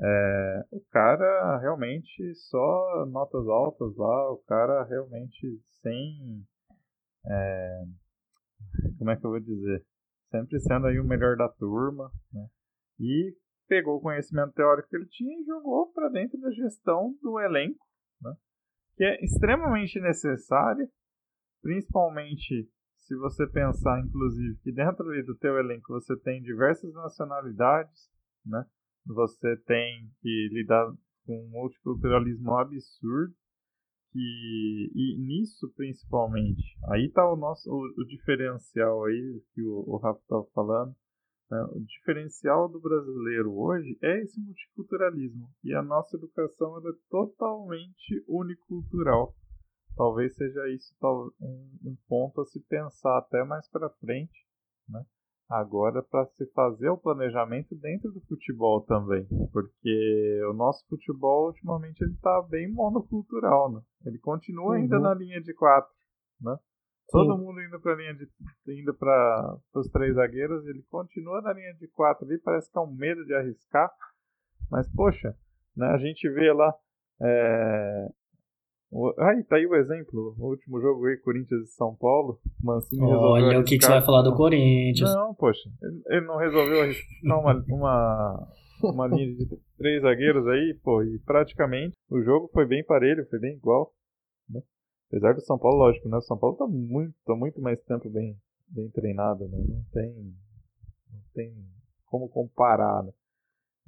É, 0.00 0.64
o 0.70 0.80
cara 0.90 1.58
realmente 1.58 2.34
só 2.34 3.06
notas 3.06 3.46
altas 3.48 3.96
lá, 3.96 4.30
o 4.32 4.38
cara 4.46 4.84
realmente 4.84 5.58
sem. 5.82 6.46
É, 7.26 7.82
como 8.98 9.10
é 9.10 9.16
que 9.16 9.26
eu 9.26 9.30
vou 9.30 9.40
dizer? 9.40 9.84
Sempre 10.30 10.60
sendo 10.60 10.86
aí 10.86 11.00
o 11.00 11.04
melhor 11.04 11.36
da 11.36 11.48
turma, 11.48 12.10
né? 12.32 12.46
E 13.00 13.34
pegou 13.68 13.96
o 13.96 14.00
conhecimento 14.00 14.52
teórico 14.52 14.88
que 14.88 14.96
ele 14.96 15.08
tinha 15.08 15.40
e 15.40 15.44
jogou 15.44 15.92
para 15.92 16.08
dentro 16.08 16.40
da 16.40 16.50
gestão 16.50 17.14
do 17.20 17.38
elenco, 17.38 17.84
né? 18.22 18.34
que 18.96 19.04
é 19.04 19.24
extremamente 19.24 20.00
necessária, 20.00 20.88
principalmente 21.62 22.68
se 22.96 23.16
você 23.16 23.46
pensar, 23.46 24.00
inclusive, 24.00 24.58
que 24.62 24.72
dentro 24.72 25.04
do 25.24 25.36
teu 25.36 25.58
elenco 25.58 25.92
você 25.92 26.16
tem 26.18 26.42
diversas 26.42 26.92
nacionalidades, 26.92 28.10
né? 28.44 28.64
Você 29.14 29.56
tem 29.66 30.10
que 30.20 30.48
lidar 30.52 30.86
com 31.24 31.44
um 31.44 31.50
multiculturalismo 31.50 32.54
absurdo 32.56 33.34
que, 34.12 34.90
e 34.94 35.18
nisso 35.18 35.70
principalmente, 35.76 36.76
aí 36.90 37.06
está 37.06 37.30
o 37.30 37.36
nosso 37.36 37.70
o, 37.70 38.00
o, 38.00 38.04
diferencial 38.06 39.04
aí 39.04 39.42
que 39.54 39.62
o, 39.62 39.84
o 39.86 39.96
Rafa 39.98 40.20
estava 40.20 40.44
falando, 40.54 40.94
né? 41.50 41.62
o 41.72 41.80
diferencial 41.80 42.68
do 42.68 42.80
brasileiro 42.80 43.52
hoje 43.52 43.98
é 44.02 44.22
esse 44.22 44.40
multiculturalismo 44.40 45.48
e 45.62 45.74
a 45.74 45.82
nossa 45.82 46.16
educação 46.16 46.78
é 46.78 46.92
totalmente 47.10 48.24
unicultural. 48.26 49.34
Talvez 49.96 50.34
seja 50.36 50.68
isso 50.68 50.94
um, 51.40 51.78
um 51.84 51.96
ponto 52.08 52.40
a 52.40 52.46
se 52.46 52.60
pensar 52.60 53.18
até 53.18 53.44
mais 53.44 53.68
para 53.68 53.90
frente, 53.90 54.46
né? 54.88 55.04
Agora 55.48 56.02
para 56.02 56.26
se 56.26 56.46
fazer 56.52 56.90
o 56.90 56.98
planejamento 56.98 57.74
dentro 57.74 58.12
do 58.12 58.20
futebol 58.22 58.82
também, 58.82 59.26
porque 59.52 60.40
o 60.50 60.52
nosso 60.52 60.86
futebol 60.88 61.46
ultimamente 61.46 62.02
ele 62.02 62.12
está 62.12 62.42
bem 62.42 62.70
monocultural, 62.70 63.72
né? 63.72 63.80
Ele 64.04 64.18
continua 64.18 64.66
uhum. 64.66 64.72
ainda 64.72 64.98
na 64.98 65.14
linha 65.14 65.40
de 65.40 65.54
quatro, 65.54 65.90
né? 66.40 66.56
Todo 67.10 67.38
mundo 67.38 67.62
indo 67.62 67.80
para 67.80 67.94
linha 67.94 68.14
de 68.14 68.28
indo 68.66 68.92
para 68.94 69.58
os 69.74 69.88
três 69.88 70.14
zagueiros, 70.14 70.66
ele 70.66 70.82
continua 70.90 71.40
na 71.40 71.54
linha 71.54 71.72
de 71.74 71.88
quatro 71.88 72.26
ali, 72.26 72.38
parece 72.38 72.70
que 72.70 72.78
é 72.78 72.82
um 72.82 72.94
medo 72.94 73.24
de 73.24 73.34
arriscar, 73.34 73.90
mas 74.70 74.86
poxa, 74.92 75.34
né? 75.74 75.86
A 75.86 75.96
gente 75.96 76.28
vê 76.28 76.52
lá 76.52 76.74
é, 77.22 78.08
Aí, 79.18 79.44
tá 79.44 79.56
aí 79.56 79.66
o 79.66 79.74
exemplo. 79.74 80.34
O 80.38 80.48
último 80.48 80.80
jogo 80.80 81.06
aí, 81.06 81.16
Corinthians 81.18 81.68
e 81.68 81.72
São 81.72 81.94
Paulo. 81.94 82.40
Mancini 82.62 83.02
Olha 83.02 83.12
resolveu. 83.12 83.48
Olha 83.48 83.60
o 83.60 83.64
que, 83.64 83.78
que 83.78 83.84
você 83.84 83.90
vai 83.90 84.02
falar 84.02 84.22
do 84.22 84.34
Corinthians. 84.34 85.14
Não, 85.14 85.34
poxa. 85.34 85.68
Ele, 86.06 86.26
não 86.26 86.38
resolveu 86.38 86.80
arriscar 86.80 87.38
uma, 87.38 87.64
uma, 87.68 88.48
uma 88.82 89.06
linha 89.08 89.34
de 89.34 89.46
três 89.76 90.02
zagueiros 90.02 90.46
aí, 90.46 90.74
pô. 90.82 91.02
E 91.02 91.18
praticamente 91.20 91.96
o 92.10 92.22
jogo 92.22 92.48
foi 92.52 92.66
bem 92.66 92.82
parelho, 92.82 93.28
foi 93.28 93.38
bem 93.38 93.56
igual. 93.56 93.92
Né? 94.48 94.62
Apesar 95.08 95.34
do 95.34 95.42
São 95.42 95.58
Paulo, 95.58 95.78
lógico, 95.78 96.08
né? 96.08 96.16
O 96.16 96.22
São 96.22 96.38
Paulo 96.38 96.56
tá 96.56 96.66
muito, 96.66 97.14
tá 97.26 97.34
muito 97.34 97.60
mais 97.60 97.78
tempo 97.82 98.08
bem, 98.08 98.36
bem 98.68 98.88
treinado, 98.90 99.46
né? 99.48 99.58
Não 99.68 99.84
tem, 99.92 100.14
não 101.12 101.20
tem 101.34 101.54
como 102.06 102.26
comparar, 102.28 103.02
né? 103.02 103.12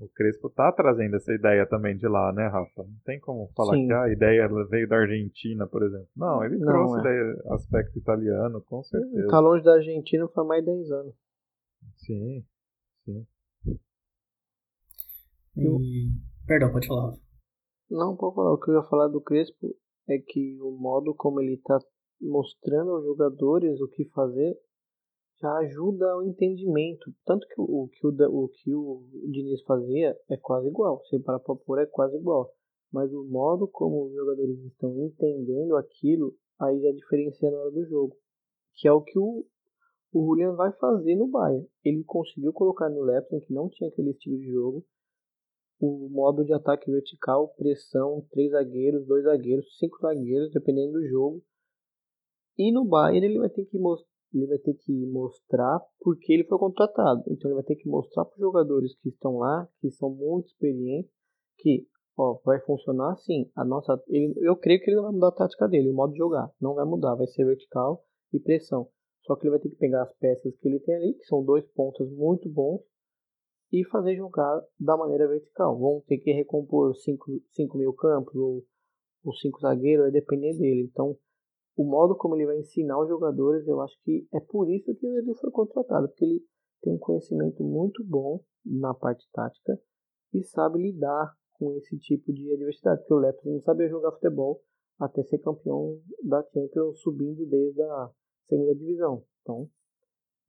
O 0.00 0.08
Crespo 0.08 0.48
tá 0.48 0.72
trazendo 0.72 1.16
essa 1.16 1.30
ideia 1.32 1.66
também 1.66 1.94
de 1.94 2.08
lá, 2.08 2.32
né, 2.32 2.46
Rafa? 2.48 2.82
Não 2.82 2.98
tem 3.04 3.20
como 3.20 3.52
falar 3.54 3.74
Sim. 3.74 3.86
que 3.86 3.92
a 3.92 4.08
ideia 4.10 4.48
veio 4.70 4.88
da 4.88 4.96
Argentina, 4.96 5.66
por 5.66 5.82
exemplo. 5.82 6.08
Não, 6.16 6.42
ele 6.42 6.56
Não, 6.56 6.66
trouxe 6.66 6.96
é. 6.96 7.00
ideia, 7.00 7.42
aspecto 7.50 7.98
italiano, 7.98 8.62
com 8.62 8.82
certeza. 8.82 9.28
Tá 9.28 9.38
longe 9.40 9.62
da 9.62 9.74
Argentina 9.74 10.26
faz 10.28 10.46
mais 10.46 10.64
de 10.64 10.72
10 10.72 10.90
anos. 10.90 11.14
Sim, 11.96 12.44
sim. 13.04 13.26
Perdão, 16.46 16.72
pode 16.72 16.86
falar, 16.86 17.10
Rafa. 17.10 17.20
Não, 17.90 18.16
pode 18.16 18.34
falar. 18.34 18.52
O 18.54 18.58
que 18.58 18.70
eu 18.70 18.74
ia 18.76 18.82
falar 18.84 19.08
do 19.08 19.20
Crespo 19.20 19.76
é 20.08 20.18
que 20.18 20.58
o 20.62 20.70
modo 20.70 21.14
como 21.14 21.40
ele 21.40 21.58
tá 21.58 21.78
mostrando 22.20 22.92
aos 22.92 23.04
jogadores 23.04 23.80
o 23.80 23.88
que 23.88 24.04
fazer 24.10 24.56
já 25.40 25.52
ajuda 25.58 26.16
o 26.16 26.22
entendimento. 26.22 27.12
Tanto 27.24 27.46
que 27.48 27.54
o, 27.58 27.88
que 27.88 28.06
o, 28.06 28.44
o 28.44 28.48
que 28.48 28.74
o 28.74 29.02
Diniz 29.30 29.62
fazia 29.62 30.16
é 30.28 30.36
quase 30.36 30.68
igual. 30.68 31.02
Se 31.06 31.18
para 31.18 31.38
pôr, 31.38 31.78
é 31.78 31.86
quase 31.86 32.16
igual. 32.16 32.52
Mas 32.92 33.12
o 33.12 33.24
modo 33.24 33.68
como 33.68 34.06
os 34.06 34.12
jogadores 34.12 34.58
estão 34.64 34.98
entendendo 34.98 35.76
aquilo, 35.76 36.34
aí 36.60 36.80
já 36.80 36.92
diferencia 36.92 37.50
na 37.50 37.58
hora 37.58 37.70
do 37.70 37.86
jogo. 37.86 38.16
Que 38.74 38.88
é 38.88 38.92
o 38.92 39.02
que 39.02 39.18
o, 39.18 39.46
o 40.12 40.26
Julian 40.26 40.54
vai 40.54 40.72
fazer 40.72 41.16
no 41.16 41.28
Bayern. 41.28 41.66
Ele 41.84 42.04
conseguiu 42.04 42.52
colocar 42.52 42.90
no 42.90 43.02
Leipzig, 43.02 43.46
que 43.46 43.52
não 43.54 43.68
tinha 43.68 43.88
aquele 43.88 44.10
estilo 44.10 44.38
de 44.38 44.50
jogo, 44.50 44.84
o 45.80 46.08
modo 46.10 46.44
de 46.44 46.52
ataque 46.52 46.90
vertical, 46.90 47.48
pressão, 47.56 48.26
três 48.30 48.50
zagueiros, 48.50 49.06
dois 49.06 49.24
zagueiros, 49.24 49.78
cinco 49.78 49.98
zagueiros, 50.00 50.52
dependendo 50.52 50.92
do 50.92 51.08
jogo. 51.08 51.42
E 52.58 52.70
no 52.70 52.84
Bayern 52.84 53.26
ele 53.26 53.38
vai 53.38 53.48
ter 53.48 53.64
que 53.64 53.78
ele 54.32 54.46
vai 54.46 54.58
ter 54.58 54.74
que 54.74 55.06
mostrar 55.06 55.80
porque 56.00 56.32
ele 56.32 56.44
foi 56.44 56.58
contratado. 56.58 57.22
Então 57.28 57.50
ele 57.50 57.56
vai 57.56 57.64
ter 57.64 57.76
que 57.76 57.88
mostrar 57.88 58.24
para 58.24 58.34
os 58.34 58.40
jogadores 58.40 58.94
que 59.00 59.08
estão 59.08 59.38
lá, 59.38 59.68
que 59.80 59.90
são 59.90 60.10
muito 60.10 60.46
experientes, 60.46 61.10
que 61.58 61.86
ó, 62.16 62.38
vai 62.44 62.60
funcionar 62.60 63.12
assim. 63.12 63.50
A 63.56 63.64
nossa, 63.64 64.00
ele, 64.08 64.34
eu 64.38 64.56
creio 64.56 64.80
que 64.80 64.90
ele 64.90 64.96
não 64.96 65.04
vai 65.04 65.12
mudar 65.12 65.28
a 65.28 65.32
tática 65.32 65.68
dele, 65.68 65.90
o 65.90 65.94
modo 65.94 66.12
de 66.12 66.18
jogar. 66.18 66.50
Não 66.60 66.74
vai 66.74 66.84
mudar, 66.84 67.14
vai 67.14 67.26
ser 67.26 67.44
vertical 67.44 68.04
e 68.32 68.38
pressão. 68.38 68.88
Só 69.22 69.36
que 69.36 69.44
ele 69.44 69.50
vai 69.50 69.60
ter 69.60 69.70
que 69.70 69.76
pegar 69.76 70.02
as 70.02 70.14
peças 70.14 70.56
que 70.56 70.68
ele 70.68 70.80
tem 70.80 70.94
ali, 70.94 71.14
que 71.14 71.24
são 71.24 71.44
dois 71.44 71.66
pontos 71.72 72.10
muito 72.10 72.48
bons, 72.48 72.82
e 73.72 73.84
fazer 73.84 74.16
jogar 74.16 74.60
da 74.78 74.96
maneira 74.96 75.28
vertical. 75.28 75.78
Vão 75.78 76.02
ter 76.06 76.18
que 76.18 76.32
recompor 76.32 76.94
cinco, 76.96 77.40
cinco 77.52 77.78
mil 77.78 77.92
campos 77.92 78.34
ou, 78.34 78.64
ou 79.24 79.34
cinco 79.34 79.60
zagueiros, 79.60 80.04
vai 80.04 80.12
depender 80.12 80.56
dele. 80.56 80.88
Então 80.90 81.16
o 81.80 81.84
modo 81.84 82.14
como 82.14 82.34
ele 82.34 82.44
vai 82.44 82.58
ensinar 82.58 83.00
os 83.00 83.08
jogadores, 83.08 83.66
eu 83.66 83.80
acho 83.80 83.98
que 84.02 84.28
é 84.34 84.40
por 84.40 84.68
isso 84.68 84.94
que 84.94 85.06
ele 85.06 85.34
foi 85.36 85.50
contratado, 85.50 86.08
porque 86.08 86.26
ele 86.26 86.44
tem 86.82 86.92
um 86.92 86.98
conhecimento 86.98 87.64
muito 87.64 88.04
bom 88.04 88.44
na 88.62 88.92
parte 88.92 89.26
tática 89.32 89.80
e 90.34 90.44
sabe 90.44 90.78
lidar 90.78 91.34
com 91.54 91.72
esse 91.72 91.98
tipo 91.98 92.34
de 92.34 92.52
adversidade, 92.52 93.00
porque 93.00 93.14
o 93.14 93.18
Leipzig 93.18 93.50
não 93.50 93.62
sabia 93.62 93.88
jogar 93.88 94.12
futebol 94.12 94.62
até 94.98 95.22
ser 95.22 95.38
campeão 95.38 95.98
da 96.22 96.42
Champions 96.52 97.00
subindo 97.00 97.46
desde 97.46 97.80
a 97.80 98.10
segunda 98.46 98.74
divisão. 98.74 99.24
Então, 99.40 99.66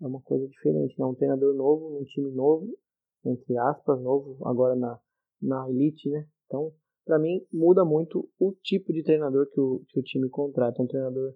é 0.02 0.08
uma 0.08 0.22
coisa 0.22 0.46
diferente. 0.50 1.00
Né? 1.00 1.06
um 1.06 1.16
treinador 1.16 1.56
novo, 1.56 1.98
um 1.98 2.04
time 2.04 2.30
novo, 2.32 2.78
entre 3.24 3.58
aspas, 3.58 4.02
novo, 4.02 4.38
agora 4.46 4.76
na, 4.76 5.00
na 5.42 5.70
elite, 5.70 6.10
né? 6.10 6.28
Então, 6.46 6.74
para 7.12 7.20
mim, 7.20 7.46
muda 7.52 7.84
muito 7.84 8.26
o 8.40 8.54
tipo 8.64 8.94
de 8.94 9.04
treinador 9.04 9.46
que 9.52 9.60
o, 9.60 9.84
que 9.90 10.00
o 10.00 10.04
time 10.04 10.30
contrata. 10.30 10.82
Um 10.82 10.88
treinador 10.88 11.34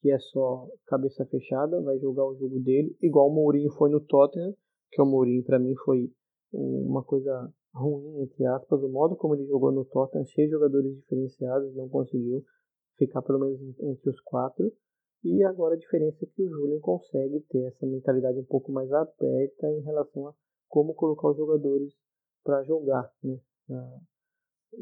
que 0.00 0.10
é 0.10 0.18
só 0.18 0.66
cabeça 0.86 1.26
fechada, 1.26 1.82
vai 1.82 1.98
jogar 1.98 2.24
o 2.24 2.34
jogo 2.34 2.58
dele, 2.60 2.96
igual 3.02 3.28
o 3.28 3.34
Mourinho 3.34 3.70
foi 3.72 3.90
no 3.90 4.00
Tottenham, 4.00 4.54
que 4.90 5.02
o 5.02 5.04
Mourinho 5.04 5.44
para 5.44 5.58
mim 5.58 5.74
foi 5.84 6.10
uma 6.50 7.04
coisa 7.04 7.52
ruim, 7.74 8.22
entre 8.22 8.46
aspas, 8.46 8.82
o 8.82 8.88
modo 8.88 9.16
como 9.16 9.34
ele 9.34 9.44
jogou 9.44 9.70
no 9.70 9.84
Tottenham, 9.84 10.24
cheio 10.24 10.48
jogadores 10.48 10.96
diferenciados, 10.96 11.74
não 11.74 11.90
conseguiu 11.90 12.42
ficar 12.96 13.20
pelo 13.20 13.40
menos 13.40 13.60
entre 13.80 14.08
os 14.08 14.20
quatro. 14.22 14.72
E 15.22 15.44
agora 15.44 15.74
a 15.74 15.78
diferença 15.78 16.24
é 16.24 16.28
que 16.28 16.42
o 16.42 16.48
Julian 16.48 16.80
consegue 16.80 17.40
ter 17.50 17.66
essa 17.66 17.84
mentalidade 17.84 18.38
um 18.38 18.44
pouco 18.44 18.72
mais 18.72 18.90
aberta 18.90 19.68
em 19.68 19.80
relação 19.80 20.28
a 20.28 20.34
como 20.68 20.94
colocar 20.94 21.28
os 21.28 21.36
jogadores 21.36 21.92
para 22.42 22.62
jogar, 22.62 23.12
né? 23.22 23.38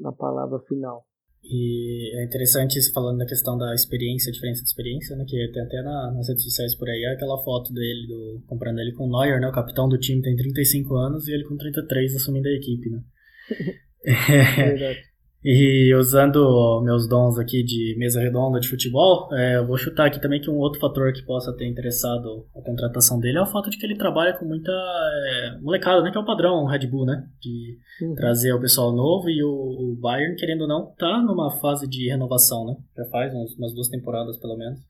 Na, 0.03 0.13
palavra 0.13 0.59
final. 0.61 1.05
E 1.43 2.19
é 2.19 2.25
interessante 2.25 2.79
isso 2.79 2.93
falando 2.93 3.19
da 3.19 3.27
questão 3.27 3.57
da 3.57 3.73
experiência, 3.75 4.33
diferença 4.33 4.63
de 4.63 4.69
experiência, 4.69 5.17
né? 5.17 5.25
Que 5.27 5.51
tem 5.53 5.63
até 5.63 5.83
na, 5.83 6.13
nas 6.13 6.29
redes 6.29 6.45
sociais 6.45 6.75
por 6.75 6.89
aí 6.89 7.05
aquela 7.07 7.43
foto 7.45 7.73
dele, 7.73 8.07
do, 8.09 8.43
comprando 8.47 8.81
ele 8.81 8.93
com 8.93 9.05
o 9.05 9.11
Neuer, 9.11 9.41
né? 9.41 9.49
O 9.49 9.53
capitão 9.53 9.89
do 9.89 9.99
time 9.99 10.23
tem 10.23 10.35
35 10.35 10.95
anos 10.97 11.29
e 11.29 11.33
ele 11.33 11.45
com 11.45 11.57
33 11.57 12.17
assumindo 12.17 12.49
a 12.49 12.53
equipe, 12.53 12.91
né? 12.91 13.03
é 14.05 14.71
verdade. 14.71 15.01
E 15.49 15.95
usando 15.95 16.83
meus 16.83 17.09
dons 17.09 17.39
aqui 17.39 17.63
de 17.63 17.95
mesa 17.97 18.21
redonda 18.21 18.59
de 18.59 18.69
futebol, 18.69 19.33
é, 19.33 19.59
eu 19.59 19.65
vou 19.65 19.77
chutar 19.77 20.09
aqui 20.09 20.21
também 20.21 20.41
que 20.41 20.51
um 20.51 20.57
outro 20.57 20.81
fator 20.81 21.13
que 21.13 21.23
possa 21.23 21.57
ter 21.57 21.69
interessado 21.69 22.49
a 22.53 22.61
contratação 22.61 23.21
dele 23.21 23.39
é 23.39 23.43
o 23.43 23.47
fato 23.47 23.71
de 23.71 23.79
que 23.79 23.87
ele 23.87 23.97
trabalha 23.97 24.37
com 24.37 24.45
muita 24.45 24.73
é, 24.73 25.61
molecada, 25.61 26.03
né? 26.03 26.11
Que 26.11 26.19
é 26.19 26.21
o 26.21 26.27
padrão 26.27 26.65
Red 26.65 26.89
Bull, 26.89 27.07
né? 27.07 27.29
De 27.41 27.79
uhum. 28.03 28.17
trazer 28.17 28.53
o 28.55 28.61
pessoal 28.61 28.93
novo 28.93 29.31
e 29.31 29.41
o, 29.41 29.49
o, 29.49 29.97
Bayern, 30.01 30.35
querendo 30.35 30.63
ou 30.63 30.69
não, 30.69 30.93
tá 30.99 31.23
numa 31.23 31.53
fase 31.61 31.87
de 31.87 32.09
renovação, 32.09 32.67
né? 32.67 32.75
Já 32.97 33.05
faz 33.05 33.33
uns, 33.33 33.57
umas 33.57 33.73
duas 33.73 33.89
temporadas, 33.89 34.37
pelo 34.39 34.57
menos. 34.57 34.81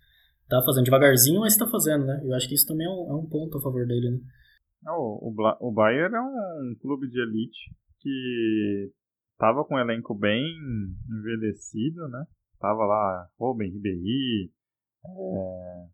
Tá 0.48 0.62
fazendo 0.64 0.84
devagarzinho, 0.84 1.40
mas 1.40 1.54
tá 1.54 1.66
fazendo, 1.66 2.06
né? 2.06 2.18
Eu 2.24 2.34
acho 2.34 2.48
que 2.48 2.54
isso 2.54 2.66
também 2.66 2.86
é 2.86 2.90
um, 2.90 3.10
é 3.10 3.14
um 3.14 3.26
ponto 3.26 3.58
a 3.58 3.60
favor 3.60 3.86
dele, 3.86 4.10
né? 4.10 4.18
O, 4.88 5.28
o, 5.28 5.68
o 5.68 5.70
Bayern 5.70 6.16
é 6.16 6.20
um 6.20 6.74
clube 6.80 7.10
de 7.10 7.20
elite 7.20 7.58
que 8.00 8.90
tava 9.38 9.64
com 9.64 9.74
um 9.74 9.78
elenco 9.78 10.14
bem 10.14 10.44
envelhecido, 11.10 12.08
né? 12.08 12.24
Tava 12.58 12.84
lá 12.84 13.28
Robin 13.38 13.68
Ribéry, 13.68 14.50
é, 15.04 15.86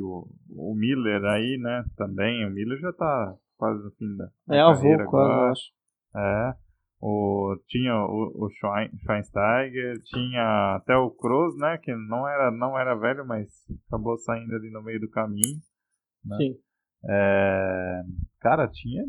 o, 0.00 0.26
o 0.50 0.74
Miller 0.74 1.24
aí, 1.24 1.58
né? 1.58 1.84
Também, 1.96 2.46
o 2.46 2.50
Miller 2.50 2.78
já 2.78 2.92
tá 2.92 3.36
quase 3.56 3.82
no 3.82 3.90
fim 3.92 4.16
da, 4.16 4.28
da 4.46 4.56
é 4.56 4.60
avô, 4.60 5.10
quase, 5.10 5.50
acho. 5.50 5.72
É, 6.16 6.54
o, 7.00 7.56
tinha 7.66 7.94
o, 7.94 8.44
o 8.44 8.50
Schweinsteiger, 8.50 10.00
tinha 10.04 10.76
até 10.76 10.96
o 10.96 11.10
Kroos, 11.10 11.56
né? 11.58 11.78
Que 11.78 11.94
não 11.94 12.28
era, 12.28 12.50
não 12.50 12.78
era 12.78 12.94
velho, 12.94 13.26
mas 13.26 13.48
acabou 13.86 14.16
saindo 14.18 14.54
ali 14.54 14.70
no 14.70 14.82
meio 14.82 15.00
do 15.00 15.10
caminho. 15.10 15.60
Né? 16.24 16.36
Sim. 16.36 16.54
É, 17.08 18.02
cara, 18.42 18.68
tinha 18.68 19.04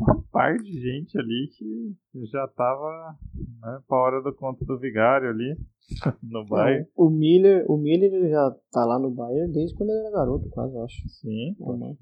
uma 0.00 0.24
par 0.32 0.56
de 0.56 0.72
gente 0.80 1.18
ali 1.18 1.50
que 1.56 2.24
já 2.32 2.48
tava 2.48 3.14
né, 3.60 3.80
pra 3.86 3.98
hora 3.98 4.22
do 4.22 4.34
conto 4.34 4.64
do 4.64 4.78
vigário 4.78 5.28
ali 5.28 5.54
no 6.22 6.44
Bayern. 6.46 6.86
O, 6.96 7.10
Miller, 7.10 7.70
o 7.70 7.76
Miller 7.76 8.30
já 8.30 8.50
tá 8.72 8.84
lá 8.86 8.98
no 8.98 9.10
Bayern 9.10 9.52
desde 9.52 9.76
quando 9.76 9.90
ele 9.90 10.00
era 10.00 10.10
garoto, 10.10 10.48
quase, 10.48 10.74
eu 10.74 10.82
acho. 10.82 11.08
Sim, 11.08 11.54
uhum. 11.60 11.96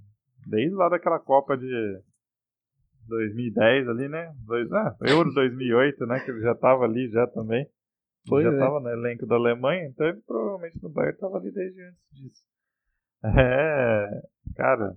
desde 0.47 0.75
lá 0.77 0.89
daquela 0.89 1.19
Copa 1.19 1.57
de 1.57 2.01
2010 3.09 3.89
ali, 3.89 4.09
né? 4.09 4.33
Dois, 4.47 4.71
ah, 4.73 4.97
Euro 5.03 5.35
2008, 5.35 6.07
né? 6.07 6.21
Que 6.21 6.31
ele 6.31 6.41
já 6.41 6.55
tava 6.55 6.85
ali 6.85 7.09
já 7.11 7.27
também. 7.27 7.69
Pois 8.29 8.45
já 8.45 8.53
é. 8.53 8.59
tava 8.59 8.81
no 8.81 8.89
elenco 8.89 9.27
da 9.27 9.35
Alemanha, 9.35 9.89
então 9.89 10.07
ele 10.07 10.21
provavelmente 10.27 10.81
no 10.83 10.89
Bayern 10.89 11.19
tava 11.19 11.37
ali 11.39 11.51
desde 11.51 11.83
antes 11.83 12.01
disso. 12.13 12.43
É, 13.25 14.23
cara, 14.55 14.95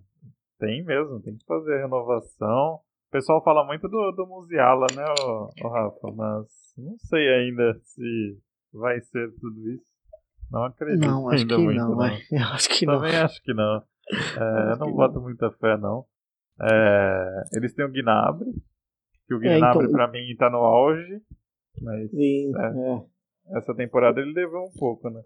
tem 0.59 0.83
mesmo, 0.83 1.21
tem 1.21 1.35
que 1.35 1.45
fazer 1.45 1.75
a 1.75 1.81
renovação. 1.83 2.75
O 2.75 3.11
pessoal 3.11 3.43
fala 3.43 3.65
muito 3.65 3.87
do, 3.87 4.11
do 4.11 4.27
Musiala, 4.27 4.85
né, 4.95 5.03
o, 5.21 5.49
o 5.65 5.69
Rafa? 5.69 6.11
Mas 6.15 6.45
não 6.77 6.97
sei 6.99 7.27
ainda 7.27 7.73
se 7.83 8.37
vai 8.73 8.99
ser 9.01 9.33
tudo 9.39 9.69
isso. 9.71 9.89
Não 10.51 10.63
acredito 10.63 11.07
não, 11.07 11.29
acho 11.29 11.41
ainda 11.41 11.55
que 11.55 11.61
muito. 11.61 11.79
Não, 11.79 11.95
não. 11.95 12.05
Eu 12.31 12.47
acho 12.53 12.69
que 12.69 12.85
Também 12.85 13.13
não. 13.13 13.25
acho 13.25 13.43
que 13.43 13.53
não. 13.53 13.83
É, 14.11 14.75
não 14.77 14.91
boto 14.91 15.15
não. 15.15 15.23
muita 15.23 15.51
fé, 15.51 15.77
não. 15.77 16.05
É, 16.61 17.43
eles 17.53 17.73
têm 17.73 17.85
o 17.85 17.91
Gnabry, 17.91 18.51
que 19.27 19.33
o 19.33 19.39
Gnabry 19.39 19.79
é, 19.79 19.83
então... 19.85 19.91
pra 19.91 20.07
mim 20.07 20.35
tá 20.37 20.49
no 20.49 20.57
auge. 20.57 21.21
Mas 21.81 22.09
Sim, 22.11 22.51
é, 22.57 22.65
é. 22.67 23.57
essa 23.57 23.73
temporada 23.73 24.19
ele 24.19 24.33
levou 24.33 24.67
um 24.67 24.71
pouco, 24.77 25.09
né? 25.09 25.21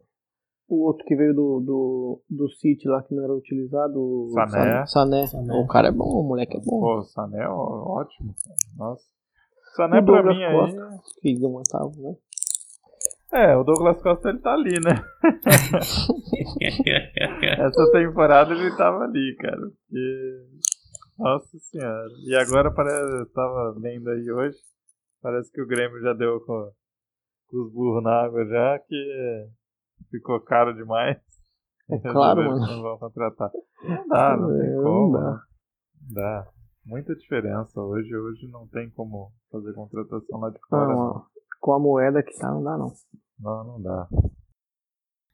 O 0.74 0.86
outro 0.86 1.06
que 1.06 1.16
veio 1.16 1.34
do, 1.34 1.60
do, 1.60 2.22
do 2.30 2.50
City 2.50 2.88
lá 2.88 3.04
que 3.04 3.14
não 3.14 3.24
era 3.24 3.34
utilizado. 3.34 4.30
Sané. 4.34 4.86
Sané. 4.86 5.28
Sané. 5.28 5.54
O 5.54 5.68
cara 5.68 5.90
é 5.90 5.92
bom, 5.92 6.06
o 6.06 6.24
moleque 6.24 6.58
é 6.58 6.60
bom. 6.60 6.80
Pô, 6.80 7.04
Sané 7.04 7.44
é 7.44 7.48
ótimo. 7.48 8.34
Nossa. 8.78 9.04
Sané 9.76 10.00
o 10.00 10.06
pra 10.06 10.22
Douglas 10.22 10.38
mim 10.38 10.44
Costa, 10.52 10.86
aí. 10.86 11.00
Que 11.22 11.40
deu 11.40 11.50
um 11.50 11.58
né? 11.58 11.64
É, 13.34 13.58
o 13.58 13.64
Douglas 13.64 14.00
Costa 14.02 14.30
ele 14.30 14.40
tá 14.40 14.54
ali, 14.54 14.80
né? 14.80 15.04
Essa 17.58 17.92
temporada 17.92 18.54
ele 18.54 18.70
tava 18.76 19.06
ali, 19.06 19.36
cara. 19.40 19.58
Porque... 19.58 20.44
Nossa 21.18 21.58
senhora. 21.60 22.10
E 22.28 22.36
agora 22.36 22.72
parece. 22.72 23.02
Eu 23.02 23.26
tava 23.32 23.74
lendo 23.80 24.10
aí 24.10 24.32
hoje. 24.32 24.58
Parece 25.22 25.52
que 25.52 25.62
o 25.62 25.68
Grêmio 25.68 26.02
já 26.02 26.14
deu 26.14 26.40
com, 26.42 26.72
com 27.48 27.58
os 27.58 27.72
burros 27.72 28.04
na 28.04 28.24
água 28.24 28.46
já, 28.46 28.80
que 28.80 28.96
ficou 30.10 30.40
caro 30.42 30.74
demais. 30.74 31.18
É 31.92 32.00
claro, 32.00 32.42
mano. 32.42 32.66
Não 32.66 32.82
vão 32.82 32.98
contratar. 32.98 33.52
Não 33.84 34.08
dá, 34.08 34.38
não 34.38 34.48
tem 34.58 34.74
como. 34.74 35.12
Não 35.12 35.12
dá. 35.12 35.44
dá. 36.14 36.48
Muita 36.86 37.14
diferença. 37.14 37.78
Hoje, 37.82 38.16
hoje 38.16 38.48
não 38.50 38.66
tem 38.70 38.90
como 38.92 39.34
fazer 39.52 39.74
contratação 39.74 40.40
lá 40.40 40.50
de 40.50 40.60
fora. 40.70 40.88
Não, 40.88 40.96
não. 40.96 41.26
Com 41.60 41.74
a 41.74 41.80
moeda 41.80 42.24
que 42.24 42.40
tá, 42.40 42.50
não 42.52 42.64
dá 42.64 42.78
não. 42.78 42.94
Não, 43.38 43.64
não 43.66 43.82
dá. 43.82 44.08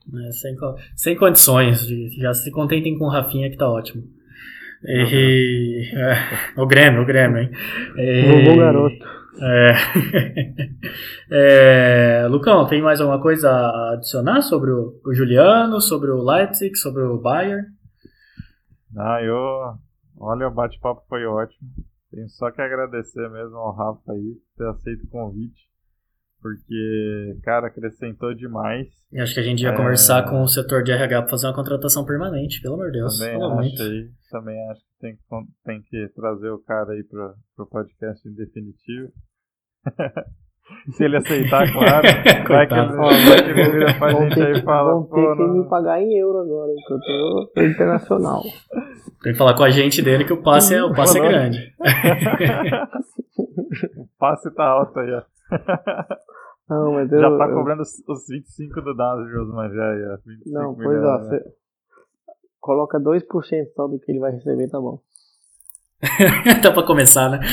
É, 0.07 0.31
sem, 0.31 0.55
sem 0.95 1.15
condições. 1.15 1.87
Já 2.17 2.33
se 2.33 2.49
contentem 2.51 2.97
com 2.97 3.05
o 3.05 3.09
Rafinha 3.09 3.51
que 3.51 3.57
tá 3.57 3.69
ótimo. 3.69 4.03
E, 4.83 5.83
é, 5.95 6.59
o 6.61 6.65
Grêmio, 6.65 7.03
o 7.03 7.05
Grêmio, 7.05 7.37
hein? 7.39 7.51
E, 7.95 8.49
o 8.49 8.57
garoto. 8.57 9.18
É... 9.37 9.73
é... 12.23 12.27
Lucão, 12.27 12.65
tem 12.67 12.81
mais 12.81 12.99
alguma 12.99 13.21
coisa 13.21 13.49
a 13.49 13.93
adicionar 13.93 14.41
sobre 14.41 14.71
o, 14.71 14.99
o 15.05 15.13
Juliano, 15.13 15.79
sobre 15.79 16.09
o 16.09 16.23
Leipzig, 16.23 16.75
sobre 16.77 17.03
o 17.03 17.19
Bayern? 17.19 17.67
Ah, 18.97 19.21
eu. 19.21 19.37
Olha, 20.17 20.47
o 20.47 20.51
bate-papo 20.51 21.03
foi 21.07 21.25
ótimo. 21.25 21.69
Tenho 22.11 22.27
só 22.29 22.49
que 22.51 22.61
agradecer 22.61 23.29
mesmo 23.29 23.55
ao 23.57 23.75
Rafa 23.75 24.11
aí 24.11 24.35
por 24.35 24.57
ter 24.57 24.69
aceito 24.69 25.05
o 25.05 25.09
convite. 25.09 25.68
Porque, 26.41 27.37
cara, 27.43 27.67
acrescentou 27.67 28.33
demais. 28.33 28.87
E 29.11 29.19
acho 29.19 29.33
que 29.33 29.39
a 29.39 29.43
gente 29.43 29.63
ia 29.63 29.71
é... 29.71 29.75
conversar 29.75 30.29
com 30.29 30.41
o 30.41 30.47
setor 30.47 30.83
de 30.83 30.91
RH 30.91 31.21
para 31.21 31.29
fazer 31.29 31.47
uma 31.47 31.55
contratação 31.55 32.05
permanente, 32.05 32.61
pelo 32.61 32.75
amor 32.75 32.91
de 32.91 32.99
Deus. 32.99 33.19
Também 33.19 33.35
acho 33.35 33.55
muito. 33.55 33.81
aí, 33.81 34.09
também 34.31 34.69
acho 34.69 34.81
que 34.81 34.99
tem, 35.01 35.15
que 35.15 35.21
tem 35.65 35.81
que 35.81 36.07
trazer 36.15 36.49
o 36.49 36.59
cara 36.59 36.93
aí 36.93 37.03
para 37.03 37.33
o 37.63 37.67
podcast 37.67 38.27
em 38.27 38.33
definitivo. 38.33 39.11
Se 40.91 41.03
ele 41.03 41.17
aceitar, 41.17 41.71
claro. 41.71 42.07
vai 42.47 42.67
que 42.67 42.73
ele, 42.73 42.95
vai 42.95 43.43
que 43.43 43.49
ele 43.49 43.71
vira 43.71 43.93
pra 43.95 44.11
gente 44.11 44.41
aí 44.41 44.51
e 44.53 44.61
fala. 44.61 44.91
Vão 44.93 45.03
ter 45.05 45.35
que 45.35 45.43
me 45.43 45.67
pagar 45.67 46.01
em 46.01 46.17
euro 46.17 46.39
agora, 46.39 46.71
hein, 46.71 46.77
que 46.87 46.93
eu 46.93 46.99
tô 46.99 47.61
internacional. 47.61 48.43
Tem 49.21 49.33
que 49.33 49.37
falar 49.37 49.55
com 49.55 49.63
a 49.63 49.69
gente 49.69 50.01
dele 50.01 50.23
que 50.23 50.31
o 50.31 50.41
passe 50.41 50.75
é, 50.75 50.83
o 50.83 50.93
passe 50.93 51.19
é 51.19 51.21
grande. 51.21 51.73
o 53.97 54.07
passe 54.17 54.49
tá 54.51 54.63
alto 54.63 54.97
aí, 54.99 55.11
ó. 55.11 55.21
Não, 56.69 56.93
mas 56.93 57.11
eu, 57.11 57.19
já 57.19 57.37
tá 57.37 57.47
cobrando 57.51 57.81
eu... 57.81 58.13
os 58.13 58.27
25 58.27 58.81
do 58.81 58.93
Nasrius, 58.93 59.51
mas 59.53 59.73
já 59.73 59.85
é. 59.85 60.17
Não, 60.45 60.75
pois 60.75 61.03
ó, 61.03 61.17
né? 61.23 61.39
coloca 62.59 62.99
2% 62.99 63.23
só 63.73 63.87
do 63.87 63.99
que 63.99 64.11
ele 64.11 64.19
vai 64.19 64.31
receber, 64.31 64.69
tá 64.69 64.79
bom. 64.79 65.01
Dá 66.63 66.71
pra 66.71 66.83
começar, 66.83 67.29
né? 67.29 67.39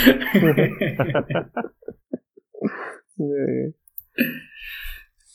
é. 3.20 3.72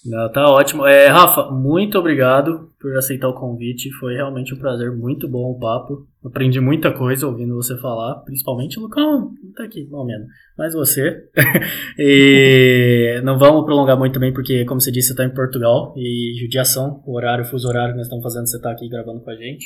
Não, 0.04 0.32
tá 0.32 0.50
ótimo. 0.50 0.86
É, 0.86 1.08
Rafa, 1.08 1.52
muito 1.52 1.98
obrigado 1.98 2.72
por 2.80 2.96
aceitar 2.98 3.28
o 3.28 3.36
convite. 3.36 3.92
Foi 4.00 4.16
realmente 4.16 4.54
um 4.54 4.58
prazer, 4.58 4.92
muito 4.92 5.28
bom 5.28 5.52
o 5.52 5.60
papo. 5.60 6.08
Aprendi 6.26 6.60
muita 6.60 6.92
coisa 6.92 7.28
ouvindo 7.28 7.56
você 7.56 7.78
falar, 7.78 8.16
principalmente 8.22 8.80
o 8.80 8.84
Lucão, 8.84 9.34
não 9.44 9.52
tá 9.54 9.64
aqui, 9.64 9.88
não 9.90 10.06
menos, 10.06 10.28
mas 10.58 10.74
você. 10.74 11.30
e 12.00 13.22
não 13.24 13.38
vamos 13.38 13.66
prolongar 13.66 13.98
muito 13.98 14.14
também, 14.14 14.34
porque, 14.34 14.66
como 14.66 14.82
você 14.82 14.92
disse, 14.92 15.10
você 15.10 15.16
tá 15.16 15.24
em 15.24 15.34
Portugal 15.34 15.94
e 15.96 16.36
judiação, 16.40 17.04
o 17.06 17.16
horário, 17.16 17.46
fuso 17.46 17.68
horário 17.68 17.94
que 17.94 17.98
nós 17.98 18.08
estamos 18.08 18.24
fazendo, 18.24 18.48
você 18.48 18.60
tá 18.60 18.72
aqui 18.72 18.90
gravando 18.90 19.22
com 19.22 19.30
a 19.30 19.36
gente. 19.36 19.66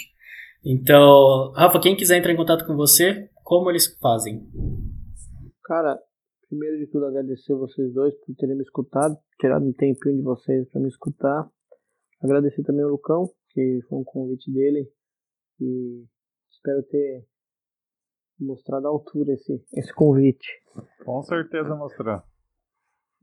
Então, 0.65 1.51
Rafa, 1.55 1.79
quem 1.79 1.95
quiser 1.95 2.17
entrar 2.17 2.31
em 2.31 2.37
contato 2.37 2.65
com 2.65 2.75
você, 2.75 3.29
como 3.43 3.69
eles 3.69 3.97
fazem? 4.01 4.41
Cara, 5.63 5.97
primeiro 6.47 6.77
de 6.77 6.87
tudo 6.87 7.05
agradecer 7.05 7.53
vocês 7.55 7.93
dois 7.93 8.13
por 8.15 8.35
terem 8.35 8.55
me 8.55 8.63
escutado, 8.63 9.17
tirado 9.39 9.65
um 9.65 9.73
tempinho 9.73 10.17
de 10.17 10.21
vocês 10.21 10.67
para 10.69 10.81
me 10.81 10.87
escutar. 10.87 11.49
Agradecer 12.21 12.63
também 12.63 12.83
ao 12.83 12.91
Lucão, 12.91 13.29
que 13.49 13.81
foi 13.87 13.99
um 13.99 14.03
convite 14.03 14.51
dele 14.51 14.91
e 15.59 16.05
espero 16.49 16.83
ter 16.83 17.25
mostrado 18.39 18.87
à 18.87 18.89
altura 18.89 19.33
esse, 19.33 19.63
esse 19.73 19.93
convite. 19.93 20.47
Com 21.03 21.21
certeza 21.23 21.75
mostrar. 21.75 22.25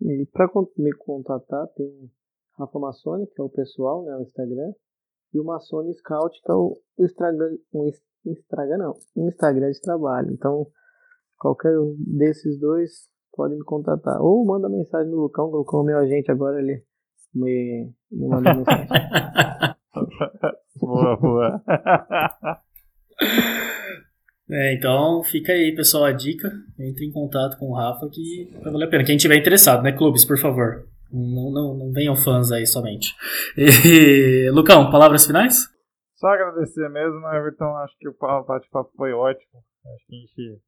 E 0.00 0.26
para 0.32 0.48
me 0.76 0.92
contatar 0.92 1.66
tem 1.68 1.86
o 1.86 2.10
Rafa 2.58 2.78
Massoni, 2.78 3.26
que 3.26 3.40
é 3.40 3.44
o 3.44 3.48
pessoal, 3.48 4.04
né, 4.04 4.16
o 4.16 4.22
Instagram, 4.22 4.72
e 5.32 5.40
o 5.40 5.44
Massoni 5.44 5.94
Scout, 5.94 6.40
que 6.42 6.50
é 6.50 6.54
o 6.54 6.78
Instagram, 6.98 7.56
o 7.72 7.92
Instagram 8.26 8.78
não, 8.78 8.98
Instagram 9.16 9.70
de 9.70 9.80
trabalho. 9.80 10.30
Então, 10.32 10.66
qualquer 11.38 11.72
desses 11.98 12.58
dois 12.58 13.08
pode 13.34 13.54
me 13.54 13.64
contatar. 13.64 14.20
Ou 14.20 14.44
manda 14.44 14.68
mensagem 14.68 15.10
no 15.10 15.22
Lucão, 15.22 15.48
que 15.48 15.56
o 15.56 15.58
Lucão 15.58 15.82
é 15.82 15.84
meu 15.86 15.98
agente 15.98 16.30
agora, 16.30 16.60
ele 16.60 16.82
me, 17.34 17.90
me 18.10 18.28
manda 18.28 18.54
mensagem. 18.54 18.88
boa, 20.80 21.16
boa. 21.16 21.62
É, 24.54 24.74
então 24.74 25.22
fica 25.22 25.50
aí, 25.50 25.74
pessoal, 25.74 26.04
a 26.04 26.12
dica. 26.12 26.52
Entre 26.78 27.06
em 27.06 27.10
contato 27.10 27.58
com 27.58 27.70
o 27.70 27.74
Rafa 27.74 28.06
que 28.10 28.50
vai 28.62 28.70
valer 28.70 28.86
a 28.86 28.90
pena. 28.90 29.04
Quem 29.04 29.16
tiver 29.16 29.36
interessado, 29.36 29.82
né, 29.82 29.92
clubes, 29.92 30.26
por 30.26 30.38
favor. 30.38 30.86
Não, 31.10 31.50
não, 31.50 31.74
não 31.74 31.92
venham 31.92 32.14
fãs 32.14 32.52
aí 32.52 32.66
somente. 32.66 33.14
E, 33.56 34.50
Lucão, 34.52 34.90
palavras 34.90 35.26
finais? 35.26 35.68
Só 36.16 36.28
agradecer 36.28 36.86
mesmo, 36.90 37.26
Everton. 37.28 37.76
Acho 37.76 37.96
que 37.98 38.08
o 38.08 38.14
bate-papo 38.46 38.90
foi 38.94 39.12
ótimo. 39.12 39.60
Acho 39.94 40.06
que 40.06 40.16
a 40.16 40.18
gente. 40.18 40.62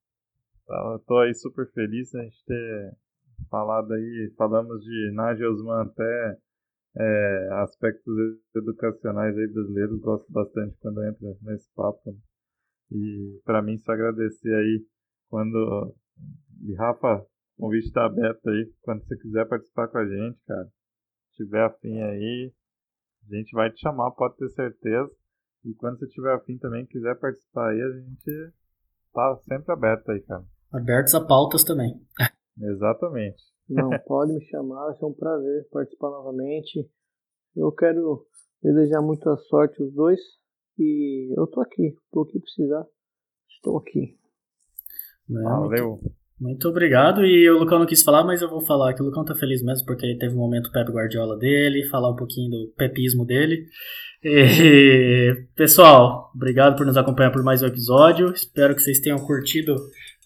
Tá, 0.67 0.99
tô 1.07 1.19
aí 1.19 1.35
super 1.35 1.71
feliz 1.73 2.15
a 2.15 2.23
gente 2.23 2.45
ter 2.47 2.97
falado 3.51 3.93
aí. 3.93 4.33
Falamos 4.37 4.83
de 4.83 5.13
Nadia 5.15 5.51
Osman 5.51 5.83
até 5.83 6.39
é, 6.97 7.49
aspectos 7.63 8.15
educacionais 8.57 9.37
aí 9.37 9.47
brasileiros. 9.53 10.01
Gosto 10.01 10.33
bastante 10.33 10.77
quando 10.79 11.05
entra 11.05 11.37
nesse 11.43 11.69
papo. 11.75 12.17
E 12.91 13.41
para 13.45 13.63
mim, 13.63 13.79
só 13.79 13.93
agradecer 13.93 14.55
aí 14.55 14.87
quando. 15.29 15.95
E 16.63 16.75
Rafa, 16.75 17.27
o 17.59 17.63
convite 17.63 17.87
está 17.87 18.07
aberto 18.07 18.49
aí. 18.49 18.73
Quando 18.83 19.05
você 19.05 19.17
quiser 19.19 19.47
participar 19.47 19.89
com 19.89 19.99
a 19.99 20.07
gente, 20.07 20.41
cara, 20.47 20.69
tiver 21.33 21.65
afim 21.65 22.01
aí, 22.01 22.53
a 23.31 23.37
gente 23.37 23.53
vai 23.53 23.71
te 23.71 23.81
chamar, 23.81 24.13
pode 24.13 24.37
ter 24.37 24.49
certeza. 24.51 25.11
E 25.65 25.75
quando 25.75 25.99
você 25.99 26.07
tiver 26.09 26.35
afim 26.35 26.57
também, 26.59 26.87
quiser 26.87 27.19
participar 27.19 27.71
aí, 27.71 27.83
a 27.83 27.91
gente 27.91 28.53
tá 29.13 29.37
sempre 29.37 29.73
aberto 29.73 30.11
aí, 30.11 30.21
cara. 30.23 30.54
Abertos 30.75 31.15
a 31.15 31.21
pautas 31.21 31.63
também. 31.63 31.95
Exatamente. 32.61 33.41
Não, 33.69 33.91
pode 34.07 34.33
me 34.33 34.45
chamar, 34.47 34.93
ser 34.95 35.05
um 35.05 35.13
prazer 35.13 35.69
participar 35.71 36.11
novamente. 36.11 36.91
Eu 37.57 37.71
quero 37.71 38.27
desejar 38.61 39.01
muita 39.01 39.37
sorte 39.37 39.81
os 39.81 39.95
dois 39.95 40.19
e 40.77 41.33
eu 41.39 41.47
tô 41.47 41.61
aqui, 41.61 41.97
tô 42.11 42.23
aqui 42.23 42.41
precisar, 42.41 42.85
estou 43.49 43.79
aqui. 43.79 44.19
Valeu. 45.29 45.91
Muito, 45.91 46.13
muito, 46.41 46.69
obrigado. 46.69 47.25
E 47.25 47.49
o 47.49 47.59
Lucão 47.61 47.79
não 47.79 47.87
quis 47.87 48.03
falar, 48.03 48.25
mas 48.25 48.43
eu 48.43 48.51
vou 48.51 48.61
falar 48.61 48.95
que 48.95 49.03
o 49.03 49.07
Lucão 49.07 49.25
tá 49.25 49.35
feliz 49.37 49.63
mesmo 49.63 49.87
porque 49.87 50.05
ele 50.05 50.19
teve 50.19 50.35
um 50.35 50.41
momento 50.41 50.73
Pep 50.73 50.91
Guardiola 50.91 51.39
dele, 51.39 51.89
falar 51.89 52.11
um 52.11 52.17
pouquinho 52.17 52.51
do 52.51 52.73
pepismo 52.77 53.25
dele. 53.25 53.65
E, 54.25 55.47
pessoal, 55.55 56.33
obrigado 56.35 56.77
por 56.77 56.85
nos 56.85 56.97
acompanhar 56.97 57.31
por 57.31 57.45
mais 57.45 57.63
um 57.63 57.67
episódio. 57.67 58.33
Espero 58.33 58.75
que 58.75 58.83
vocês 58.83 58.99
tenham 58.99 59.25
curtido 59.25 59.77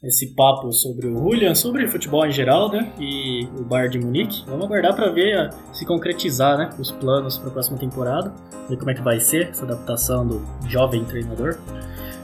esse 0.03 0.35
papo 0.35 0.73
sobre 0.73 1.09
o 1.09 1.17
Julian, 1.17 1.55
sobre 1.55 1.89
futebol 1.89 2.25
em 2.25 2.31
geral, 2.31 2.71
né? 2.71 2.93
E 3.01 3.49
o 3.59 3.65
Bayern 3.65 3.99
de 3.99 3.99
Munique. 3.99 4.45
Vamos 4.47 4.67
aguardar 4.67 4.95
para 4.95 5.11
ver 5.11 5.53
se 5.73 5.85
concretizar, 5.85 6.57
né? 6.57 6.71
Os 6.79 6.91
planos 6.91 7.37
para 7.37 7.49
a 7.49 7.53
próxima 7.53 7.77
temporada, 7.77 8.33
ver 8.69 8.77
como 8.77 8.91
é 8.91 8.95
que 8.95 9.03
vai 9.03 9.19
ser 9.19 9.49
essa 9.49 9.65
adaptação 9.65 10.27
do 10.27 10.43
jovem 10.69 11.05
treinador. 11.05 11.59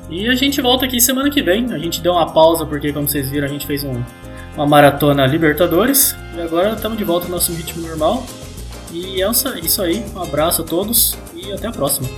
E 0.08 0.28
a 0.28 0.34
gente 0.34 0.60
volta 0.60 0.84
aqui 0.84 1.00
semana 1.00 1.30
que 1.30 1.42
vem. 1.42 1.72
A 1.72 1.78
gente 1.78 2.00
deu 2.00 2.12
uma 2.12 2.32
pausa 2.32 2.64
porque, 2.64 2.92
como 2.92 3.08
vocês 3.08 3.28
viram, 3.28 3.46
a 3.46 3.50
gente 3.50 3.66
fez 3.66 3.82
um, 3.82 4.02
uma 4.54 4.66
maratona 4.66 5.26
Libertadores 5.26 6.16
e 6.36 6.40
agora 6.40 6.74
estamos 6.74 6.96
de 6.96 7.04
volta 7.04 7.26
ao 7.26 7.32
nosso 7.32 7.52
ritmo 7.52 7.86
normal. 7.86 8.24
E 8.92 9.20
é 9.20 9.28
isso 9.60 9.82
aí. 9.82 10.04
Um 10.14 10.22
abraço 10.22 10.62
a 10.62 10.64
todos 10.64 11.18
e 11.34 11.52
até 11.52 11.66
a 11.66 11.72
próxima. 11.72 12.08